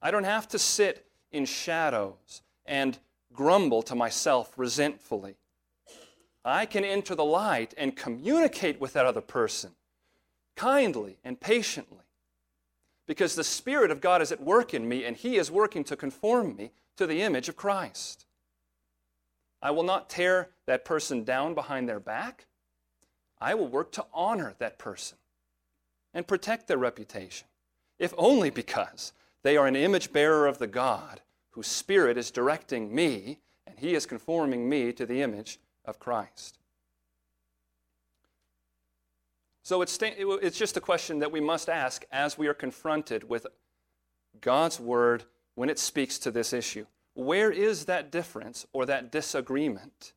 I 0.00 0.10
don't 0.10 0.24
have 0.24 0.48
to 0.48 0.58
sit 0.58 1.06
in 1.30 1.44
shadows 1.44 2.42
and 2.64 2.98
grumble 3.32 3.82
to 3.82 3.94
myself 3.94 4.52
resentfully. 4.56 5.36
I 6.44 6.66
can 6.66 6.84
enter 6.84 7.14
the 7.14 7.24
light 7.24 7.74
and 7.76 7.96
communicate 7.96 8.80
with 8.80 8.92
that 8.94 9.06
other 9.06 9.20
person 9.20 9.72
kindly 10.56 11.18
and 11.24 11.40
patiently 11.40 12.04
because 13.06 13.34
the 13.34 13.44
Spirit 13.44 13.90
of 13.90 14.00
God 14.00 14.22
is 14.22 14.32
at 14.32 14.42
work 14.42 14.72
in 14.72 14.88
me 14.88 15.04
and 15.04 15.16
He 15.16 15.36
is 15.36 15.50
working 15.50 15.84
to 15.84 15.96
conform 15.96 16.56
me 16.56 16.72
to 16.96 17.06
the 17.06 17.22
image 17.22 17.48
of 17.48 17.56
Christ. 17.56 18.26
I 19.60 19.70
will 19.70 19.82
not 19.82 20.10
tear 20.10 20.50
that 20.66 20.84
person 20.84 21.24
down 21.24 21.54
behind 21.54 21.88
their 21.88 22.00
back. 22.00 22.46
I 23.40 23.54
will 23.54 23.68
work 23.68 23.92
to 23.92 24.06
honor 24.12 24.54
that 24.58 24.78
person 24.78 25.18
and 26.12 26.26
protect 26.26 26.68
their 26.68 26.78
reputation, 26.78 27.48
if 27.98 28.14
only 28.16 28.50
because 28.50 29.12
they 29.42 29.56
are 29.56 29.66
an 29.66 29.76
image 29.76 30.12
bearer 30.12 30.46
of 30.46 30.58
the 30.58 30.66
God 30.66 31.20
whose 31.50 31.66
Spirit 31.66 32.16
is 32.16 32.30
directing 32.30 32.94
me 32.94 33.40
and 33.66 33.78
He 33.78 33.94
is 33.94 34.06
conforming 34.06 34.68
me 34.68 34.92
to 34.92 35.06
the 35.06 35.22
image 35.22 35.58
of 35.84 35.98
Christ. 35.98 36.58
So 39.64 39.80
it's, 39.80 39.98
it's 40.02 40.58
just 40.58 40.76
a 40.76 40.80
question 40.80 41.20
that 41.20 41.32
we 41.32 41.40
must 41.40 41.70
ask 41.70 42.04
as 42.12 42.36
we 42.36 42.48
are 42.48 42.54
confronted 42.54 43.28
with 43.30 43.46
God's 44.42 44.78
Word 44.78 45.24
when 45.54 45.70
it 45.70 45.78
speaks 45.78 46.18
to 46.18 46.30
this 46.30 46.52
issue. 46.52 46.84
Where 47.14 47.50
is 47.50 47.86
that 47.86 48.12
difference 48.12 48.66
or 48.74 48.84
that 48.84 49.10
disagreement 49.10 50.12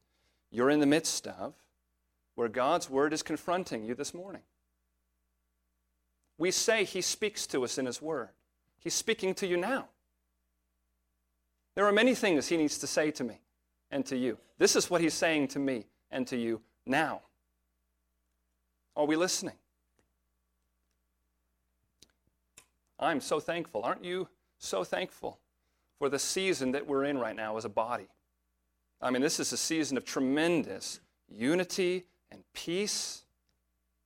you're 0.52 0.70
in 0.70 0.82
the 0.82 0.86
midst 0.86 1.28
of 1.28 1.54
where 2.36 2.50
God's 2.50 2.90
Word 2.90 3.14
is 3.14 3.24
confronting 3.24 3.86
you 3.86 3.96
this 3.96 4.14
morning? 4.14 4.42
We 6.38 6.52
say 6.52 6.84
He 6.84 7.00
speaks 7.00 7.48
to 7.48 7.64
us 7.64 7.78
in 7.78 7.86
His 7.86 8.02
Word, 8.02 8.30
He's 8.80 8.96
speaking 8.96 9.34
to 9.36 9.48
you 9.48 9.56
now. 9.56 9.88
There 11.76 11.86
are 11.86 11.94
many 11.94 12.16
things 12.16 12.50
He 12.50 12.58
needs 12.58 12.78
to 12.80 12.88
say 12.88 13.12
to 13.12 13.24
me 13.24 13.40
and 13.92 14.06
to 14.08 14.18
you. 14.18 14.40
This 14.58 14.76
is 14.76 14.90
what 14.90 15.00
He's 15.00 15.14
saying 15.14 15.48
to 15.50 15.60
me 15.60 15.86
and 16.12 16.28
to 16.28 16.36
you 16.36 16.60
now. 16.86 17.22
Are 18.98 19.06
we 19.06 19.16
listening? 19.16 19.54
I'm 23.00 23.22
so 23.22 23.40
thankful. 23.40 23.84
Aren't 23.84 24.04
you 24.04 24.28
so 24.58 24.84
thankful 24.84 25.38
for 26.00 26.10
the 26.10 26.18
season 26.18 26.72
that 26.72 26.88
we're 26.88 27.04
in 27.04 27.20
right 27.20 27.36
now 27.36 27.58
as 27.58 27.64
a 27.64 27.70
body? 27.70 28.08
I 29.00 29.12
mean, 29.12 29.22
this 29.22 29.40
is 29.40 29.54
a 29.54 29.58
season 29.58 29.98
of 29.98 30.04
tremendous 30.04 31.00
unity 31.30 32.06
and 32.32 32.42
peace 32.54 33.22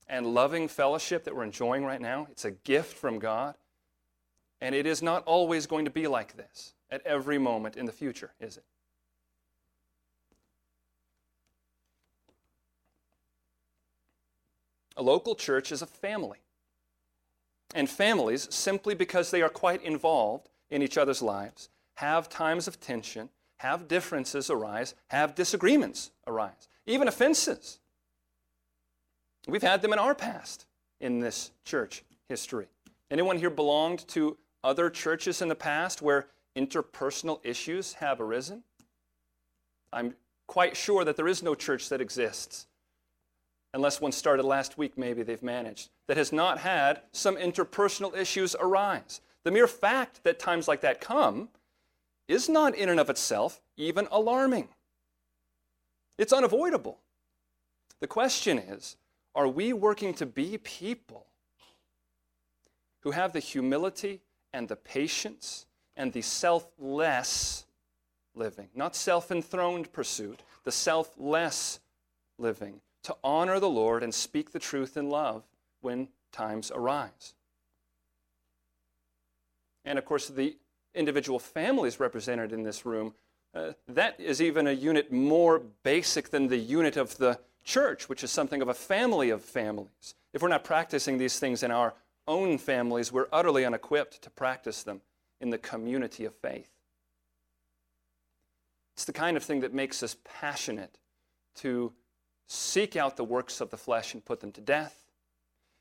and 0.09 0.27
loving 0.27 0.67
fellowship 0.67 1.23
that 1.23 1.33
we're 1.33 1.45
enjoying 1.45 1.85
right 1.85 2.01
now. 2.01 2.27
It's 2.29 2.43
a 2.43 2.51
gift 2.51 2.97
from 2.97 3.17
God. 3.17 3.55
And 4.59 4.75
it 4.75 4.85
is 4.85 5.01
not 5.01 5.23
always 5.23 5.67
going 5.67 5.85
to 5.85 5.91
be 5.91 6.05
like 6.05 6.35
this 6.35 6.73
at 6.89 7.01
every 7.07 7.37
moment 7.37 7.77
in 7.77 7.85
the 7.85 7.93
future, 7.93 8.33
is 8.41 8.57
it? 8.57 8.65
A 15.01 15.11
local 15.11 15.33
church 15.33 15.71
is 15.71 15.81
a 15.81 15.87
family. 15.87 16.37
And 17.73 17.89
families, 17.89 18.47
simply 18.53 18.93
because 18.93 19.31
they 19.31 19.41
are 19.41 19.49
quite 19.49 19.81
involved 19.81 20.49
in 20.69 20.83
each 20.83 20.95
other's 20.95 21.23
lives, 21.23 21.69
have 21.95 22.29
times 22.29 22.67
of 22.67 22.79
tension, 22.79 23.29
have 23.61 23.87
differences 23.87 24.51
arise, 24.51 24.93
have 25.07 25.33
disagreements 25.33 26.11
arise, 26.27 26.67
even 26.85 27.07
offenses. 27.07 27.79
We've 29.47 29.63
had 29.63 29.81
them 29.81 29.91
in 29.91 29.97
our 29.97 30.13
past 30.13 30.67
in 30.99 31.17
this 31.17 31.49
church 31.65 32.03
history. 32.29 32.67
Anyone 33.09 33.39
here 33.39 33.49
belonged 33.49 34.07
to 34.09 34.37
other 34.63 34.91
churches 34.91 35.41
in 35.41 35.47
the 35.47 35.55
past 35.55 36.03
where 36.03 36.27
interpersonal 36.55 37.39
issues 37.43 37.93
have 37.93 38.21
arisen? 38.21 38.61
I'm 39.91 40.13
quite 40.45 40.77
sure 40.77 41.03
that 41.03 41.17
there 41.17 41.27
is 41.27 41.41
no 41.41 41.55
church 41.55 41.89
that 41.89 42.01
exists 42.01 42.67
unless 43.73 44.01
one 44.01 44.11
started 44.11 44.43
last 44.43 44.77
week, 44.77 44.97
maybe 44.97 45.23
they've 45.23 45.43
managed, 45.43 45.89
that 46.07 46.17
has 46.17 46.33
not 46.33 46.59
had 46.59 47.01
some 47.11 47.35
interpersonal 47.35 48.15
issues 48.15 48.55
arise. 48.59 49.21
The 49.43 49.51
mere 49.51 49.67
fact 49.67 50.23
that 50.23 50.39
times 50.39 50.67
like 50.67 50.81
that 50.81 51.01
come 51.01 51.49
is 52.27 52.49
not 52.49 52.75
in 52.75 52.89
and 52.89 52.99
of 52.99 53.09
itself 53.09 53.61
even 53.77 54.07
alarming. 54.11 54.69
It's 56.17 56.33
unavoidable. 56.33 56.99
The 57.99 58.07
question 58.07 58.57
is 58.57 58.97
are 59.33 59.47
we 59.47 59.73
working 59.73 60.13
to 60.15 60.25
be 60.25 60.57
people 60.57 61.25
who 63.01 63.11
have 63.11 63.33
the 63.33 63.39
humility 63.39 64.21
and 64.53 64.67
the 64.67 64.75
patience 64.75 65.65
and 65.95 66.11
the 66.11 66.21
selfless 66.21 67.65
living, 68.35 68.67
not 68.75 68.95
self 68.95 69.31
enthroned 69.31 69.91
pursuit, 69.93 70.41
the 70.63 70.71
selfless 70.71 71.79
living 72.37 72.81
to 73.03 73.15
honor 73.23 73.59
the 73.59 73.69
Lord 73.69 74.03
and 74.03 74.13
speak 74.13 74.51
the 74.51 74.59
truth 74.59 74.97
in 74.97 75.09
love 75.09 75.43
when 75.81 76.09
times 76.31 76.71
arise. 76.73 77.33
And 79.83 79.97
of 79.97 80.05
course, 80.05 80.27
the 80.27 80.57
individual 80.93 81.39
families 81.39 81.99
represented 81.99 82.51
in 82.51 82.63
this 82.63 82.85
room, 82.85 83.13
uh, 83.55 83.71
that 83.87 84.19
is 84.19 84.41
even 84.41 84.67
a 84.67 84.71
unit 84.71 85.11
more 85.11 85.59
basic 85.83 86.29
than 86.29 86.47
the 86.47 86.57
unit 86.57 86.97
of 86.97 87.17
the 87.17 87.39
church, 87.63 88.09
which 88.09 88.23
is 88.23 88.31
something 88.31 88.61
of 88.61 88.69
a 88.69 88.73
family 88.73 89.29
of 89.29 89.43
families. 89.43 90.15
If 90.33 90.41
we're 90.41 90.49
not 90.49 90.63
practicing 90.63 91.17
these 91.17 91.39
things 91.39 91.63
in 91.63 91.71
our 91.71 91.93
own 92.27 92.57
families, 92.57 93.11
we're 93.11 93.27
utterly 93.31 93.65
unequipped 93.65 94.21
to 94.21 94.29
practice 94.29 94.83
them 94.83 95.01
in 95.39 95.49
the 95.49 95.57
community 95.57 96.25
of 96.25 96.35
faith. 96.35 96.69
It's 98.93 99.05
the 99.05 99.13
kind 99.13 99.35
of 99.35 99.43
thing 99.43 99.61
that 99.61 99.73
makes 99.73 100.03
us 100.03 100.15
passionate 100.23 100.99
to 101.55 101.91
seek 102.51 102.97
out 102.97 103.15
the 103.15 103.23
works 103.23 103.61
of 103.61 103.69
the 103.69 103.77
flesh 103.77 104.13
and 104.13 104.25
put 104.25 104.41
them 104.41 104.51
to 104.51 104.59
death. 104.59 105.05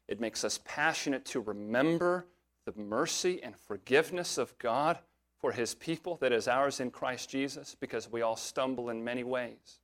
It 0.06 0.20
makes 0.20 0.44
us 0.44 0.60
passionate 0.64 1.24
to 1.26 1.40
remember 1.40 2.26
the 2.64 2.80
mercy 2.80 3.42
and 3.42 3.56
forgiveness 3.56 4.38
of 4.38 4.56
God 4.58 4.98
for 5.40 5.50
his 5.50 5.74
people 5.74 6.16
that 6.20 6.32
is 6.32 6.46
ours 6.46 6.78
in 6.78 6.92
Christ 6.92 7.28
Jesus 7.28 7.74
because 7.80 8.10
we 8.10 8.22
all 8.22 8.36
stumble 8.36 8.88
in 8.88 9.02
many 9.02 9.24
ways. 9.24 9.80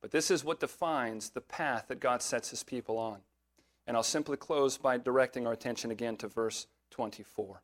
But 0.00 0.10
this 0.10 0.28
is 0.28 0.44
what 0.44 0.58
defines 0.58 1.30
the 1.30 1.40
path 1.40 1.84
that 1.88 2.00
God 2.00 2.22
sets 2.22 2.50
his 2.50 2.64
people 2.64 2.98
on. 2.98 3.18
And 3.86 3.96
I'll 3.96 4.02
simply 4.02 4.36
close 4.36 4.76
by 4.76 4.98
directing 4.98 5.46
our 5.46 5.52
attention 5.52 5.92
again 5.92 6.16
to 6.16 6.26
verse 6.26 6.66
24. 6.90 7.62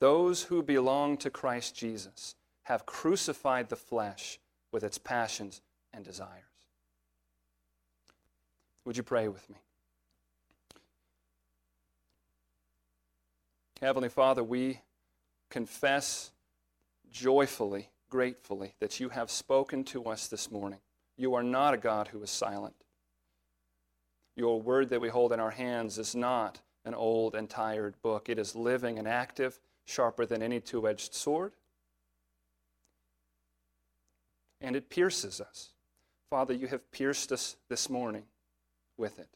Those 0.00 0.44
who 0.44 0.60
belong 0.60 1.18
to 1.18 1.30
Christ 1.30 1.76
Jesus 1.76 2.34
have 2.64 2.86
crucified 2.86 3.68
the 3.68 3.76
flesh 3.76 4.38
with 4.72 4.84
its 4.84 4.98
passions 4.98 5.60
and 5.92 6.04
desires. 6.04 6.44
Would 8.84 8.96
you 8.96 9.02
pray 9.02 9.28
with 9.28 9.48
me? 9.50 9.56
Heavenly 13.80 14.08
Father, 14.08 14.44
we 14.44 14.80
confess 15.48 16.32
joyfully, 17.10 17.88
gratefully, 18.10 18.74
that 18.78 19.00
you 19.00 19.08
have 19.08 19.30
spoken 19.30 19.84
to 19.84 20.04
us 20.04 20.28
this 20.28 20.50
morning. 20.50 20.80
You 21.16 21.34
are 21.34 21.42
not 21.42 21.74
a 21.74 21.78
God 21.78 22.08
who 22.08 22.22
is 22.22 22.30
silent. 22.30 22.74
Your 24.36 24.60
word 24.60 24.90
that 24.90 25.00
we 25.00 25.08
hold 25.08 25.32
in 25.32 25.40
our 25.40 25.50
hands 25.50 25.98
is 25.98 26.14
not 26.14 26.60
an 26.84 26.94
old 26.94 27.34
and 27.34 27.48
tired 27.48 27.94
book. 28.02 28.28
It 28.28 28.38
is 28.38 28.54
living 28.54 28.98
and 28.98 29.08
active, 29.08 29.60
sharper 29.84 30.24
than 30.24 30.42
any 30.42 30.60
two 30.60 30.88
edged 30.88 31.14
sword, 31.14 31.52
and 34.60 34.76
it 34.76 34.90
pierces 34.90 35.40
us. 35.40 35.72
Father, 36.28 36.54
you 36.54 36.66
have 36.68 36.90
pierced 36.92 37.32
us 37.32 37.56
this 37.68 37.90
morning 37.90 38.24
with 38.96 39.18
it. 39.18 39.28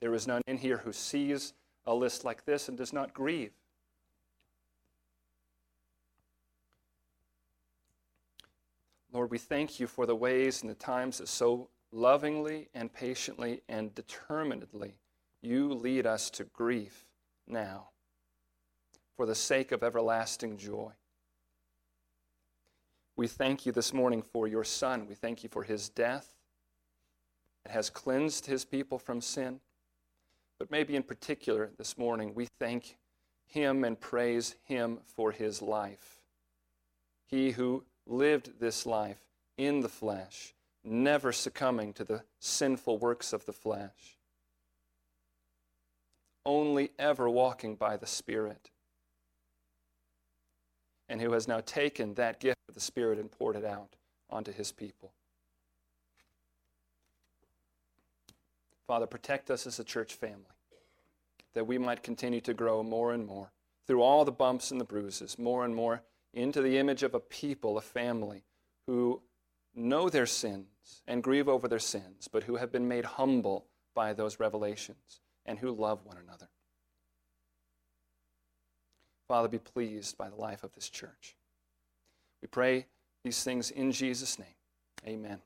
There 0.00 0.14
is 0.14 0.26
none 0.26 0.42
in 0.46 0.58
here 0.58 0.78
who 0.78 0.92
sees 0.92 1.54
a 1.86 1.94
list 1.94 2.24
like 2.24 2.44
this 2.44 2.68
and 2.68 2.76
does 2.76 2.92
not 2.92 3.14
grieve. 3.14 3.52
Lord, 9.12 9.30
we 9.30 9.38
thank 9.38 9.78
you 9.78 9.86
for 9.86 10.06
the 10.06 10.16
ways 10.16 10.62
and 10.62 10.70
the 10.70 10.74
times 10.74 11.18
that 11.18 11.28
so 11.28 11.68
lovingly 11.92 12.68
and 12.74 12.92
patiently 12.92 13.62
and 13.68 13.94
determinedly 13.94 14.96
you 15.40 15.72
lead 15.72 16.06
us 16.06 16.30
to 16.30 16.44
grief 16.44 17.06
now 17.46 17.88
for 19.16 19.24
the 19.24 19.34
sake 19.34 19.70
of 19.70 19.82
everlasting 19.82 20.56
joy. 20.56 20.90
We 23.16 23.28
thank 23.28 23.64
you 23.64 23.72
this 23.72 23.92
morning 23.92 24.22
for 24.22 24.48
your 24.48 24.64
Son. 24.64 25.06
We 25.08 25.14
thank 25.14 25.44
you 25.44 25.48
for 25.48 25.62
his 25.62 25.88
death. 25.88 26.34
It 27.64 27.70
has 27.70 27.88
cleansed 27.88 28.46
his 28.46 28.64
people 28.64 28.98
from 28.98 29.20
sin. 29.20 29.60
But 30.58 30.70
maybe 30.70 30.96
in 30.96 31.04
particular 31.04 31.70
this 31.78 31.96
morning, 31.96 32.34
we 32.34 32.46
thank 32.58 32.96
him 33.46 33.84
and 33.84 34.00
praise 34.00 34.56
him 34.64 34.98
for 35.04 35.30
his 35.30 35.62
life. 35.62 36.22
He 37.26 37.52
who 37.52 37.84
lived 38.06 38.58
this 38.58 38.84
life 38.84 39.20
in 39.56 39.80
the 39.80 39.88
flesh, 39.88 40.54
never 40.82 41.32
succumbing 41.32 41.92
to 41.94 42.04
the 42.04 42.22
sinful 42.40 42.98
works 42.98 43.32
of 43.32 43.46
the 43.46 43.52
flesh, 43.52 44.18
only 46.44 46.90
ever 46.98 47.30
walking 47.30 47.76
by 47.76 47.96
the 47.96 48.06
Spirit, 48.06 48.70
and 51.08 51.20
who 51.20 51.32
has 51.32 51.46
now 51.46 51.60
taken 51.60 52.14
that 52.14 52.40
gift 52.40 52.58
of 52.68 52.74
the 52.74 52.80
Spirit 52.80 53.18
and 53.18 53.30
poured 53.30 53.56
it 53.56 53.64
out 53.64 53.96
onto 54.30 54.52
his 54.52 54.72
people. 54.72 55.12
Father, 58.86 59.06
protect 59.06 59.50
us 59.50 59.66
as 59.66 59.78
a 59.78 59.84
church 59.84 60.14
family, 60.14 60.44
that 61.54 61.66
we 61.66 61.78
might 61.78 62.02
continue 62.02 62.40
to 62.42 62.52
grow 62.52 62.82
more 62.82 63.12
and 63.12 63.26
more 63.26 63.50
through 63.86 64.02
all 64.02 64.24
the 64.24 64.32
bumps 64.32 64.70
and 64.70 64.80
the 64.80 64.84
bruises, 64.84 65.38
more 65.38 65.64
and 65.64 65.74
more 65.74 66.02
into 66.32 66.60
the 66.60 66.78
image 66.78 67.02
of 67.02 67.14
a 67.14 67.20
people, 67.20 67.78
a 67.78 67.80
family, 67.80 68.42
who 68.86 69.22
know 69.74 70.08
their 70.08 70.26
sins 70.26 71.02
and 71.06 71.22
grieve 71.22 71.48
over 71.48 71.68
their 71.68 71.78
sins, 71.78 72.28
but 72.30 72.44
who 72.44 72.56
have 72.56 72.72
been 72.72 72.88
made 72.88 73.04
humble 73.04 73.66
by 73.94 74.12
those 74.12 74.40
revelations 74.40 75.20
and 75.46 75.58
who 75.58 75.70
love 75.70 76.04
one 76.04 76.16
another. 76.16 76.48
Father, 79.34 79.48
be 79.48 79.58
pleased 79.58 80.16
by 80.16 80.30
the 80.30 80.36
life 80.36 80.62
of 80.62 80.72
this 80.74 80.88
church. 80.88 81.34
We 82.40 82.46
pray 82.46 82.86
these 83.24 83.42
things 83.42 83.72
in 83.72 83.90
Jesus' 83.90 84.38
name. 84.38 84.46
Amen. 85.04 85.40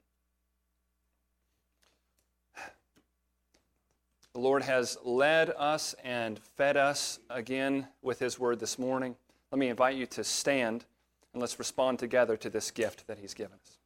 The 4.35 4.41
Lord 4.41 4.63
has 4.65 4.99
led 5.03 5.55
us 5.57 5.95
and 6.05 6.39
fed 6.39 6.77
us 6.77 7.19
again 7.31 7.87
with 8.03 8.19
His 8.19 8.39
word 8.39 8.61
this 8.61 8.79
morning. 8.79 9.17
Let 9.53 9.59
me 9.59 9.71
invite 9.71 9.97
you 9.97 10.05
to 10.05 10.23
stand 10.23 10.85
and 11.33 11.41
let's 11.41 11.59
respond 11.59 11.99
together 11.99 12.37
to 12.37 12.51
this 12.51 12.71
gift 12.71 13.07
that 13.07 13.19
He's 13.19 13.33
given 13.33 13.55
us. 13.55 13.78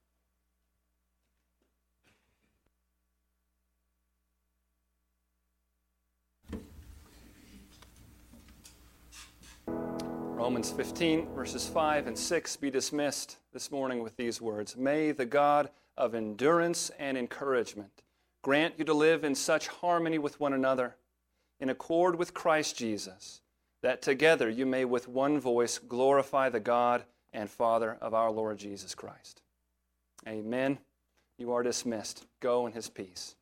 Romans 10.43 10.73
15, 10.73 11.29
verses 11.37 11.69
5 11.69 12.09
and 12.09 12.19
6 12.19 12.57
be 12.57 12.69
dismissed 12.69 13.37
this 13.53 13.71
morning 13.71 14.03
with 14.03 14.17
these 14.17 14.41
words 14.41 14.77
May 14.77 15.13
the 15.13 15.25
God 15.25 15.71
of 15.97 16.17
endurance 16.17 16.91
and 16.99 17.17
encouragement 17.17 18.03
grant 18.43 18.75
you 18.77 18.85
to 18.87 18.93
live 18.93 19.23
in 19.23 19.37
such 19.37 19.69
harmony 19.69 20.19
with 20.19 20.41
one 20.41 20.53
another, 20.53 20.97
in 21.61 21.71
accord 21.71 22.17
with 22.17 22.35
Christ 22.35 22.77
Jesus, 22.77 23.41
that 23.83 24.03
together 24.03 24.51
you 24.51 24.67
may 24.67 24.85
with 24.85 25.07
one 25.07 25.39
voice 25.39 25.79
glorify 25.79 26.49
the 26.49 26.59
God 26.59 27.05
and 27.33 27.49
Father 27.49 27.97
of 28.01 28.13
our 28.13 28.33
Lord 28.33 28.59
Jesus 28.59 28.97
Christ. 28.97 29.43
Amen. 30.27 30.81
You 31.39 31.53
are 31.53 31.63
dismissed. 31.63 32.27
Go 32.41 32.67
in 32.67 32.73
his 32.73 32.89
peace. 32.89 33.37